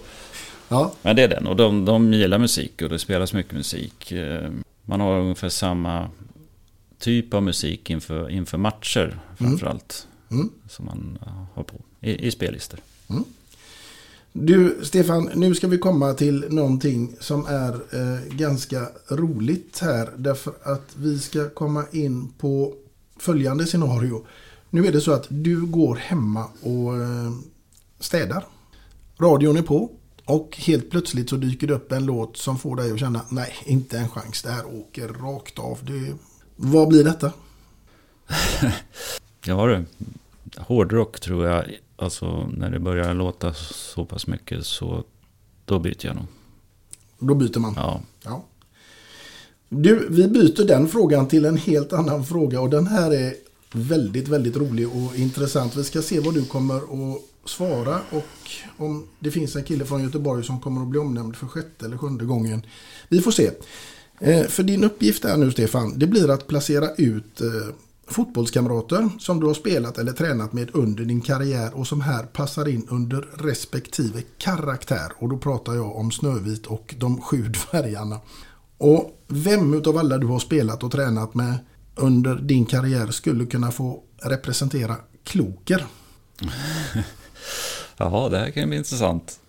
Ja. 0.68 0.94
Men 1.02 1.16
det 1.16 1.22
är 1.24 1.28
den. 1.28 1.48
Och 1.48 1.56
de, 1.56 1.86
de 1.86 2.14
gillar 2.14 2.38
musik 2.38 2.82
och 2.82 2.90
det 2.90 3.00
spelas 3.00 3.34
mycket 3.34 3.54
musik. 3.54 4.12
Eh, 4.12 4.50
Man 4.86 5.00
har 5.02 5.20
ungefär 5.20 5.50
samma 5.50 6.10
typ 7.00 7.34
av 7.34 7.44
musik 7.44 7.90
inför, 7.90 8.30
inför 8.30 8.58
matcher 8.58 9.20
framförallt. 9.38 10.08
Mm. 10.32 10.50
Som 10.70 10.86
man 10.86 11.18
ja, 11.26 11.48
har 11.54 11.64
på 11.64 11.76
i, 12.00 12.28
i 12.28 12.32
spellistor. 12.32 12.80
Du 14.34 14.80
Stefan, 14.84 15.30
nu 15.36 15.56
ska 15.56 15.68
vi 15.68 15.78
komma 15.78 16.14
till 16.14 16.46
någonting 16.50 17.16
som 17.20 17.46
är 17.46 17.74
eh, 17.74 18.36
ganska 18.36 18.88
roligt 19.08 19.80
här. 19.80 20.10
Därför 20.18 20.54
att 20.64 20.96
vi 20.96 21.20
ska 21.20 21.50
komma 21.50 21.86
in 21.92 22.34
på 22.38 22.74
följande 23.18 23.66
scenario. 23.66 24.26
Nu 24.70 24.86
är 24.86 24.92
det 24.92 25.02
så 25.02 25.12
att 25.12 25.26
du 25.30 25.66
går 25.66 25.96
hemma 25.96 26.46
och 26.62 26.98
eh, 26.98 27.32
städar. 28.00 28.46
Radion 29.18 29.58
är 29.58 29.62
på. 29.62 29.92
Och 30.26 30.58
helt 30.58 30.92
plötsligt 30.92 31.30
så 31.30 31.36
dyker 31.36 31.68
det 31.68 31.74
upp 31.74 31.92
en 31.92 32.06
låt 32.06 32.38
som 32.38 32.60
får 32.60 32.76
dig 32.76 32.92
att 32.92 33.00
känna 33.00 33.22
nej, 33.30 33.54
inte 33.66 33.98
en 33.98 34.10
chans. 34.10 34.42
Det 34.42 34.52
här 34.52 34.66
åker 34.66 35.08
rakt 35.08 35.60
av. 35.60 35.80
Det, 35.82 36.14
vad 36.62 36.88
blir 36.88 37.04
detta? 37.04 37.32
Ja 39.46 39.68
du, 39.68 39.86
hårdrock 40.58 41.20
tror 41.20 41.46
jag, 41.46 41.64
alltså 41.96 42.50
när 42.58 42.70
det 42.70 42.80
börjar 42.80 43.14
låta 43.14 43.54
så 43.54 44.06
pass 44.06 44.28
mycket 44.28 44.66
så 44.66 45.04
då 45.66 45.80
byter 45.80 46.06
jag 46.06 46.16
nog. 46.16 46.26
Då 47.20 47.36
byter 47.36 47.60
man. 47.60 47.74
Ja. 47.78 48.02
Ja. 48.24 48.44
Du, 49.70 50.08
vi 50.10 50.28
byter 50.28 50.68
den 50.68 50.88
frågan 50.88 51.28
till 51.28 51.46
en 51.46 51.58
helt 51.58 51.94
annan 51.94 52.26
fråga 52.26 52.62
och 52.62 52.70
den 52.70 52.88
här 52.88 53.12
är 53.12 53.34
väldigt, 53.72 54.28
väldigt 54.28 54.58
rolig 54.58 54.88
och 54.88 55.16
intressant. 55.16 55.76
Vi 55.76 55.84
ska 55.84 56.02
se 56.02 56.20
vad 56.20 56.34
du 56.34 56.46
kommer 56.46 56.78
att 56.78 57.22
svara 57.46 58.00
och 58.10 58.52
om 58.78 59.08
det 59.20 59.32
finns 59.32 59.56
en 59.56 59.64
kille 59.64 59.86
från 59.86 60.04
Göteborg 60.04 60.44
som 60.44 60.62
kommer 60.62 60.82
att 60.82 60.88
bli 60.88 61.00
omnämnd 61.00 61.36
för 61.36 61.48
sjätte 61.48 61.86
eller 61.86 61.98
sjunde 61.98 62.26
gången. 62.26 62.66
Vi 63.10 63.22
får 63.22 63.32
se. 63.32 63.52
Eh, 64.20 64.44
för 64.48 64.64
din 64.64 64.84
uppgift 64.84 65.26
är 65.26 65.38
nu 65.38 65.52
Stefan, 65.52 66.00
det 66.00 66.08
blir 66.08 66.30
att 66.30 66.48
placera 66.48 66.96
ut 66.96 67.42
eh, 67.42 67.48
fotbollskamrater 68.08 69.10
som 69.20 69.40
du 69.40 69.48
har 69.48 69.54
spelat 69.54 69.98
eller 69.98 70.12
tränat 70.12 70.54
med 70.54 70.70
under 70.74 71.06
din 71.06 71.22
karriär 71.22 71.74
och 71.74 71.88
som 71.88 72.02
här 72.02 72.24
passar 72.24 72.68
in 72.68 72.88
under 72.90 73.22
respektive 73.22 74.22
karaktär. 74.38 75.12
Och 75.20 75.30
då 75.30 75.38
pratar 75.38 75.74
jag 75.74 75.96
om 75.96 76.12
Snövit 76.12 76.66
och 76.66 76.96
de 76.98 77.22
sju 77.22 77.38
dvärgarna. 77.72 78.20
Och 78.78 79.24
vem 79.28 79.74
utav 79.74 79.98
alla 79.98 80.18
du 80.18 80.28
har 80.28 80.40
spelat 80.40 80.84
och 80.84 80.92
tränat 80.92 81.34
med 81.34 81.58
under 81.96 82.36
din 82.36 82.66
karriär 82.66 83.08
skulle 83.08 83.46
kunna 83.46 83.72
få 83.72 84.04
representera 84.24 84.96
Kloker? 85.24 85.86
Jaha, 87.98 88.30
det 88.30 88.38
här 88.38 88.52
kan 88.52 88.64
ju 88.64 88.68
bli 88.68 88.78
intressant. 88.78 89.40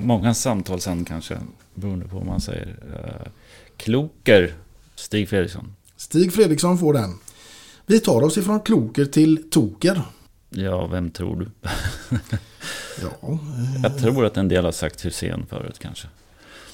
Många 0.00 0.34
samtal 0.34 0.80
sen 0.80 1.04
kanske, 1.04 1.38
beroende 1.74 2.08
på 2.08 2.16
vad 2.16 2.26
man 2.26 2.40
säger. 2.40 2.76
Eh, 2.94 3.30
Kloker, 3.76 4.54
Stig 4.94 5.28
Fredriksson. 5.28 5.74
Stig 5.96 6.32
Fredriksson 6.32 6.78
får 6.78 6.92
den. 6.92 7.18
Vi 7.86 8.00
tar 8.00 8.22
oss 8.22 8.38
ifrån 8.38 8.60
Kloker 8.60 9.04
till 9.04 9.50
Toker. 9.50 10.02
Ja, 10.50 10.86
vem 10.86 11.10
tror 11.10 11.36
du? 11.40 11.50
Ja, 13.02 13.08
eh, 13.32 13.82
Jag 13.82 13.98
tror 13.98 14.24
att 14.26 14.36
en 14.36 14.48
del 14.48 14.64
har 14.64 14.72
sagt 14.72 15.04
Hussein 15.04 15.46
förut 15.50 15.78
kanske. 15.78 16.08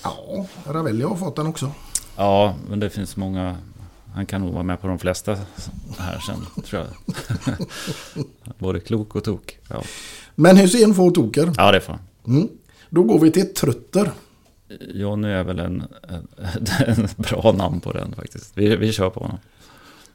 ja 0.03 0.47
Ravelli 0.67 1.05
har 1.05 1.17
fått 1.17 1.37
den 1.37 1.47
också. 1.47 1.73
Ja, 2.17 2.55
men 2.69 2.81
det 2.81 2.91
finns 2.91 3.17
många. 3.17 3.57
Han 4.15 4.27
kan 4.27 4.41
nog 4.41 4.53
vara 4.53 4.63
med 4.63 4.81
på 4.81 4.87
de 4.89 4.99
flesta 4.99 5.39
här 5.99 6.19
sen, 6.19 6.63
tror 6.65 6.83
jag. 6.83 7.57
Både 8.59 8.81
klok 8.81 9.15
och 9.17 9.25
tok. 9.25 9.59
Ja, 9.69 9.83
Men 10.35 10.57
Hussein 10.57 10.95
får 10.95 11.11
Toker. 11.11 11.53
ja 11.57 11.73
det 11.73 11.81
får 11.81 11.93
han. 11.93 12.03
Mm. 12.37 12.49
Då 12.91 13.03
går 13.03 13.19
vi 13.19 13.31
till 13.31 13.55
Trutter. 13.55 14.13
Johnny 14.95 15.29
är 15.29 15.45
väl 15.45 15.59
en, 15.59 15.83
en, 16.09 16.27
en 16.99 17.09
bra 17.17 17.53
namn 17.53 17.81
på 17.81 17.93
den 17.93 18.15
faktiskt. 18.15 18.53
Vi, 18.55 18.77
vi 18.77 18.93
kör 18.93 19.11
på 19.11 19.21
honom. 19.21 19.39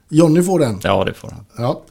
Jonny 0.10 0.44
får 0.44 0.60
den. 0.60 0.80
Ja, 0.84 1.04
det 1.04 1.14
får 1.14 1.30
han. 1.30 1.46
Ja. 1.58 1.82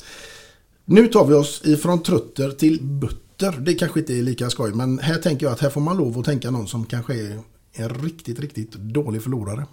Nu 0.84 1.06
tar 1.06 1.24
vi 1.24 1.34
oss 1.34 1.62
ifrån 1.64 2.02
Trutter 2.02 2.50
till 2.50 2.82
Butter. 2.82 3.54
Det 3.58 3.74
kanske 3.74 4.00
inte 4.00 4.14
är 4.18 4.22
lika 4.22 4.50
skoj, 4.50 4.72
men 4.74 4.98
här 4.98 5.14
tänker 5.18 5.46
jag 5.46 5.52
att 5.52 5.60
här 5.60 5.70
får 5.70 5.80
man 5.80 5.96
lov 5.96 6.18
att 6.18 6.24
tänka 6.24 6.50
någon 6.50 6.68
som 6.68 6.84
kanske 6.86 7.14
är 7.14 7.38
En 7.72 7.88
riktigt, 7.88 8.40
riktigt 8.40 8.72
dålig 8.72 9.22
förlorare. 9.22 9.66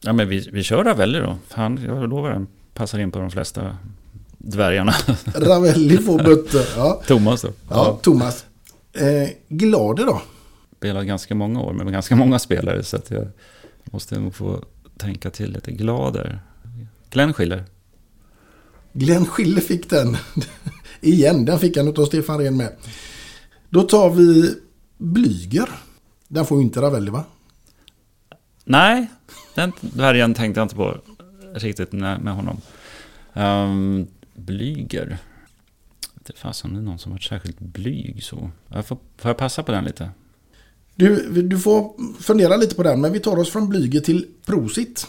Ja, 0.00 0.12
men 0.12 0.28
vi, 0.28 0.48
vi 0.52 0.62
kör 0.62 0.84
Ravelli 0.84 1.18
då. 1.18 1.36
Han, 1.50 1.84
jag 1.84 2.08
lovar, 2.08 2.30
den 2.30 2.46
passar 2.74 2.98
in 2.98 3.10
på 3.10 3.18
de 3.18 3.30
flesta 3.30 3.76
dvärgarna. 4.38 4.94
Ravelli 5.34 5.98
får 5.98 6.18
bötter. 6.18 6.66
Ja, 6.76 7.02
Thomas 7.06 7.42
då. 7.42 7.48
ja 7.70 7.98
Thomas. 8.02 8.44
Eh, 8.92 9.28
Glade 9.48 10.04
då? 10.04 10.22
Spelat 10.78 11.06
ganska 11.06 11.34
många 11.34 11.60
år 11.60 11.72
med 11.72 11.92
ganska 11.92 12.16
många 12.16 12.38
spelare. 12.38 12.82
Så 12.82 12.96
att 12.96 13.10
jag 13.10 13.28
måste 13.84 14.20
nog 14.20 14.34
få 14.34 14.64
tänka 14.96 15.30
till 15.30 15.52
lite. 15.52 15.72
Glader. 15.72 16.40
Glenn 17.10 17.32
Schiller. 17.32 17.64
Glenn 18.92 19.26
Schiller 19.26 19.60
fick 19.60 19.90
den. 19.90 20.16
Igen, 21.00 21.44
den 21.44 21.58
fick 21.58 21.76
han 21.76 21.88
av 21.88 22.04
Stefan 22.04 22.38
Rehn 22.38 22.56
med. 22.56 22.72
Då 23.68 23.82
tar 23.82 24.10
vi 24.10 24.54
Blyger. 24.98 25.68
Den 26.28 26.46
får 26.46 26.62
inte 26.62 26.80
Ravelli 26.80 27.10
va? 27.10 27.24
Nej, 28.64 29.06
den 29.54 29.72
dvärgen 29.80 30.34
tänkte 30.34 30.60
jag 30.60 30.64
inte 30.64 30.74
på 30.74 30.98
riktigt 31.54 31.92
med 31.92 32.20
med 32.20 32.34
honom. 32.34 32.60
Um, 33.32 34.06
blyger. 34.34 35.18
Det 36.14 36.38
fasen 36.38 36.74
det 36.74 36.80
är 36.80 36.82
någon 36.82 36.98
som 36.98 37.12
varit 37.12 37.22
särskilt 37.22 37.58
blyg 37.58 38.24
så. 38.24 38.50
Jag 38.68 38.86
får, 38.86 38.98
får 39.16 39.28
jag 39.28 39.38
passa 39.38 39.62
på 39.62 39.72
den 39.72 39.84
lite? 39.84 40.10
Du, 40.98 41.42
du 41.42 41.58
får 41.58 41.92
fundera 42.22 42.56
lite 42.56 42.74
på 42.74 42.82
den, 42.82 43.00
men 43.00 43.12
vi 43.12 43.20
tar 43.20 43.36
oss 43.38 43.50
från 43.50 43.68
Blyger 43.68 44.00
till 44.00 44.26
Prosit. 44.46 45.06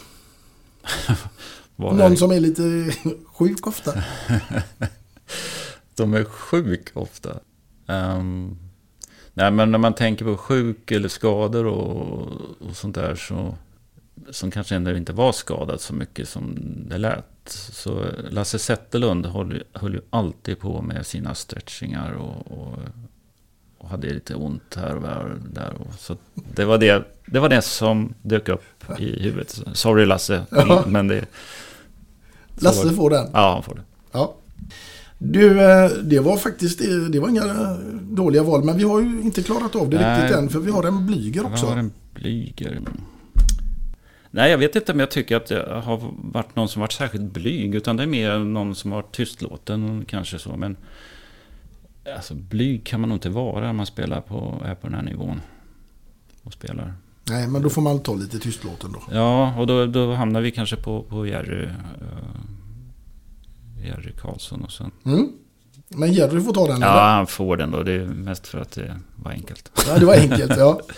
Någon 1.76 2.00
är- 2.00 2.16
som 2.16 2.30
är 2.30 2.40
lite 2.40 2.94
sjuk 3.26 3.66
ofta. 3.66 3.92
De 5.94 6.14
är 6.14 6.24
sjuk 6.24 6.90
ofta. 6.94 7.40
Ehm, 7.86 8.56
nej, 9.34 9.50
men 9.50 9.70
när 9.70 9.78
man 9.78 9.94
tänker 9.94 10.24
på 10.24 10.36
sjuk 10.36 10.90
eller 10.90 11.08
skador 11.08 11.66
och, 11.66 12.28
och 12.60 12.76
sånt 12.76 12.94
där 12.94 13.14
så 13.14 13.54
som 14.30 14.50
kanske 14.50 14.74
ändå 14.74 14.96
inte 14.96 15.12
var 15.12 15.32
skadad 15.32 15.80
så 15.80 15.94
mycket 15.94 16.28
som 16.28 16.58
det 16.88 16.98
lät. 16.98 17.24
Så 17.72 18.04
Lasse 18.30 18.58
Zetterlund 18.58 19.26
höll, 19.26 19.62
höll 19.72 19.94
ju 19.94 20.00
alltid 20.10 20.58
på 20.58 20.82
med 20.82 21.06
sina 21.06 21.34
stretchingar 21.34 22.12
och, 22.12 22.58
och, 22.58 22.78
och 23.80 23.88
hade 23.88 24.10
lite 24.14 24.34
ont 24.34 24.74
här 24.76 24.96
och 24.96 25.02
där. 25.02 25.24
Och 25.24 25.38
där 25.54 25.72
så 25.98 26.16
det 26.34 26.64
var 26.64 26.78
det, 26.78 27.04
det 27.26 27.40
var 27.40 27.48
det 27.48 27.62
som 27.62 28.14
dök 28.22 28.48
upp 28.48 28.64
i 28.98 29.22
huvudet. 29.22 29.60
Sorry 29.72 30.06
Lasse, 30.06 30.42
Ja. 30.50 30.84
men 30.86 31.08
det... 31.08 31.24
Lasse 32.56 32.90
får 32.92 33.10
den. 33.10 33.26
Ja, 33.32 33.52
han 33.54 33.62
får 33.62 33.74
det. 33.74 33.82
Ja. 34.12 34.34
Du, 35.18 35.60
eh, 35.62 35.90
det 36.02 36.18
var 36.20 36.36
faktiskt 36.36 36.80
det 37.12 37.20
var 37.20 37.28
inga 37.28 37.44
eh, 37.44 37.76
dåliga 38.02 38.42
val, 38.42 38.64
men 38.64 38.76
vi 38.76 38.84
har 38.84 39.00
ju 39.00 39.20
inte 39.22 39.42
klarat 39.42 39.76
av 39.76 39.90
det 39.90 39.96
Nej. 40.00 40.22
riktigt 40.22 40.38
än, 40.38 40.48
för 40.48 40.58
vi 40.60 40.70
har 40.70 40.84
en 40.84 41.06
Blyger 41.06 41.46
också. 41.46 41.66
var 41.66 41.76
en 41.76 41.92
blyger? 42.14 42.80
Nej, 44.30 44.50
jag 44.50 44.58
vet 44.58 44.76
inte 44.76 44.92
om 44.92 45.00
jag 45.00 45.10
tycker 45.10 45.36
att 45.36 45.46
det 45.46 45.82
har 45.84 46.00
varit 46.32 46.56
någon 46.56 46.68
som 46.68 46.80
varit 46.80 46.92
särskilt 46.92 47.32
blyg. 47.32 47.74
Utan 47.74 47.96
det 47.96 48.02
är 48.02 48.06
mer 48.06 48.38
någon 48.38 48.74
som 48.74 48.92
har 48.92 49.02
varit 49.02 49.14
tystlåten 49.14 50.04
kanske 50.08 50.38
så. 50.38 50.56
Men 50.56 50.76
alltså, 52.16 52.34
blyg 52.34 52.86
kan 52.86 53.00
man 53.00 53.08
nog 53.08 53.16
inte 53.16 53.28
vara 53.30 53.60
när 53.66 53.72
man 53.72 53.86
spelar 53.86 54.20
på, 54.20 54.62
är 54.64 54.74
på 54.74 54.86
den 54.86 54.94
här 54.94 55.02
nivån. 55.02 55.40
Och 56.42 56.52
spelar. 56.52 56.94
Nej, 57.30 57.48
men 57.48 57.62
då 57.62 57.70
får 57.70 57.82
man 57.82 57.98
ta 57.98 58.14
lite 58.14 58.38
tystlåten 58.38 58.92
då. 58.92 59.02
Ja, 59.12 59.54
och 59.58 59.66
då, 59.66 59.86
då 59.86 60.14
hamnar 60.14 60.40
vi 60.40 60.50
kanske 60.50 60.76
på, 60.76 61.02
på 61.02 61.26
Jerry, 61.26 61.64
uh, 61.64 61.72
Jerry 63.86 64.12
Karlsson 64.12 64.64
och 64.64 64.72
sen. 64.72 64.90
Mm. 65.04 65.32
Men 65.88 66.12
Jerry 66.12 66.40
får 66.40 66.52
ta 66.52 66.66
den. 66.66 66.80
Ja, 66.80 66.90
eller? 66.90 67.00
han 67.00 67.26
får 67.26 67.56
den 67.56 67.70
då. 67.70 67.82
Det 67.82 67.92
är 67.92 68.06
mest 68.06 68.46
för 68.46 68.58
att 68.58 68.72
det 68.72 68.96
var 69.16 69.30
enkelt. 69.30 69.70
ja, 69.88 69.98
det 69.98 70.06
var 70.06 70.14
enkelt. 70.14 70.56
Ja. 70.56 70.80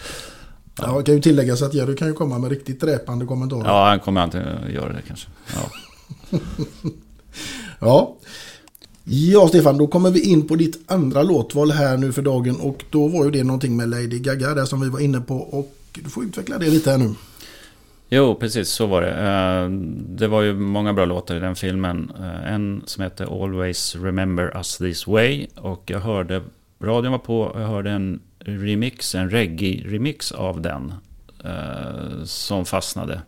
Ja, 0.80 0.98
det 0.98 1.04
kan 1.04 1.14
ju 1.14 1.20
tilläggas 1.20 1.62
att 1.62 1.74
Jerry 1.74 1.96
kan 1.96 2.08
ju 2.08 2.14
komma 2.14 2.38
med 2.38 2.50
riktigt 2.50 2.80
dräpande 2.80 3.26
kommentarer. 3.26 3.64
Ja, 3.64 3.88
han 3.88 4.00
kommer 4.00 4.24
inte 4.24 4.58
göra 4.74 4.92
det 4.92 5.02
kanske. 5.06 5.28
Ja. 5.54 6.38
Ja. 7.80 8.16
Ja, 9.04 9.48
Stefan, 9.48 9.78
då 9.78 9.86
kommer 9.86 10.10
vi 10.10 10.30
in 10.30 10.46
på 10.46 10.56
ditt 10.56 10.90
andra 10.90 11.22
låtval 11.22 11.70
här 11.70 11.96
nu 11.96 12.12
för 12.12 12.22
dagen 12.22 12.56
och 12.60 12.84
då 12.90 13.08
var 13.08 13.24
ju 13.24 13.30
det 13.30 13.44
någonting 13.44 13.76
med 13.76 13.88
Lady 13.88 14.18
Gaga 14.18 14.54
där 14.54 14.64
som 14.64 14.80
vi 14.80 14.88
var 14.88 15.00
inne 15.00 15.20
på 15.20 15.36
och 15.36 15.72
du 15.92 16.10
får 16.10 16.24
utveckla 16.24 16.58
det 16.58 16.70
lite 16.70 16.90
här 16.90 16.98
nu. 16.98 17.14
Jo, 18.08 18.34
precis 18.34 18.68
så 18.68 18.86
var 18.86 19.02
det. 19.02 19.10
Eh, 19.10 19.70
det 20.16 20.28
var 20.28 20.42
ju 20.42 20.54
många 20.54 20.92
bra 20.92 21.04
låtar 21.04 21.36
i 21.36 21.40
den 21.40 21.56
filmen. 21.56 22.12
Eh, 22.18 22.52
en 22.52 22.82
som 22.86 23.02
heter 23.02 23.44
Always 23.44 23.96
Remember 23.96 24.56
Us 24.56 24.78
This 24.78 25.06
Way. 25.06 25.46
Och 25.56 25.82
jag 25.86 26.00
hörde, 26.00 26.42
radion 26.80 27.12
var 27.12 27.18
på, 27.18 27.40
och 27.40 27.60
jag 27.60 27.68
hörde 27.68 27.90
en 27.90 28.20
remix, 28.38 29.14
en 29.14 29.30
reggae-remix 29.30 30.34
av 30.34 30.60
den. 30.60 30.94
Eh, 31.44 32.24
som 32.24 32.64
fastnade. 32.64 33.20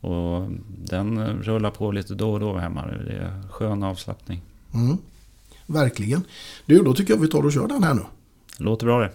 Och 0.00 0.50
den 0.84 1.42
rullar 1.42 1.70
på 1.70 1.92
lite 1.92 2.14
då 2.14 2.32
och 2.32 2.40
då 2.40 2.56
hemma. 2.56 2.86
Det 3.06 3.12
är 3.12 3.42
skön 3.50 3.82
avslappning. 3.82 4.42
Mm. 4.74 4.98
Verkligen. 5.66 6.24
Du, 6.66 6.82
då 6.82 6.94
tycker 6.94 7.14
jag 7.14 7.20
vi 7.20 7.28
tar 7.28 7.42
och 7.42 7.52
kör 7.52 7.68
den 7.68 7.84
här 7.84 7.94
nu. 7.94 8.02
Låter 8.56 8.86
bra 8.86 9.00
det. 9.00 9.12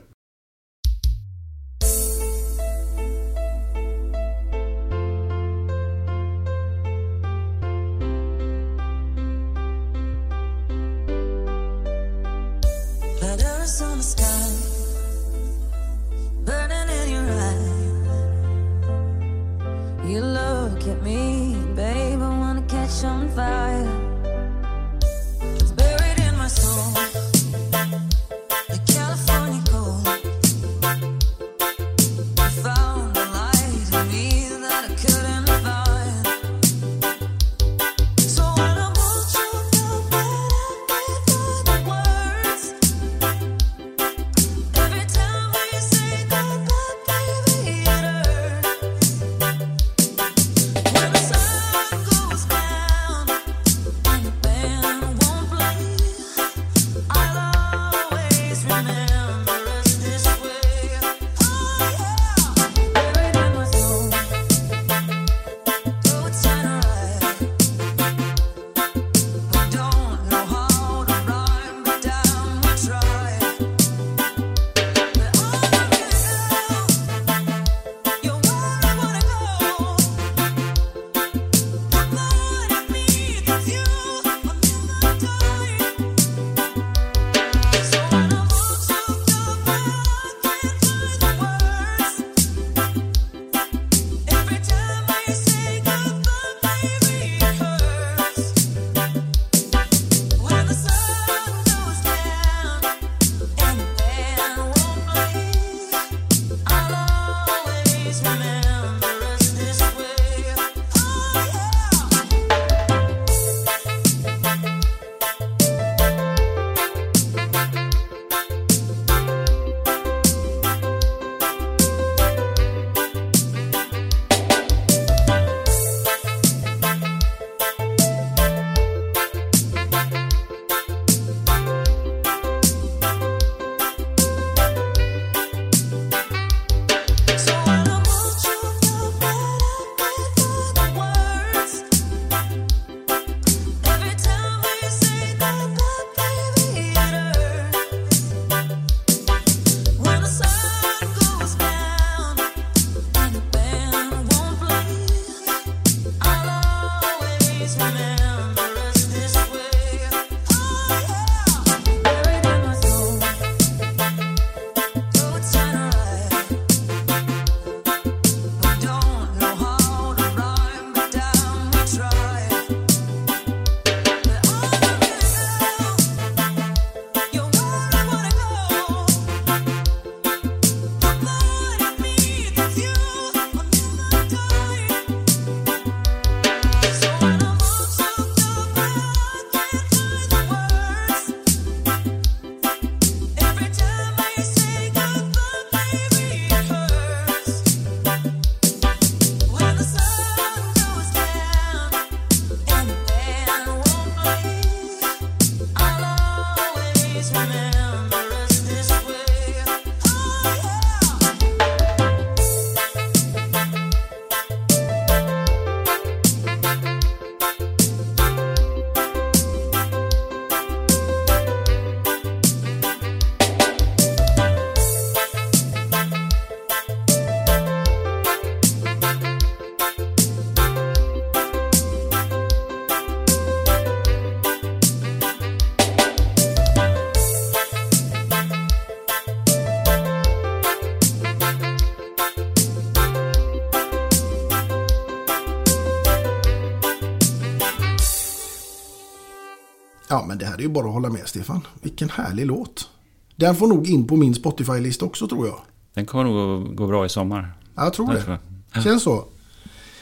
Men 250.36 250.40
det 250.40 250.46
här 250.46 250.58
är 250.58 250.62
ju 250.62 250.68
bara 250.70 250.88
att 250.88 250.94
hålla 250.94 251.10
med 251.10 251.28
Stefan. 251.28 251.68
Vilken 251.82 252.10
härlig 252.10 252.46
låt. 252.46 252.90
Den 253.36 253.56
får 253.56 253.68
nog 253.68 253.88
in 253.90 254.08
på 254.08 254.16
min 254.16 254.34
Spotify-lista 254.36 255.06
också 255.06 255.28
tror 255.28 255.48
jag. 255.48 255.60
Den 255.94 256.06
kommer 256.06 256.24
nog 256.24 256.76
gå 256.76 256.88
bra 256.88 257.06
i 257.06 257.10
sommar. 257.10 257.54
Ja, 257.76 257.84
jag 257.84 257.94
tror 257.94 258.08
Jag 258.14 258.18
det. 258.18 258.24
tror. 258.24 258.38
Känns 258.84 259.04
så. 259.04 259.26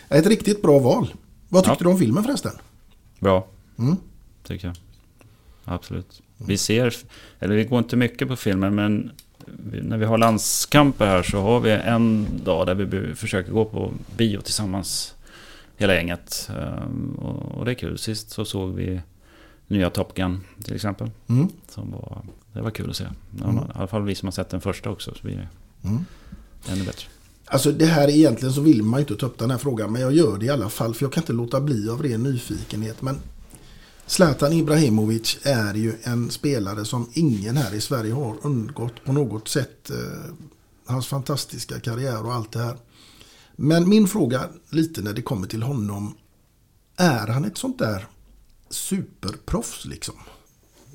Ett 0.09 0.25
riktigt 0.27 0.61
bra 0.61 0.79
val. 0.79 1.13
Vad 1.49 1.63
tyckte 1.63 1.77
Ja. 1.79 1.83
du 1.83 1.89
om 1.93 1.99
filmen 1.99 2.23
förresten? 2.23 2.51
Bra, 3.19 3.47
Mm. 3.79 3.95
tycker 4.47 4.67
jag. 4.67 4.75
Absolut. 5.65 6.21
Vi 6.37 6.57
ser, 6.57 6.95
eller 7.39 7.55
vi 7.55 7.63
går 7.63 7.79
inte 7.79 7.95
mycket 7.95 8.27
på 8.27 8.35
filmen, 8.35 8.75
men 8.75 9.11
när 9.81 9.97
vi 9.97 10.05
har 10.05 10.17
landskamper 10.17 11.05
här 11.05 11.23
så 11.23 11.41
har 11.41 11.59
vi 11.59 11.71
en 11.71 12.27
dag 12.43 12.67
där 12.67 12.75
vi 12.75 13.15
försöker 13.15 13.51
gå 13.51 13.65
på 13.65 13.91
bio 14.17 14.41
tillsammans. 14.41 15.13
Hela 15.77 15.95
gänget. 15.95 16.49
Ehm, 16.59 17.15
Och, 17.21 17.57
och 17.59 17.65
det 17.65 17.71
är 17.71 17.75
kul. 17.75 17.97
Sist 17.97 18.29
så 18.31 18.45
såg 18.45 18.69
vi 18.73 19.01
nya 19.73 19.89
Top 19.89 20.13
Gun 20.15 20.41
till 20.63 20.75
exempel. 20.75 21.11
Mm. 21.27 21.47
Som 21.69 21.91
var, 21.91 22.21
det 22.53 22.61
var 22.61 22.71
kul 22.71 22.89
att 22.89 22.95
se. 22.95 23.05
Mm. 23.43 23.57
I 23.57 23.59
alla 23.73 23.87
fall 23.87 24.03
vi 24.03 24.15
som 24.15 24.27
har 24.27 24.31
sett 24.31 24.49
den 24.49 24.61
första 24.61 24.89
också. 24.89 25.13
Så 25.15 25.23
blir 25.23 25.35
det 25.37 25.47
Mm. 25.89 26.05
ännu 26.69 26.85
bättre. 26.85 27.07
Alltså 27.45 27.71
det 27.71 27.85
här 27.85 28.09
egentligen 28.09 28.53
så 28.53 28.61
vill 28.61 28.83
man 28.83 28.99
ju 28.99 29.01
inte 29.01 29.15
ta 29.15 29.25
upp 29.25 29.37
den 29.37 29.51
här 29.51 29.57
frågan 29.57 29.91
men 29.91 30.01
jag 30.01 30.13
gör 30.13 30.37
det 30.37 30.45
i 30.45 30.49
alla 30.49 30.69
fall 30.69 30.93
för 30.93 31.05
jag 31.05 31.13
kan 31.13 31.23
inte 31.23 31.33
låta 31.33 31.61
bli 31.61 31.89
av 31.89 32.03
ren 32.03 32.23
nyfikenhet. 32.23 33.01
Men 33.01 33.19
Zlatan 34.05 34.53
Ibrahimovic 34.53 35.37
är 35.43 35.73
ju 35.73 35.93
en 36.03 36.29
spelare 36.31 36.85
som 36.85 37.09
ingen 37.13 37.57
här 37.57 37.73
i 37.73 37.81
Sverige 37.81 38.13
har 38.13 38.37
undgått 38.41 39.03
på 39.05 39.13
något 39.13 39.47
sätt. 39.47 39.89
Eh, 39.89 40.33
hans 40.85 41.07
fantastiska 41.07 41.79
karriär 41.79 42.25
och 42.25 42.33
allt 42.33 42.51
det 42.51 42.59
här. 42.59 42.77
Men 43.55 43.89
min 43.89 44.07
fråga 44.07 44.41
lite 44.69 45.01
när 45.01 45.13
det 45.13 45.21
kommer 45.21 45.47
till 45.47 45.63
honom. 45.63 46.15
Är 46.97 47.27
han 47.27 47.45
ett 47.45 47.57
sånt 47.57 47.79
där 47.79 48.07
superproffs 48.73 49.85
liksom? 49.85 50.15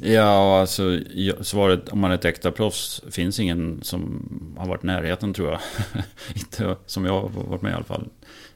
Ja, 0.01 0.61
alltså 0.61 1.01
svaret 1.41 1.89
om 1.89 1.99
man 1.99 2.11
är 2.11 2.15
ett 2.15 2.25
äkta 2.25 2.53
proffs 2.53 3.03
finns 3.11 3.41
ingen 3.41 3.83
som 3.83 4.29
har 4.59 4.67
varit 4.67 4.85
i 4.85 4.87
närheten 4.87 5.35
tror 5.35 5.51
jag. 5.51 5.61
Inte 6.35 6.77
som 6.87 7.05
jag 7.05 7.21
har 7.21 7.29
varit 7.29 7.63
med 7.63 7.71
i 7.71 7.75
alla 7.75 7.85
fall. 7.85 8.09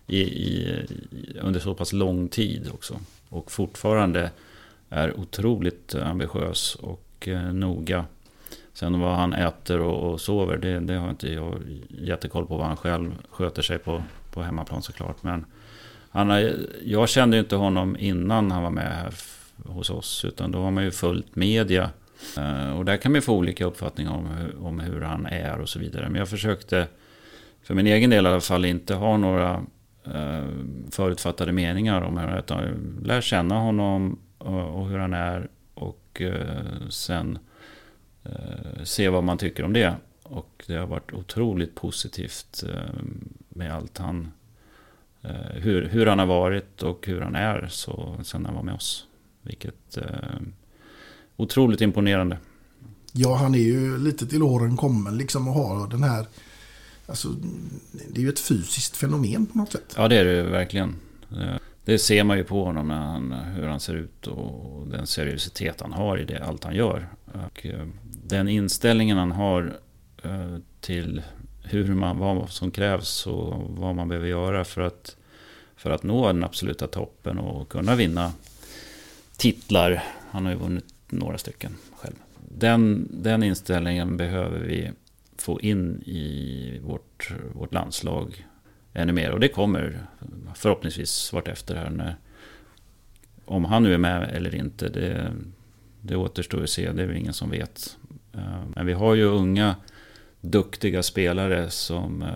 I, 0.07 0.21
i, 0.21 0.69
i, 1.11 1.39
under 1.41 1.61
så 1.61 1.75
pass 1.75 1.93
lång 1.93 2.29
tid 2.29 2.71
också. 2.75 3.01
Och 3.29 3.53
fortfarande 3.53 4.31
är 4.89 5.21
otroligt 5.21 5.95
ambitiös 5.95 6.75
och 6.75 7.29
eh, 7.29 7.53
noga. 7.53 8.05
Sen 8.73 9.01
vad 9.01 9.17
han 9.17 9.33
äter 9.33 9.81
och, 9.81 10.13
och 10.13 10.21
sover, 10.21 10.57
det, 10.57 10.81
det 10.81 10.95
har 10.95 11.11
inte 11.11 11.33
jag 11.33 11.63
jättekoll 11.89 12.47
på 12.47 12.57
vad 12.57 12.67
han 12.67 12.77
själv 12.77 13.15
sköter 13.31 13.63
sig 13.63 13.79
på, 13.79 14.03
på 14.33 14.43
hemmaplan 14.43 14.83
såklart. 14.83 15.23
Men 15.23 15.45
han 16.13 16.31
har, 16.31 16.55
jag 16.85 17.09
kände 17.09 17.37
ju 17.37 17.41
inte 17.43 17.57
honom 17.57 17.97
innan 17.99 18.51
han 18.51 18.63
var 18.63 18.71
med 18.71 18.93
här 18.93 19.15
hos 19.65 19.91
oss. 19.91 20.25
Utan 20.25 20.51
då 20.53 20.63
har 20.63 20.71
man 20.71 20.85
ju 20.85 20.91
följt 20.91 21.37
media. 21.37 21.91
Eh, 22.39 22.79
och 22.79 22.85
där 22.85 22.97
kan 22.97 23.13
man 23.13 23.17
ju 23.17 23.23
få 23.23 23.37
olika 23.37 23.65
uppfattningar 23.65 24.13
om, 24.13 24.27
hur- 24.27 24.67
om 24.67 24.81
hur 24.81 25.01
han 25.01 25.27
är 25.27 25.59
och 25.61 25.69
så 25.69 25.79
vidare. 25.79 26.09
Men 26.09 26.19
jag 26.19 26.29
försökte, 26.29 26.87
för 27.63 27.75
min 27.75 27.87
egen 27.87 28.11
del 28.11 28.25
i 28.25 28.29
alla 28.29 28.41
fall, 28.41 28.65
inte 28.65 28.95
ha 28.95 29.17
några 29.17 29.63
eh, 30.05 30.47
förutfattade 30.91 31.53
meningar 31.53 32.03
om 32.03 32.17
hur 32.19 32.27
han 32.27 32.35
är. 32.35 32.39
Utan 32.39 32.99
lär 33.05 33.21
känna 33.21 33.55
honom 33.55 34.19
och, 34.39 34.81
och 34.81 34.89
hur 34.89 34.99
han 34.99 35.15
är. 35.15 35.49
Och 35.75 36.23
eh, 36.23 36.89
sen 36.89 37.39
eh, 38.25 38.83
se 38.85 39.09
vad 39.09 39.25
man 39.25 39.39
tycker 39.39 39.65
om 39.65 39.73
det. 39.73 39.95
Och 40.23 40.65
det 40.67 40.75
har 40.77 40.87
varit 40.87 41.13
otroligt 41.13 41.75
positivt 41.75 42.65
eh, 42.69 43.03
med 43.49 43.73
allt 43.75 43.99
han 43.99 44.21
eh, 44.21 44.29
hur, 45.55 45.89
hur 45.89 46.07
han 46.07 46.19
har 46.19 46.27
varit 46.27 46.83
och 46.83 47.07
hur 47.07 47.21
han 47.21 47.35
är 47.35 47.67
så, 47.71 48.17
sen 48.23 48.47
han 48.47 48.55
var 48.55 48.63
med 48.63 48.75
oss. 48.75 49.07
Vilket 49.43 49.97
eh, 49.97 50.05
otroligt 51.37 51.81
imponerande. 51.81 52.39
Ja, 53.13 53.35
han 53.35 53.55
är 53.55 53.59
ju 53.59 53.99
lite 53.99 54.27
till 54.27 54.43
åren 54.43 54.77
kommen 54.77 55.19
liksom 55.19 55.49
och 55.49 55.55
har 55.55 55.89
den 55.89 56.03
här... 56.03 56.27
Alltså, 57.07 57.29
det 58.09 58.21
är 58.21 58.23
ju 58.23 58.29
ett 58.29 58.41
fysiskt 58.41 58.97
fenomen 58.97 59.47
på 59.47 59.59
något 59.59 59.73
sätt. 59.73 59.95
Ja, 59.97 60.09
det 60.09 60.17
är 60.17 60.25
det 60.25 60.43
verkligen. 60.43 60.95
Eh, 61.31 61.57
Det 61.85 61.99
ser 61.99 62.25
man 62.25 62.37
ju 62.39 62.45
på 62.45 62.65
honom 62.65 62.89
när 62.89 62.99
han, 62.99 63.33
hur 63.33 63.67
han 63.67 63.81
ser 63.81 63.95
ut 63.95 64.27
och 64.27 64.87
den 64.87 65.07
seriositet 65.07 65.81
han 65.81 65.93
har 65.93 66.19
i 66.19 66.25
det, 66.25 66.45
allt 66.45 66.65
han 66.65 66.75
gör. 66.75 67.09
Och 67.47 67.67
eh, 67.67 67.87
den 68.27 68.49
inställningen 68.49 69.19
han 69.19 69.33
har 69.33 69.79
eh, 70.23 70.57
till 70.81 71.23
hur 71.63 71.95
man, 71.95 72.19
vad 72.19 72.51
som 72.51 72.71
krävs 72.71 73.27
och 73.27 73.55
vad 73.69 73.95
man 73.95 74.09
behöver 74.09 74.29
göra 74.29 74.65
för 74.65 74.81
att, 74.81 75.17
för 75.77 75.91
att 75.91 76.03
nå 76.03 76.27
den 76.27 76.45
absoluta 76.45 76.87
toppen 76.87 77.39
och 77.39 77.69
kunna 77.69 77.95
vinna 77.95 78.33
titlar. 79.37 80.03
Han 80.31 80.45
har 80.45 80.53
ju 80.53 80.59
vunnit 80.59 80.95
några 81.09 81.39
stycken 81.39 81.77
själv. 81.97 82.15
Den, 82.49 83.09
den 83.11 83.43
inställningen 83.43 84.17
behöver 84.17 84.59
vi 84.59 84.91
få 85.37 85.61
in 85.61 86.03
i 86.07 86.81
vårt, 86.83 87.33
vårt 87.55 87.75
landslag 87.75 88.47
ännu 88.93 89.13
mer. 89.13 89.31
Och 89.31 89.41
det 89.41 89.49
kommer 89.49 90.07
förhoppningsvis 90.55 91.33
vartefter 91.33 91.75
här. 91.75 91.91
När, 91.91 92.17
om 93.45 93.65
han 93.65 93.83
nu 93.83 93.95
är 93.95 93.99
med 93.99 94.31
eller 94.35 94.55
inte, 94.55 94.89
det, 94.89 95.33
det 96.01 96.17
återstår 96.17 96.63
att 96.63 96.71
se. 96.71 96.93
Det 96.93 97.03
är 97.03 97.07
väl 97.07 97.17
ingen 97.17 97.33
som 97.33 97.51
vet. 97.51 97.99
Eh, 98.33 98.63
men 98.77 98.87
vi 98.87 98.93
har 98.93 99.15
ju 99.15 99.25
unga, 99.25 99.77
duktiga 100.43 101.03
spelare 101.03 101.71
som 101.71 102.23
eh, 102.23 102.29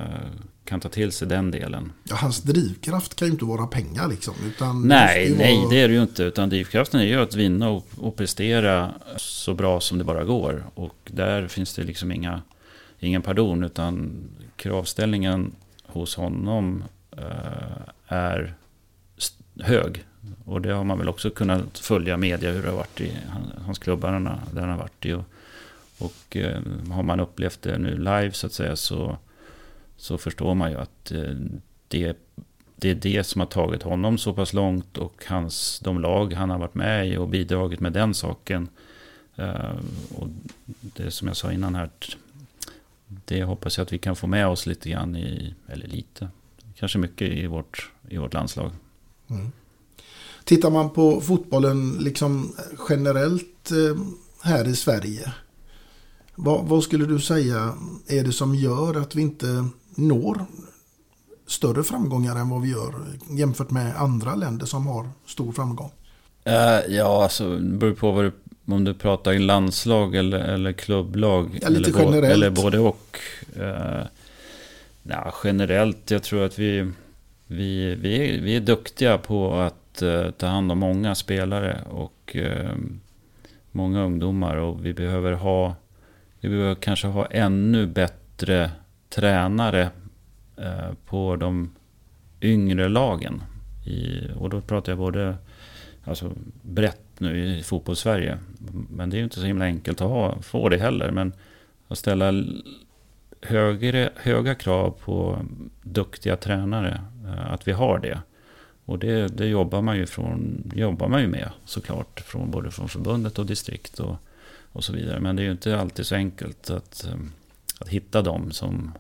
kan 0.64 0.80
ta 0.80 0.88
till 0.88 1.12
sig 1.12 1.28
den 1.28 1.50
delen. 1.50 1.92
Ja, 2.04 2.16
hans 2.16 2.42
drivkraft 2.42 3.14
kan 3.16 3.28
ju 3.28 3.32
inte 3.32 3.44
vara 3.44 3.66
pengar 3.66 4.09
liksom. 4.09 4.34
Utan 4.46 4.82
det 4.82 4.88
Nej, 4.88 5.34
nej 5.38 5.59
vara- 5.59 5.68
det 5.70 5.80
är 5.80 5.88
det 5.88 5.94
ju 5.94 6.02
inte. 6.02 6.22
Utan 6.22 6.48
drivkraften 6.48 7.00
är 7.00 7.04
ju 7.04 7.20
att 7.20 7.34
vinna 7.34 7.68
och, 7.68 7.86
och 7.98 8.16
prestera 8.16 8.94
så 9.16 9.54
bra 9.54 9.80
som 9.80 9.98
det 9.98 10.04
bara 10.04 10.24
går. 10.24 10.64
Och 10.74 10.96
där 11.04 11.48
finns 11.48 11.74
det 11.74 11.82
liksom 11.82 12.12
inga, 12.12 12.42
ingen 13.00 13.22
pardon. 13.22 13.64
Utan 13.64 14.12
kravställningen 14.57 15.52
hos 15.86 16.16
honom 16.16 16.84
eh, 17.16 17.82
är 18.09 18.54
hög. 19.61 20.04
Och 20.44 20.61
det 20.61 20.72
har 20.72 20.84
man 20.84 20.98
väl 20.98 21.09
också 21.09 21.30
kunnat 21.30 21.78
följa 21.78 22.16
media 22.16 22.50
hur 22.52 22.62
det 22.62 22.68
har 22.68 22.76
varit 22.76 23.00
i 23.00 23.12
han- 23.28 23.52
hans 23.66 23.78
klubbarna 23.78 24.38
där 24.52 24.61
han 24.61 24.70
har 24.70 24.78
varit 24.78 25.07
i. 25.07 25.12
Och, 25.12 25.24
och 25.99 26.36
eh, 26.36 26.62
har 26.90 27.03
man 27.03 27.20
upplevt 27.20 27.62
det 27.62 27.78
nu 27.78 27.99
live 27.99 28.32
så 28.32 28.47
att 28.47 28.53
säga 28.53 28.76
så, 28.76 29.18
så 29.97 30.18
förstår 30.18 30.55
man 30.55 30.70
ju 30.70 30.76
att 30.76 31.11
eh, 31.11 31.34
det 31.88 32.16
det 32.78 32.90
är 32.90 32.94
det 32.94 33.24
som 33.24 33.40
har 33.40 33.47
tagit 33.47 33.82
honom 33.82 34.18
så 34.18 34.32
pass 34.32 34.53
långt 34.53 34.99
och 34.99 35.24
hans, 35.26 35.80
de 35.84 36.01
lag 36.01 36.32
han 36.32 36.51
har 36.51 36.59
varit 36.59 36.74
med 36.74 37.09
i 37.09 37.16
och 37.16 37.28
bidragit 37.28 37.80
med 37.80 37.92
den 37.92 38.14
saken. 38.14 38.68
Eh, 39.36 39.76
och 40.14 40.28
det 40.80 41.11
som 41.11 41.28
jag 41.28 41.36
sa 41.36 41.53
innan 41.53 41.74
här, 41.74 41.90
det 43.07 43.42
hoppas 43.42 43.78
jag 43.78 43.84
att 43.84 43.92
vi 43.92 43.99
kan 43.99 44.16
få 44.16 44.26
med 44.26 44.47
oss 44.47 44.66
lite 44.66 44.90
grann 44.90 45.16
i, 45.16 45.55
eller 45.68 45.86
lite, 45.86 46.28
kanske 46.74 46.99
mycket 46.99 47.28
i 47.28 47.47
vårt, 47.47 47.90
i 48.09 48.16
vårt 48.16 48.34
landslag. 48.34 48.70
Mm. 49.30 49.53
Tittar 50.44 50.70
man 50.70 50.90
på 50.90 51.20
fotbollen 51.20 51.90
liksom 52.01 52.55
generellt 52.88 53.70
eh, 53.70 54.03
här 54.42 54.68
i 54.68 54.76
Sverige. 54.76 55.32
Vad, 56.37 56.64
vad 56.64 56.82
skulle 56.82 57.07
du 57.07 57.20
säga 57.20 57.74
är 58.07 58.24
det 58.24 58.32
som 58.32 58.55
gör 58.55 59.01
att 59.01 59.14
vi 59.14 59.22
inte 59.22 59.68
når 59.95 60.47
större 61.47 61.82
framgångar 61.82 62.37
än 62.37 62.49
vad 62.49 62.62
vi 62.62 62.70
gör 62.70 62.95
jämfört 63.30 63.70
med 63.70 63.97
andra 63.97 64.34
länder 64.34 64.66
som 64.66 64.87
har 64.87 65.09
stor 65.26 65.53
framgång? 65.53 65.91
Eh, 66.45 66.80
ja, 66.89 67.22
alltså 67.22 67.57
det 67.57 67.76
beror 67.76 67.95
på 67.95 68.12
vad 68.12 68.24
du, 68.24 68.32
om 68.66 68.84
du 68.84 68.95
pratar 68.95 69.32
i 69.32 69.39
landslag 69.39 70.14
eller, 70.14 70.39
eller 70.39 70.72
klubblag. 70.72 71.59
Ja, 71.62 71.66
eller, 71.66 71.93
generellt. 71.99 72.34
eller 72.34 72.51
både 72.51 72.78
och. 72.78 73.18
Uh, 73.57 74.03
ja, 75.03 75.34
generellt, 75.45 76.11
jag 76.11 76.22
tror 76.22 76.45
att 76.45 76.59
vi, 76.59 76.93
vi, 77.47 77.95
vi, 77.95 78.16
är, 78.16 78.41
vi 78.41 78.57
är 78.57 78.61
duktiga 78.61 79.18
på 79.18 79.55
att 79.55 80.03
eh, 80.03 80.30
ta 80.30 80.47
hand 80.47 80.72
om 80.72 80.78
många 80.78 81.14
spelare 81.14 81.84
och 81.91 82.37
eh, 82.37 82.74
många 83.72 84.05
ungdomar. 84.05 84.57
Och 84.57 84.87
vi 84.87 84.95
behöver 84.95 85.32
ha, 85.32 85.74
vi 86.41 86.49
behöver 86.49 86.74
kanske 86.74 87.07
ha 87.07 87.26
ännu 87.26 87.87
bättre 87.87 88.70
tränare 89.09 89.91
eh, 90.57 90.93
på 91.07 91.37
de 91.37 91.70
yngre 92.41 92.89
lagen. 92.89 93.43
I, 93.84 94.20
och 94.37 94.51
då 94.51 94.61
pratar 94.61 94.93
jag 94.93 94.99
både 94.99 95.37
alltså, 96.05 96.32
brett 96.62 97.01
nu 97.18 97.45
i 97.45 97.62
fotbollssverige. 97.62 98.39
Men 98.91 99.11
det 99.11 99.16
är 99.16 99.18
ju 99.18 99.24
inte 99.24 99.41
så 99.41 99.47
himla 99.47 99.64
enkelt 99.64 100.01
att 100.01 100.09
ha, 100.09 100.43
få 100.43 100.68
det 100.68 100.78
heller. 100.78 101.11
Men 101.11 101.32
att 101.89 101.99
ställa 101.99 102.45
högre, 103.43 104.11
höga 104.16 104.55
krav 104.55 104.91
på 105.05 105.39
duktiga 105.82 106.37
tränare, 106.37 107.01
eh, 107.26 107.53
att 107.53 107.68
vi 107.68 107.72
har 107.72 107.99
det. 107.99 108.20
Och 108.84 108.99
det, 108.99 109.28
det 109.28 109.47
jobbar, 109.47 109.82
man 109.82 109.97
ju 109.97 110.07
från, 110.07 110.70
jobbar 110.74 111.09
man 111.09 111.20
ju 111.20 111.28
med 111.28 111.51
såklart, 111.64 112.20
från, 112.20 112.51
både 112.51 112.70
från 112.70 112.89
förbundet 112.89 113.39
och 113.39 113.47
distrikt 113.47 114.01
och, 114.01 114.16
och 114.77 114.85
så 114.85 114.93
vidare. 114.93 115.20
Men 115.20 115.37
det 115.37 115.43
är 115.43 115.45
ju 115.45 115.51
inte 115.51 115.79
alltid 115.81 116.07
så 116.07 116.14
enkelt 116.14 116.70
att, 116.70 117.05
eh, 117.05 117.14
att 117.81 117.89
hitta 117.89 118.22
dem 118.22 118.51
som 118.51 118.93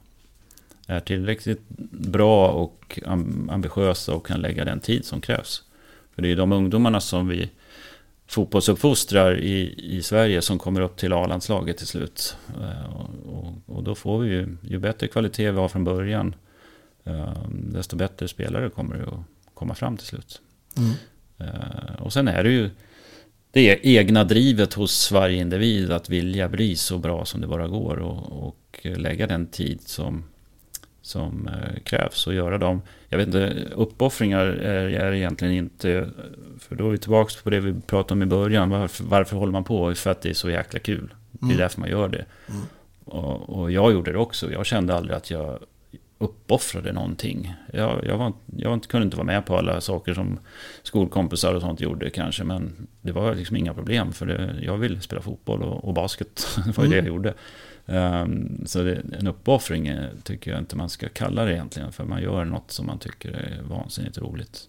är 0.86 1.00
tillräckligt 1.00 1.62
bra 2.08 2.48
och 2.48 2.98
am- 3.06 3.50
ambitiösa 3.52 4.14
och 4.14 4.26
kan 4.26 4.40
lägga 4.40 4.64
den 4.64 4.80
tid 4.80 5.04
som 5.04 5.20
krävs. 5.20 5.62
För 6.14 6.22
det 6.22 6.28
är 6.28 6.30
ju 6.30 6.36
de 6.36 6.52
ungdomarna 6.52 7.00
som 7.00 7.28
vi 7.28 7.50
fotbollsuppfostrar 8.26 9.38
i, 9.38 9.74
i 9.96 10.02
Sverige 10.02 10.42
som 10.42 10.58
kommer 10.58 10.80
upp 10.80 10.96
till 10.96 11.12
A-landslaget 11.12 11.78
till 11.78 11.86
slut. 11.86 12.36
Eh, 12.60 12.94
och, 12.94 13.10
och, 13.26 13.76
och 13.76 13.82
då 13.82 13.94
får 13.94 14.18
vi 14.18 14.28
ju, 14.28 14.56
ju 14.62 14.78
bättre 14.78 15.08
kvalitet 15.08 15.50
vi 15.50 15.58
har 15.58 15.68
från 15.68 15.84
början, 15.84 16.34
eh, 17.04 17.32
desto 17.48 17.96
bättre 17.96 18.28
spelare 18.28 18.70
kommer 18.70 18.96
det 18.96 19.02
att 19.02 19.54
komma 19.54 19.74
fram 19.74 19.96
till 19.96 20.06
slut. 20.06 20.40
Mm. 20.76 20.92
Och 21.98 22.12
sen 22.12 22.28
är 22.28 22.44
det 22.44 22.50
ju 22.50 22.70
det 23.56 23.86
egna 23.86 24.24
drivet 24.24 24.74
hos 24.74 25.12
varje 25.12 25.40
individ 25.40 25.92
att 25.92 26.08
vilja 26.08 26.48
bli 26.48 26.76
så 26.76 26.98
bra 26.98 27.24
som 27.24 27.40
det 27.40 27.46
bara 27.46 27.68
går 27.68 27.96
och, 27.96 28.46
och 28.46 28.80
lägga 28.82 29.26
den 29.26 29.46
tid 29.46 29.80
som, 29.84 30.24
som 31.02 31.48
eh, 31.48 31.82
krävs 31.84 32.26
och 32.26 32.34
göra 32.34 32.58
dem. 32.58 32.82
Jag 33.08 33.18
vet 33.18 33.26
inte, 33.26 33.54
uppoffringar 33.74 34.46
är, 34.46 34.88
är 34.88 35.12
egentligen 35.12 35.54
inte, 35.54 36.08
för 36.58 36.76
då 36.76 36.86
är 36.86 36.90
vi 36.90 36.98
tillbaka 36.98 37.32
på 37.44 37.50
det 37.50 37.60
vi 37.60 37.74
pratade 37.86 38.12
om 38.12 38.22
i 38.22 38.26
början. 38.26 38.70
Varför, 38.70 39.04
varför 39.04 39.36
håller 39.36 39.52
man 39.52 39.64
på? 39.64 39.94
För 39.94 40.10
att 40.10 40.22
det 40.22 40.30
är 40.30 40.34
så 40.34 40.50
jäkla 40.50 40.78
kul. 40.78 41.14
Det 41.32 41.44
är 41.44 41.46
Mm. 41.46 41.56
därför 41.56 41.80
man 41.80 41.90
gör 41.90 42.08
det. 42.08 42.24
Mm. 42.48 42.62
Och, 43.04 43.58
och 43.58 43.70
jag 43.72 43.92
gjorde 43.92 44.12
det 44.12 44.18
också. 44.18 44.52
Jag 44.52 44.66
kände 44.66 44.94
aldrig 44.94 45.16
att 45.16 45.30
jag 45.30 45.58
uppoffrade 46.18 46.92
någonting. 46.92 47.54
Jag, 47.72 48.04
jag, 48.04 48.18
var, 48.18 48.32
jag 48.56 48.82
kunde 48.82 49.04
inte 49.04 49.16
vara 49.16 49.26
med 49.26 49.46
på 49.46 49.58
alla 49.58 49.80
saker 49.80 50.14
som 50.14 50.38
skolkompisar 50.82 51.54
och 51.54 51.60
sånt 51.60 51.80
gjorde 51.80 52.10
kanske. 52.10 52.44
Men 52.44 52.86
det 53.02 53.12
var 53.12 53.34
liksom 53.34 53.56
inga 53.56 53.74
problem. 53.74 54.12
För 54.12 54.26
det, 54.26 54.54
jag 54.62 54.76
ville 54.78 55.00
spela 55.00 55.22
fotboll 55.22 55.62
och, 55.62 55.84
och 55.84 55.94
basket. 55.94 56.46
Det 56.66 56.76
var 56.76 56.84
ju 56.84 56.88
Mm. 56.88 56.90
det 56.90 56.96
jag 56.96 57.06
gjorde. 57.06 57.34
Ehm, 57.86 58.66
så 58.66 58.82
det, 58.82 59.02
en 59.18 59.26
uppoffring 59.26 59.92
tycker 60.22 60.50
jag 60.50 60.60
inte 60.60 60.76
man 60.76 60.90
ska 60.90 61.08
kalla 61.08 61.44
det 61.44 61.52
egentligen. 61.52 61.92
För 61.92 62.04
man 62.04 62.22
gör 62.22 62.44
något 62.44 62.70
som 62.70 62.86
man 62.86 62.98
tycker 62.98 63.32
är 63.32 63.62
vansinnigt 63.62 64.18
roligt. 64.18 64.68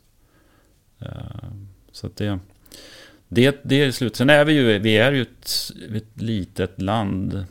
Ehm, 1.00 1.68
så 1.92 2.10
det, 2.16 2.40
det, 3.28 3.60
det 3.64 3.82
är 3.84 3.92
slut. 3.92 4.16
Sen 4.16 4.30
är 4.30 4.46
vi 4.46 4.54
ju, 4.54 4.80
vi 4.80 4.98
är 4.98 5.12
ju 5.12 5.22
ett, 5.22 5.72
ett 5.96 6.22
litet 6.22 6.82
land 6.82 7.46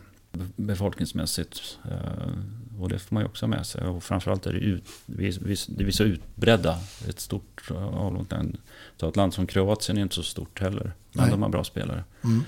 befolkningsmässigt. 0.56 1.78
Eh, 1.84 2.32
Och 2.80 2.88
det 2.88 2.98
får 2.98 3.14
man 3.14 3.22
ju 3.22 3.26
också 3.26 3.46
med 3.46 3.66
sig. 3.66 3.86
Och 3.86 4.04
framförallt 4.04 4.46
är 4.46 4.52
det, 4.52 4.58
ut, 4.58 4.84
vi, 5.06 5.38
vi, 5.40 5.56
det 5.68 5.84
är 5.84 5.90
så 5.90 6.04
utbredda. 6.04 6.78
Ett 7.08 7.20
stort 7.20 7.70
avlångt 7.70 8.32
land. 8.32 8.58
Så 8.96 9.08
ett 9.08 9.16
land 9.16 9.34
som 9.34 9.46
Kroatien 9.46 9.98
är 9.98 10.02
inte 10.02 10.14
så 10.14 10.22
stort 10.22 10.60
heller. 10.60 10.92
Men 11.12 11.22
Nej. 11.22 11.30
de 11.30 11.42
har 11.42 11.48
bra 11.48 11.64
spelare. 11.64 12.04
Mm. 12.24 12.44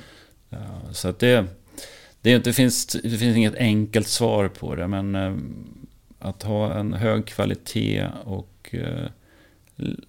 Ja, 0.49 0.59
Så 0.93 1.09
att 1.09 1.19
det, 1.19 1.45
det, 2.21 2.31
inte, 2.31 2.53
finns, 2.53 2.87
det 2.87 3.19
finns 3.19 3.37
inget 3.37 3.57
enkelt 3.57 4.09
svar 4.09 4.49
på 4.49 4.75
det. 4.75 4.89
Men 4.89 5.15
eh, 5.15 5.37
att 6.19 6.43
ha 6.43 6.75
en 6.75 6.93
hög 6.93 7.27
kvalitet 7.27 8.07
och 8.25 8.69
eh, 8.71 9.07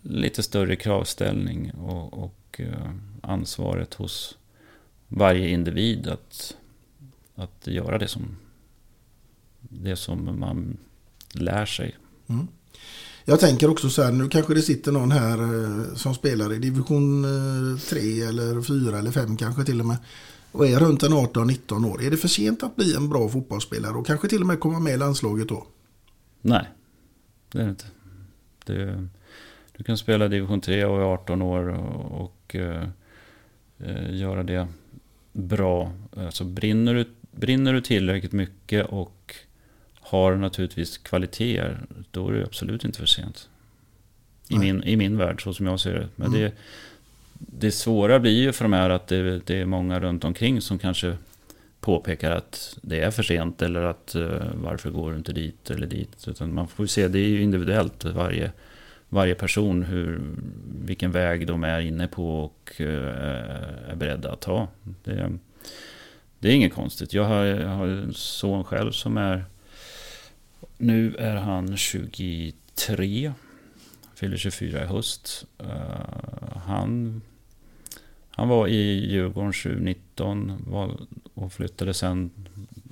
lite 0.02 0.44
större 0.44 0.76
kravställning 0.76 1.72
och, 1.72 2.24
och 2.24 2.60
eh, 2.60 2.92
ansvaret 3.22 3.94
hos 3.94 4.38
varje 5.08 5.48
individ 5.50 6.08
att, 6.08 6.58
att 7.36 7.68
göra 7.68 7.98
det 7.98 8.08
som, 8.08 8.38
det 9.70 9.96
som 9.96 10.40
man 10.40 10.78
lär 11.34 11.66
sig. 11.66 11.98
Mm. 12.28 12.48
Jag 13.26 13.40
tänker 13.40 13.70
också 13.70 13.90
så 13.90 14.04
här, 14.04 14.12
nu 14.12 14.30
kanske 14.30 14.54
det 14.54 14.62
sitter 14.62 14.92
någon 14.92 15.12
här 15.12 15.38
eh, 15.42 15.96
som 15.96 16.16
spelar 16.16 16.54
i 16.54 16.60
division 16.60 17.26
3 17.90 18.22
eller 18.22 18.62
4 18.62 19.00
eller 19.00 19.12
5 19.12 19.38
kanske 19.38 19.64
till 19.64 19.80
och 19.80 19.86
med. 19.86 19.98
Och 20.52 20.68
är 20.68 20.80
runt 20.80 21.04
en 21.04 21.14
18-19 21.14 21.92
år. 21.92 22.04
Är 22.04 22.12
det 22.12 22.18
för 22.18 22.28
sent 22.28 22.64
att 22.64 22.76
bli 22.76 22.96
en 22.96 23.10
bra 23.10 23.30
fotbollsspelare 23.30 23.94
och 23.94 24.08
kanske 24.08 24.28
till 24.28 24.42
och 24.42 24.48
med 24.48 24.60
komma 24.60 24.80
med 24.80 24.94
i 24.94 24.98
landslaget 24.98 25.50
då? 25.50 25.68
Nej, 26.42 26.70
det 27.52 27.60
är 27.60 27.64
det 27.64 27.70
inte. 27.70 27.86
Det, 28.66 29.08
du 29.78 29.84
kan 29.84 29.98
spela 29.98 30.28
division 30.28 30.62
3 30.62 30.86
och 30.86 31.00
är 31.00 31.04
18 31.04 31.42
år 31.42 31.70
och, 31.70 32.22
och 32.22 32.56
eh, 32.56 32.88
eh, 33.78 34.16
göra 34.16 34.44
det 34.44 34.68
bra. 35.34 35.92
Alltså 36.16 36.44
brinner 36.44 36.94
du, 36.94 37.06
brinner 37.32 37.74
du 37.74 37.82
tillräckligt 37.82 38.32
mycket 38.32 38.86
och 38.86 39.36
har 40.10 40.36
naturligtvis 40.36 40.98
kvaliteter, 40.98 41.78
då 42.12 42.28
är 42.30 42.34
det 42.34 42.44
absolut 42.46 42.86
inte 42.86 43.00
för 43.00 43.06
sent. 43.06 43.50
I, 44.50 44.58
Nej. 44.58 44.74
min, 44.74 44.84
I 44.84 44.96
min 44.96 45.18
värld, 45.18 45.44
så 45.44 45.54
som 45.54 45.66
jag 45.66 45.80
ser 45.80 45.94
det. 45.94 46.08
Men 46.16 46.28
Mm. 46.28 46.40
det, 46.42 46.52
det 47.34 47.72
svåra 47.72 48.20
blir 48.20 48.42
ju 48.42 48.52
för 48.52 48.66
de 48.66 48.74
här 48.74 48.90
att 48.90 49.08
det, 49.08 49.40
det 49.40 49.58
är 49.62 49.66
många 49.66 50.00
runt 50.00 50.24
omkring 50.24 50.62
som 50.62 50.80
kanske 50.80 51.18
påpekar 51.80 52.32
att 52.32 52.78
det 52.82 53.02
är 53.02 53.12
för 53.12 53.24
sent 53.24 53.62
eller 53.62 53.82
att 53.82 54.16
eh, 54.16 54.30
varför 54.54 54.90
går 54.90 55.12
du 55.12 55.18
inte 55.18 55.34
dit 55.34 55.72
eller 55.72 55.88
dit. 55.88 56.28
Utan 56.28 56.54
man 56.54 56.68
får 56.68 56.84
ju 56.84 56.88
se, 56.88 57.08
det 57.08 57.20
är 57.20 57.28
ju 57.28 57.42
individuellt 57.42 58.06
varje, 58.06 58.52
varje 59.10 59.36
person 59.36 59.84
hur, 59.84 60.22
vilken 60.86 61.12
väg 61.12 61.48
de 61.48 61.64
är 61.64 61.80
inne 61.80 62.08
på 62.08 62.40
och 62.40 62.82
eh, 62.82 63.90
är 63.92 63.96
beredda 63.96 64.32
att 64.32 64.42
ta. 64.42 64.68
Det, 65.04 65.38
det 66.40 66.50
är 66.50 66.54
inget 66.54 66.74
konstigt. 66.74 67.14
Jag 67.14 67.24
har, 67.24 67.44
jag 67.44 67.68
har 67.70 67.88
en 67.88 68.14
son 68.14 68.64
själv 68.64 68.92
som 68.92 69.18
är, 69.18 69.46
nu 70.78 71.16
är 71.16 71.36
han 71.36 71.78
23, 71.78 73.34
fyller 74.16 74.38
24 74.38 74.84
i 74.84 74.86
höst. 74.86 75.46
Eh, 75.58 76.58
han 76.66 77.22
han 78.40 78.48
var 78.48 78.68
i 78.68 79.12
Djurgården 79.12 79.54
2019 79.54 80.66
och 81.34 81.54
flyttade 81.54 81.94
sen 81.94 82.32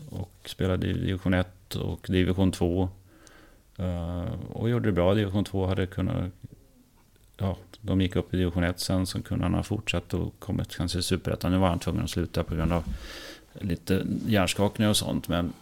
och 0.09 0.31
spelade 0.45 0.87
i 0.87 0.93
division 0.93 1.33
1 1.33 1.75
och 1.75 2.05
division 2.09 2.51
2. 2.51 2.89
Eh, 3.77 4.25
och 4.53 4.69
gjorde 4.69 4.89
det 4.89 4.93
bra. 4.93 5.13
Division 5.13 5.43
2 5.43 5.65
hade 5.65 5.87
kunnat... 5.87 6.31
Ja, 7.37 7.57
de 7.81 8.01
gick 8.01 8.15
upp 8.15 8.33
i 8.33 8.37
division 8.37 8.63
1 8.63 8.79
sen 8.79 9.05
så 9.05 9.21
kunde 9.21 9.45
han 9.45 9.53
ha 9.53 9.63
fortsatt 9.63 10.13
och 10.13 10.39
kommit 10.39 10.77
kanske 10.77 10.99
i 10.99 11.03
superettan. 11.03 11.51
Nu 11.51 11.57
var 11.57 11.67
han 11.67 11.79
tvungen 11.79 12.03
att 12.03 12.09
sluta 12.09 12.43
på 12.43 12.55
grund 12.55 12.73
av 12.73 12.83
lite 13.53 14.05
hjärnskakningar 14.27 14.89
och 14.89 14.97
sånt. 14.97 15.27
Men 15.27 15.53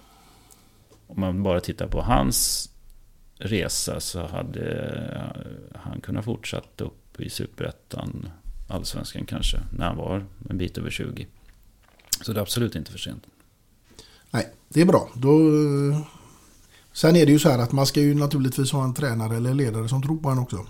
om 1.07 1.19
man 1.19 1.43
bara 1.43 1.59
tittar 1.59 1.87
på 1.87 2.01
hans 2.01 2.69
resa 3.37 3.99
så 3.99 4.27
hade 4.27 5.33
han 5.75 6.01
kunnat 6.01 6.25
fortsatt 6.25 6.81
upp 6.81 7.21
i 7.21 7.29
superettan 7.29 8.29
allsvenskan 8.67 9.25
kanske, 9.25 9.57
när 9.77 9.85
han 9.85 9.97
var 9.97 10.25
en 10.49 10.57
bit 10.57 10.77
över 10.77 10.89
20. 10.89 11.27
Så 12.21 12.33
det 12.33 12.39
är 12.39 12.41
absolut 12.41 12.75
inte 12.75 12.91
för 12.91 12.99
sent. 12.99 13.23
Nej, 14.31 14.49
det 14.69 14.81
är 14.81 14.85
bra. 14.85 15.09
Då, 15.15 15.39
eh, 15.39 15.99
sen 16.93 17.15
är 17.15 17.25
det 17.25 17.31
ju 17.31 17.39
så 17.39 17.49
här 17.49 17.59
att 17.59 17.71
man 17.71 17.85
ska 17.85 18.01
ju 18.01 18.15
naturligtvis 18.15 18.71
ha 18.71 18.83
en 18.83 18.93
tränare 18.93 19.35
eller 19.37 19.53
ledare 19.53 19.89
som 19.89 20.01
tror 20.01 20.17
på 20.17 20.29
en 20.29 20.39
också. 20.39 20.65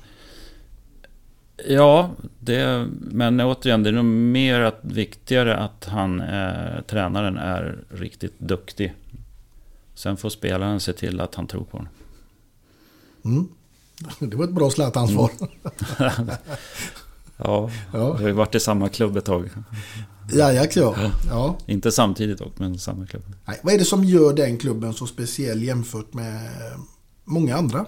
Ja, 1.67 2.11
det, 2.39 2.87
men 2.99 3.41
återigen, 3.41 3.83
det 3.83 3.89
är 3.89 3.93
nog 3.93 4.05
mer 4.05 4.59
att, 4.59 4.79
viktigare 4.81 5.57
att 5.57 5.85
han, 5.85 6.21
är, 6.21 6.81
tränaren, 6.81 7.37
är 7.37 7.79
riktigt 7.89 8.39
duktig. 8.39 8.93
Sen 9.95 10.17
får 10.17 10.29
spelaren 10.29 10.79
se 10.79 10.93
till 10.93 11.19
att 11.21 11.35
han 11.35 11.47
tror 11.47 11.63
på 11.63 11.77
honom. 11.77 11.93
Mm. 13.25 13.47
Det 14.31 14.35
var 14.37 14.45
ett 14.45 14.51
bra 14.53 14.69
Zlatan-svar. 14.71 15.31
Ja, 17.37 17.69
Ja. 17.93 18.13
vi 18.13 18.21
har 18.23 18.27
ju 18.29 18.31
varit 18.31 18.55
i 18.55 18.59
samma 18.59 18.89
klubb 18.89 19.17
ett 19.17 19.25
tag. 19.25 19.49
Ajax 20.33 20.75
ja. 20.77 20.95
ja. 21.29 21.57
Inte 21.65 21.91
samtidigt 21.91 22.37
dock, 22.37 22.59
men 22.59 22.79
samma 22.79 23.05
klubb. 23.05 23.23
Nej, 23.45 23.59
vad 23.63 23.73
är 23.73 23.77
det 23.77 23.85
som 23.85 24.03
gör 24.03 24.33
den 24.33 24.57
klubben 24.57 24.93
så 24.93 25.07
speciell 25.07 25.63
jämfört 25.63 26.13
med 26.13 26.49
många 27.23 27.55
andra? 27.57 27.85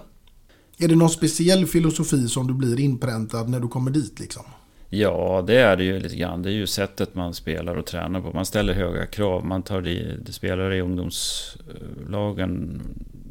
Är 0.78 0.88
det 0.88 0.94
någon 0.96 1.10
speciell 1.10 1.66
filosofi 1.66 2.28
som 2.28 2.46
du 2.46 2.54
blir 2.54 2.80
inpräntad 2.80 3.48
när 3.48 3.60
du 3.60 3.68
kommer 3.68 3.90
dit 3.90 4.18
liksom? 4.20 4.44
Ja, 4.90 5.44
det 5.46 5.56
är 5.56 5.76
det 5.76 5.84
ju 5.84 6.00
lite 6.00 6.16
grann. 6.16 6.42
Det 6.42 6.50
är 6.50 6.54
ju 6.54 6.66
sättet 6.66 7.14
man 7.14 7.34
spelar 7.34 7.76
och 7.76 7.86
tränar 7.86 8.20
på. 8.20 8.32
Man 8.32 8.46
ställer 8.46 8.74
höga 8.74 9.06
krav. 9.06 9.44
Man 9.44 9.62
tar 9.62 9.86
i, 9.86 10.18
spelare 10.30 10.76
i 10.76 10.80
ungdomslagen, 10.80 12.82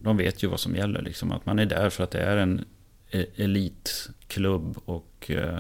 de 0.04 0.18
vet 0.18 0.44
ju 0.44 0.48
vad 0.48 0.60
som 0.60 0.76
gäller. 0.76 1.02
Liksom. 1.02 1.32
Att 1.32 1.46
man 1.46 1.60
är 1.60 1.66
där 1.66 1.90
för 1.90 2.04
att 2.04 2.12
det 2.12 2.20
är 2.20 2.38
en 2.38 2.66
e- 3.12 3.26
elitklubb 3.36 4.78
och 4.86 5.32
eh, 5.32 5.58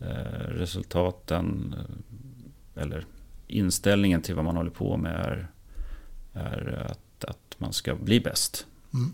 eh, 0.00 0.46
resultaten, 0.48 1.74
eh, 1.78 1.84
eller 2.82 3.04
inställningen 3.46 4.22
till 4.22 4.34
vad 4.34 4.44
man 4.44 4.56
håller 4.56 4.70
på 4.70 4.96
med 4.96 5.14
är, 5.14 5.48
är 6.32 6.86
att, 6.90 7.24
att 7.24 7.54
man 7.58 7.72
ska 7.72 7.94
bli 7.94 8.20
bäst. 8.20 8.66
Mm. 8.94 9.12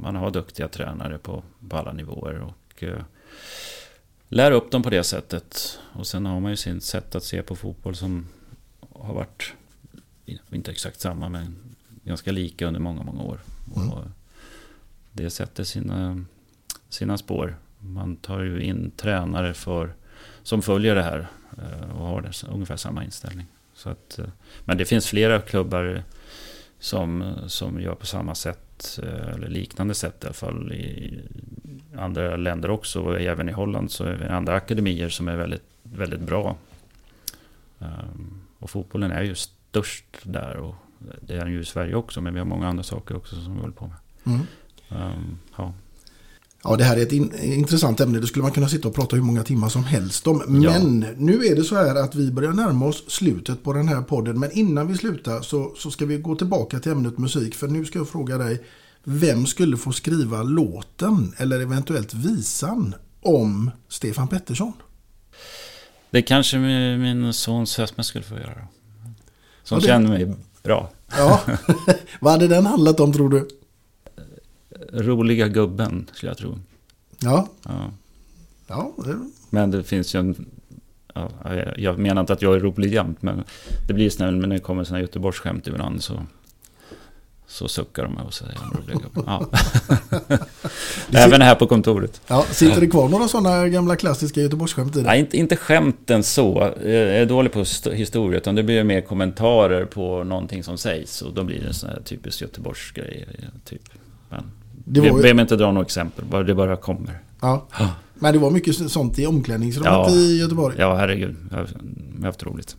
Man 0.00 0.16
har 0.16 0.30
duktiga 0.30 0.68
tränare 0.68 1.18
på, 1.18 1.42
på 1.68 1.76
alla 1.76 1.92
nivåer. 1.92 2.40
och 2.40 2.82
eh, 2.82 3.02
lär 4.32 4.50
upp 4.50 4.70
dem 4.70 4.82
på 4.82 4.90
det 4.90 5.04
sättet. 5.04 5.78
Och 5.92 6.06
sen 6.06 6.26
har 6.26 6.40
man 6.40 6.50
ju 6.50 6.56
sin 6.56 6.80
sätt 6.80 7.14
att 7.14 7.24
se 7.24 7.42
på 7.42 7.56
fotboll 7.56 7.96
som 7.96 8.28
har 8.90 9.14
varit, 9.14 9.52
inte 10.50 10.70
exakt 10.70 11.00
samma, 11.00 11.28
men 11.28 11.56
ganska 12.04 12.32
lika 12.32 12.66
under 12.66 12.80
många, 12.80 13.02
många 13.02 13.22
år. 13.22 13.40
Mm. 13.76 13.90
Och 13.90 14.04
det 15.12 15.30
sätter 15.30 15.64
sina, 15.64 16.24
sina 16.88 17.18
spår. 17.18 17.56
Man 17.78 18.16
tar 18.16 18.40
ju 18.40 18.62
in 18.62 18.90
tränare 18.96 19.54
för, 19.54 19.94
som 20.42 20.62
följer 20.62 20.94
det 20.94 21.02
här 21.02 21.28
eh, 21.58 21.90
och 21.90 22.06
har 22.06 22.22
det, 22.22 22.46
ungefär 22.48 22.76
samma 22.76 23.04
inställning. 23.04 23.46
Så 23.74 23.90
att, 23.90 24.18
eh, 24.18 24.26
men 24.64 24.78
det 24.78 24.84
finns 24.84 25.06
flera 25.06 25.40
klubbar 25.40 26.04
som, 26.78 27.34
som 27.46 27.80
gör 27.80 27.94
på 27.94 28.06
samma 28.06 28.34
sätt, 28.34 28.71
eh, 29.02 29.28
eller 29.34 29.48
liknande 29.48 29.94
sätt 29.94 30.24
i 30.24 30.26
alla 30.26 30.34
fall 30.34 30.72
i 30.72 31.20
andra 31.96 32.36
länder 32.36 32.70
också. 32.70 33.00
Och 33.00 33.20
även 33.20 33.48
i 33.48 33.52
Holland 33.52 33.90
så 33.90 34.04
är 34.04 34.16
det 34.16 34.34
andra 34.34 34.54
akademier 34.54 35.08
som 35.08 35.28
är 35.28 35.36
väldigt, 35.36 35.64
väldigt 35.82 36.20
bra 36.20 36.56
Ehm, 37.82 38.40
och 38.58 38.70
fotbollen 38.70 39.10
är 39.10 39.22
ju 39.22 39.34
störst 39.34 40.04
där 40.22 40.56
och 40.56 40.74
det 41.20 41.34
är 41.34 41.44
den 41.44 41.52
ju 41.52 41.60
i 41.60 41.64
Sverige 41.64 41.94
också 41.94 42.20
men 42.20 42.32
vi 42.32 42.38
har 42.38 42.46
många 42.46 42.68
andra 42.68 42.82
saker 42.82 43.16
också 43.16 43.36
som 43.36 43.54
vi 43.54 43.60
håller 43.60 43.74
på 43.74 43.86
med. 43.86 43.96
Mm. 44.34 44.46
Ehm, 44.88 45.38
ja. 45.56 45.72
Ja, 46.64 46.76
det 46.76 46.84
här 46.84 46.96
är 46.96 47.02
ett 47.02 47.12
in 47.12 47.32
intressant 47.42 48.00
ämne. 48.00 48.18
Det 48.20 48.26
skulle 48.26 48.42
man 48.42 48.52
kunna 48.52 48.68
sitta 48.68 48.88
och 48.88 48.94
prata 48.94 49.16
hur 49.16 49.22
många 49.22 49.42
timmar 49.42 49.68
som 49.68 49.84
helst 49.84 50.26
om. 50.26 50.42
Men 50.46 51.06
nu 51.16 51.44
är 51.46 51.56
det 51.56 51.64
så 51.64 51.76
här 51.76 51.94
att 51.94 52.14
vi 52.14 52.30
börjar 52.30 52.52
närma 52.52 52.86
oss 52.86 53.04
slutet 53.10 53.64
på 53.64 53.72
den 53.72 53.88
här 53.88 54.02
podden. 54.02 54.40
Men 54.40 54.50
innan 54.52 54.86
vi 54.88 54.96
slutar 54.98 55.40
så, 55.42 55.72
så 55.76 55.90
ska 55.90 56.06
vi 56.06 56.18
gå 56.18 56.34
tillbaka 56.36 56.78
till 56.80 56.92
ämnet 56.92 57.18
musik. 57.18 57.54
För 57.54 57.68
nu 57.68 57.84
ska 57.84 57.98
jag 57.98 58.08
fråga 58.08 58.38
dig. 58.38 58.62
Vem 59.04 59.46
skulle 59.46 59.76
få 59.76 59.92
skriva 59.92 60.42
låten 60.42 61.34
eller 61.38 61.60
eventuellt 61.60 62.14
visan 62.14 62.94
om 63.22 63.70
Stefan 63.88 64.28
Pettersson? 64.28 64.72
Det 66.10 66.22
kanske 66.22 66.58
min, 66.58 67.00
min 67.00 67.32
son 67.32 67.66
Sesme 67.66 68.04
skulle 68.04 68.24
få 68.24 68.34
göra. 68.34 68.66
Som 69.64 69.76
Ja, 69.76 69.80
det- 69.80 69.86
känner 69.86 70.08
mig 70.08 70.34
bra. 70.62 70.90
Ja, 71.16 71.40
vad 72.20 72.32
hade 72.32 72.48
den 72.48 72.66
handlat 72.66 73.00
om 73.00 73.12
tror 73.12 73.28
du? 73.28 73.48
Roliga 74.92 75.48
gubben 75.48 76.10
skulle 76.12 76.30
jag 76.30 76.38
tro. 76.38 76.58
Ja, 77.18 77.48
Ja. 77.64 77.90
ja 78.66 78.92
det, 79.04 79.18
Men 79.50 79.70
det 79.70 79.82
finns 79.82 80.14
ju 80.14 80.18
en... 80.20 80.46
Ja, 81.14 81.30
jag- 81.76 81.98
menar 81.98 82.20
inte 82.20 82.32
att 82.32 82.42
jag 82.42 82.54
är 82.56 82.60
rolig 82.60 82.92
jämt, 82.94 83.22
men 83.22 83.44
det 83.88 83.94
blir 83.94 84.10
snällt 84.10 84.36
när 84.36 84.48
det 84.48 84.58
kommer 84.58 84.84
sådana 84.84 85.00
Göteborgsskämt 85.00 85.66
ibland 85.66 86.02
så, 86.02 86.22
så 87.46 87.68
suckar 87.68 88.02
de 88.02 88.16
och 88.16 88.34
säger 88.34 88.52
en 88.52 88.70
rolig 88.70 88.96
gubbe. 89.02 89.22
Ja. 89.26 89.46
Även 91.12 91.42
här 91.42 91.54
på 91.54 91.66
kontoret. 91.66 92.20
ja, 92.26 92.44
sitter 92.50 92.80
det 92.80 92.86
kvar 92.86 93.08
några 93.08 93.28
sådana 93.28 93.68
gamla 93.68 93.96
klassiska 93.96 94.40
Göteborgsskämt 94.40 94.96
i 94.96 94.98
det? 94.98 95.04
Nej, 95.06 95.20
inte, 95.20 95.36
inte 95.36 95.56
skämten 95.56 96.22
så. 96.22 96.72
Jag 96.82 96.92
är 96.92 97.26
dålig 97.26 97.52
på 97.52 97.60
st- 97.60 97.94
historia, 97.94 98.38
utan 98.38 98.54
det 98.54 98.62
blir 98.62 98.84
mer 98.84 99.00
kommentarer 99.00 99.84
på 99.84 100.24
någonting 100.24 100.62
som 100.64 100.78
sägs. 100.78 101.22
Och 101.22 101.34
då 101.34 101.44
blir 101.44 101.60
det 101.60 101.74
sån 101.74 101.88
här 101.90 102.02
typiskt 102.04 102.40
Göteborgsgrej. 102.40 103.28
Typ. 103.64 103.82
Men 104.30 104.42
Det 104.84 105.00
var 105.00 105.22
ju- 105.22 105.34
mig 105.34 105.42
inte 105.42 105.56
dra 105.56 105.72
några 105.72 105.84
exempel, 105.86 106.46
det 106.46 106.54
bara 106.54 106.76
kommer. 106.76 107.18
Ja. 107.40 107.66
Men 108.14 108.32
det 108.32 108.38
var 108.38 108.50
mycket 108.50 108.90
sånt 108.90 109.18
i 109.18 109.26
omklädningsrummet 109.26 109.92
Ja. 109.92 110.10
i 110.10 110.38
Göteborg. 110.40 110.76
Ja, 110.78 110.94
herregud. 110.94 111.36
Har, 111.50 111.58
jag 111.58 112.18
har 112.20 112.26
haft 112.26 112.42
roligt. 112.42 112.76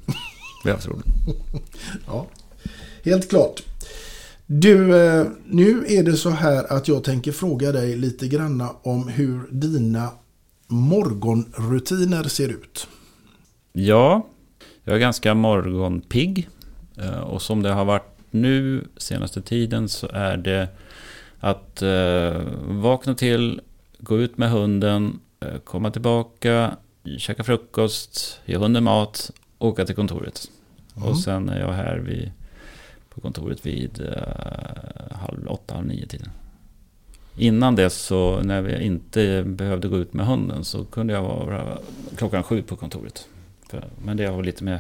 Vi 0.64 0.70
har 0.70 0.78
haft 0.78 0.88
roligt. 0.88 1.06
Ja, 2.08 2.28
helt 3.06 3.30
klart. 3.30 3.64
Du, 4.46 5.06
eh, 5.06 5.26
nu 5.46 5.86
är 5.88 6.04
det 6.04 6.14
så 6.18 6.30
här 6.30 6.74
att 6.74 6.88
jag 6.88 7.04
tänker 7.04 7.32
fråga 7.32 7.72
dig 7.72 7.96
lite 7.96 8.28
granna 8.28 8.70
om 8.84 9.08
hur 9.08 9.42
dina 9.52 10.10
morgonrutiner 10.68 12.24
ser 12.24 12.50
ut. 12.50 12.88
Ja, 13.74 14.28
jag 14.84 14.96
är 14.96 15.00
ganska 15.00 15.34
morgonpigg. 15.34 16.50
Eh, 16.98 17.20
Och 17.20 17.42
som 17.42 17.62
det 17.64 17.70
har 17.70 17.86
varit 17.86 18.10
nu 18.32 18.88
senaste 18.98 19.42
tiden 19.42 19.90
så 19.90 20.08
är 20.14 20.38
det 20.38 20.68
att 21.44 21.82
eh, 21.82 22.42
vakna 22.66 23.16
till, 23.16 23.62
gå 23.98 24.20
ut 24.20 24.38
med 24.38 24.50
hunden, 24.50 25.20
eh, 25.40 25.58
komma 25.64 25.92
tillbaka, 25.92 26.78
käka 27.18 27.44
frukost, 27.44 28.40
ge 28.46 28.58
hunden 28.58 28.84
mat, 28.84 29.32
åka 29.60 29.86
till 29.86 29.96
kontoret. 29.96 30.52
Mm. 30.96 31.10
Och 31.10 31.20
sen 31.20 31.50
är 31.50 31.60
jag 31.60 31.72
här 31.74 31.98
vid, 31.98 32.32
på 33.10 33.22
kontoret 33.22 33.66
vid 33.66 34.02
eh, 34.02 35.18
halv 35.18 35.48
åtta, 35.48 35.76
halv 35.76 35.88
nio 35.88 36.08
tiden. 36.08 36.30
Innan 37.38 37.76
dess 37.76 38.02
så 38.02 38.42
när 38.42 38.62
vi 38.62 38.84
inte 38.84 39.44
behövde 39.44 39.88
gå 39.88 39.98
ut 39.98 40.14
med 40.14 40.26
hunden 40.26 40.64
så 40.64 40.86
kunde 40.86 41.14
jag 41.14 41.24
vara 41.24 41.78
klockan 42.16 42.44
sju 42.44 42.62
på 42.62 42.76
kontoret. 42.76 43.28
För, 43.70 43.86
men 44.06 44.18
det 44.18 44.26
har 44.26 44.44
lite 44.44 44.64
med 44.64 44.80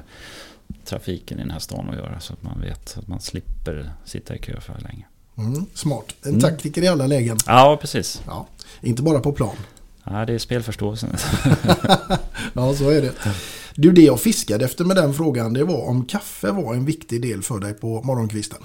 trafiken 0.86 1.39
i 1.39 1.41
den 1.41 1.51
här 1.51 1.59
stan 1.59 1.89
att 1.89 1.95
göra 1.95 2.20
så 2.20 2.34
att 2.34 2.43
man 2.43 2.61
vet 2.61 2.97
att 2.97 3.07
man 3.07 3.20
slipper 3.20 3.91
sitta 4.05 4.36
i 4.36 4.39
kö 4.39 4.59
för 4.59 4.80
länge. 4.80 5.05
Mm, 5.38 5.65
smart. 5.73 6.15
En 6.23 6.29
Mm. 6.29 6.41
taktiker 6.41 6.81
i 6.81 6.88
alla 6.88 7.07
lägen. 7.07 7.38
Ja, 7.47 7.77
precis. 7.81 8.21
Ja, 8.27 8.47
inte 8.81 9.01
bara 9.03 9.19
på 9.19 9.31
plan. 9.31 9.55
Ja, 10.03 10.25
det 10.25 10.34
är 10.34 10.38
spelförståelsen. 10.39 11.09
Ja, 12.53 12.73
så 12.75 12.89
är 12.89 13.01
det. 13.01 13.11
Du, 13.75 13.91
det 13.91 14.01
jag 14.01 14.19
fiskade 14.21 14.65
efter 14.65 14.86
med 14.86 14.95
den 14.95 15.13
frågan 15.13 15.53
det 15.53 15.63
var 15.63 15.88
om 15.88 16.05
kaffe 16.05 16.51
var 16.51 16.73
en 16.73 16.86
viktig 16.86 17.21
del 17.21 17.41
för 17.41 17.59
dig 17.59 17.73
på 17.73 18.01
morgonkvisten. 18.03 18.59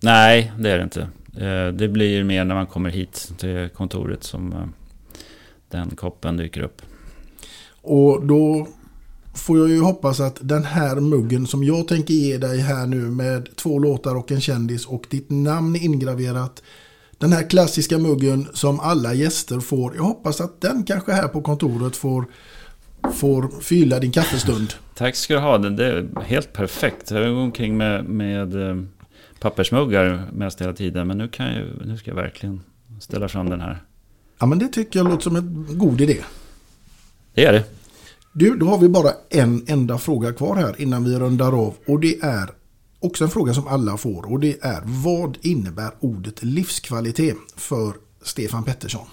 Nej, 0.00 0.52
det 0.58 0.70
är 0.70 0.78
det 0.78 0.84
inte. 0.84 1.00
Eh, 1.36 1.66
Det 1.74 1.88
blir 1.88 2.24
mer 2.24 2.44
när 2.44 2.54
man 2.54 2.66
kommer 2.66 2.90
hit 2.90 3.32
till 3.38 3.68
kontoret 3.74 4.24
som 4.24 4.52
eh, 4.52 4.58
den 5.68 5.90
koppen 5.96 6.36
dyker 6.36 6.60
upp. 6.62 6.82
Och 7.82 8.26
då 8.26 8.68
får 9.34 9.58
jag 9.58 9.68
ju 9.68 9.80
hoppas 9.80 10.20
att 10.20 10.38
den 10.40 10.64
här 10.64 10.96
muggen 10.96 11.46
som 11.46 11.64
jag 11.64 11.88
tänker 11.88 12.14
ge 12.14 12.38
dig 12.38 12.58
här 12.58 12.86
nu 12.86 12.96
med 12.96 13.56
två 13.56 13.78
låtar 13.78 14.14
och 14.14 14.32
en 14.32 14.40
kändis 14.40 14.86
och 14.86 15.06
ditt 15.10 15.30
namn 15.30 15.76
ingraverat. 15.76 16.62
Den 17.18 17.32
här 17.32 17.50
klassiska 17.50 17.98
muggen 17.98 18.48
som 18.52 18.80
alla 18.80 19.14
gäster 19.14 19.60
får. 19.60 19.96
Jag 19.96 20.02
hoppas 20.02 20.40
att 20.40 20.60
den 20.60 20.84
kanske 20.84 21.12
här 21.12 21.28
på 21.28 21.42
kontoret 21.42 21.96
får, 21.96 22.24
får 23.14 23.60
fylla 23.60 23.98
din 23.98 24.12
kaffestund. 24.12 24.74
Tack 24.94 25.16
ska 25.16 25.34
du 25.34 25.40
ha. 25.40 25.58
Det 25.58 25.86
är 25.86 26.08
helt 26.24 26.52
perfekt. 26.52 27.10
Jag 27.10 27.34
går 27.34 27.40
omkring 27.40 27.76
med, 27.76 28.04
med 28.04 28.70
eh, 28.70 28.76
pappersmuggar 29.40 30.28
mest 30.32 30.60
hela 30.60 30.72
tiden. 30.72 31.06
Men 31.06 31.18
nu, 31.18 31.28
kan 31.28 31.46
jag, 31.46 31.66
nu 31.84 31.96
ska 31.96 32.10
jag 32.10 32.16
verkligen 32.16 32.60
ställa 33.00 33.28
fram 33.28 33.50
den 33.50 33.60
här. 33.60 33.82
Ja 34.38 34.46
men 34.46 34.58
det 34.58 34.68
tycker 34.68 34.98
jag 34.98 35.08
låter 35.08 35.22
som 35.22 35.36
en 35.36 35.66
god 35.78 36.00
idé. 36.00 36.16
Det 37.34 37.44
är 37.44 37.52
det. 37.52 37.64
Du, 38.36 38.56
då 38.56 38.66
har 38.66 38.78
vi 38.78 38.88
bara 38.88 39.10
en 39.30 39.64
enda 39.68 39.98
fråga 39.98 40.32
kvar 40.32 40.56
här 40.56 40.80
innan 40.80 41.04
vi 41.04 41.18
rundar 41.18 41.66
av. 41.66 41.74
Och 41.86 42.00
det 42.00 42.20
är 42.22 42.50
också 43.00 43.24
en 43.24 43.30
fråga 43.30 43.54
som 43.54 43.66
alla 43.66 43.96
får. 43.96 44.32
Och 44.32 44.40
det 44.40 44.64
är 44.64 44.82
vad 44.84 45.38
innebär 45.42 45.90
ordet 46.00 46.42
livskvalitet 46.42 47.36
för 47.56 47.94
Stefan 48.22 48.64
Pettersson? 48.64 49.06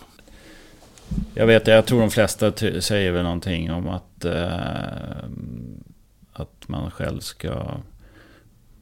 Jag 1.34 1.47
vet, 1.47 1.67
jag 1.67 1.86
tror 1.86 1.99
de 1.99 2.09
flesta 2.09 2.51
säger 2.82 3.11
väl 3.11 3.24
någonting 3.24 3.72
om 3.72 3.88
att, 3.88 4.26
eh, 4.26 5.30
att 6.34 6.67
man 6.67 6.91
själv 6.91 7.19
ska 7.19 7.65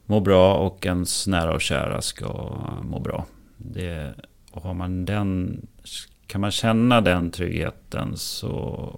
må 0.06 0.20
bra 0.20 0.56
och 0.56 0.86
ens 0.86 1.28
nära 1.28 1.54
och 1.54 1.62
kära 1.62 2.02
ska 2.02 2.56
må 2.84 3.00
bra. 3.00 3.26
Det, 3.58 4.14
och 4.52 4.62
har 4.62 4.74
man 4.74 5.06
den, 5.06 5.62
kan 6.30 6.42
man 6.42 6.52
känna 6.52 7.02
den 7.02 7.32
tryggheten 7.32 8.18
så, 8.18 8.50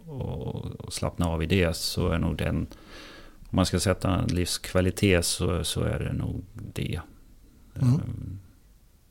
och, 0.07 0.65
och 0.65 0.93
slappna 0.93 1.27
av 1.27 1.43
i 1.43 1.45
det 1.45 1.75
så 1.75 2.09
är 2.09 2.19
nog 2.19 2.37
den, 2.37 2.57
om 3.39 3.55
man 3.55 3.65
ska 3.65 3.79
sätta 3.79 4.15
en 4.15 4.27
livskvalitet 4.27 5.25
så, 5.25 5.63
så 5.63 5.81
är 5.83 5.99
det 5.99 6.13
nog 6.13 6.43
det. 6.73 6.99
Mm. 7.81 8.39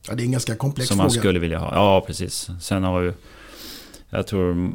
Ja, 0.07 0.15
det 0.15 0.23
är 0.23 0.25
en 0.25 0.31
ganska 0.31 0.55
komplex 0.55 0.87
Som 0.87 0.95
fråga. 0.97 1.03
man 1.03 1.11
skulle 1.11 1.39
vilja 1.39 1.59
ha. 1.59 1.75
Ja, 1.75 2.03
precis. 2.07 2.49
Sen 2.59 2.83
har 2.83 3.01
ju... 3.01 3.13
Jag 4.09 4.27
tror 4.27 4.71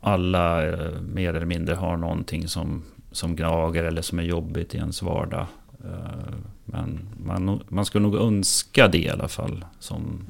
alla 0.00 0.66
eh, 0.68 1.00
mer 1.00 1.34
eller 1.34 1.46
mindre 1.46 1.74
har 1.74 1.96
någonting 1.96 2.48
som, 2.48 2.82
som 3.12 3.36
gnager 3.36 3.84
eller 3.84 4.02
som 4.02 4.18
är 4.18 4.22
jobbigt 4.22 4.74
i 4.74 4.78
ens 4.78 5.02
vardag. 5.02 5.46
Eh, 5.84 6.34
Men 6.64 7.08
man, 7.24 7.62
man 7.68 7.84
skulle 7.84 8.02
nog 8.02 8.16
önska 8.16 8.88
det 8.88 8.98
i 8.98 9.08
alla 9.08 9.28
fall. 9.28 9.64
Som, 9.78 10.26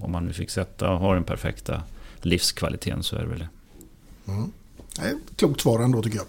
om 0.00 0.12
man 0.12 0.24
nu 0.24 0.32
fick 0.32 0.50
sätta 0.50 0.90
och 0.90 0.98
ha 0.98 1.14
den 1.14 1.24
perfekta 1.24 1.82
livskvaliteten 2.24 3.02
så 3.02 3.16
är 3.16 3.20
det 3.20 3.26
väl 3.26 3.38
det. 3.38 3.48
Mm. 4.28 4.50
Klokt 5.36 5.60
svar 5.60 5.80
ändå 5.80 6.02
tycker 6.02 6.16
jag. 6.16 6.26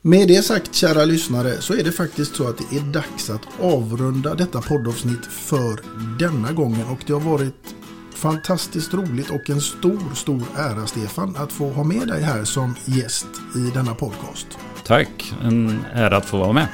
Med 0.00 0.28
det 0.28 0.42
sagt 0.42 0.74
kära 0.74 1.04
lyssnare 1.04 1.60
så 1.60 1.74
är 1.74 1.84
det 1.84 1.92
faktiskt 1.92 2.36
så 2.36 2.48
att 2.48 2.58
det 2.58 2.76
är 2.76 2.80
dags 2.80 3.30
att 3.30 3.42
avrunda 3.60 4.34
detta 4.34 4.60
poddavsnitt 4.60 5.26
för 5.26 5.80
denna 6.18 6.52
gången. 6.52 6.86
Och 6.86 6.98
det 7.06 7.12
har 7.12 7.20
varit 7.20 7.74
fantastiskt 8.14 8.94
roligt 8.94 9.30
och 9.30 9.50
en 9.50 9.60
stor, 9.60 10.14
stor 10.14 10.42
ära 10.56 10.86
Stefan 10.86 11.36
att 11.36 11.52
få 11.52 11.70
ha 11.70 11.84
med 11.84 12.08
dig 12.08 12.22
här 12.22 12.44
som 12.44 12.74
gäst 12.84 13.26
i 13.56 13.70
denna 13.74 13.94
podcast. 13.94 14.46
Tack, 14.86 15.32
en 15.42 15.84
ära 15.92 16.16
att 16.16 16.24
få 16.24 16.38
vara 16.38 16.52
med. 16.52 16.68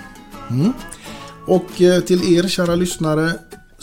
Mm. 0.50 0.72
Och 1.46 1.82
eh, 1.82 2.00
till 2.00 2.38
er 2.38 2.48
kära 2.48 2.74
lyssnare 2.74 3.32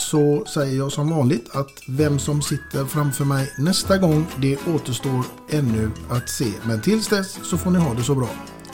så 0.01 0.45
säger 0.45 0.77
jag 0.77 0.91
som 0.91 1.09
vanligt 1.09 1.49
att 1.55 1.81
vem 1.87 2.19
som 2.19 2.41
sitter 2.41 2.85
framför 2.85 3.25
mig 3.25 3.51
nästa 3.57 3.97
gång 3.97 4.25
det 4.37 4.57
återstår 4.75 5.25
ännu 5.49 5.91
att 6.09 6.29
se. 6.29 6.51
Men 6.63 6.81
tills 6.81 7.07
dess 7.07 7.39
så 7.43 7.57
får 7.57 7.71
ni 7.71 7.79
ha 7.79 7.93
det 7.93 8.03
så 8.03 8.15
bra. 8.15 8.29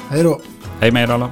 Hej 0.10 0.24
då! 0.24 0.42
Hej 0.80 0.92
med 0.92 1.04
er 1.10 1.14
alla. 1.14 1.32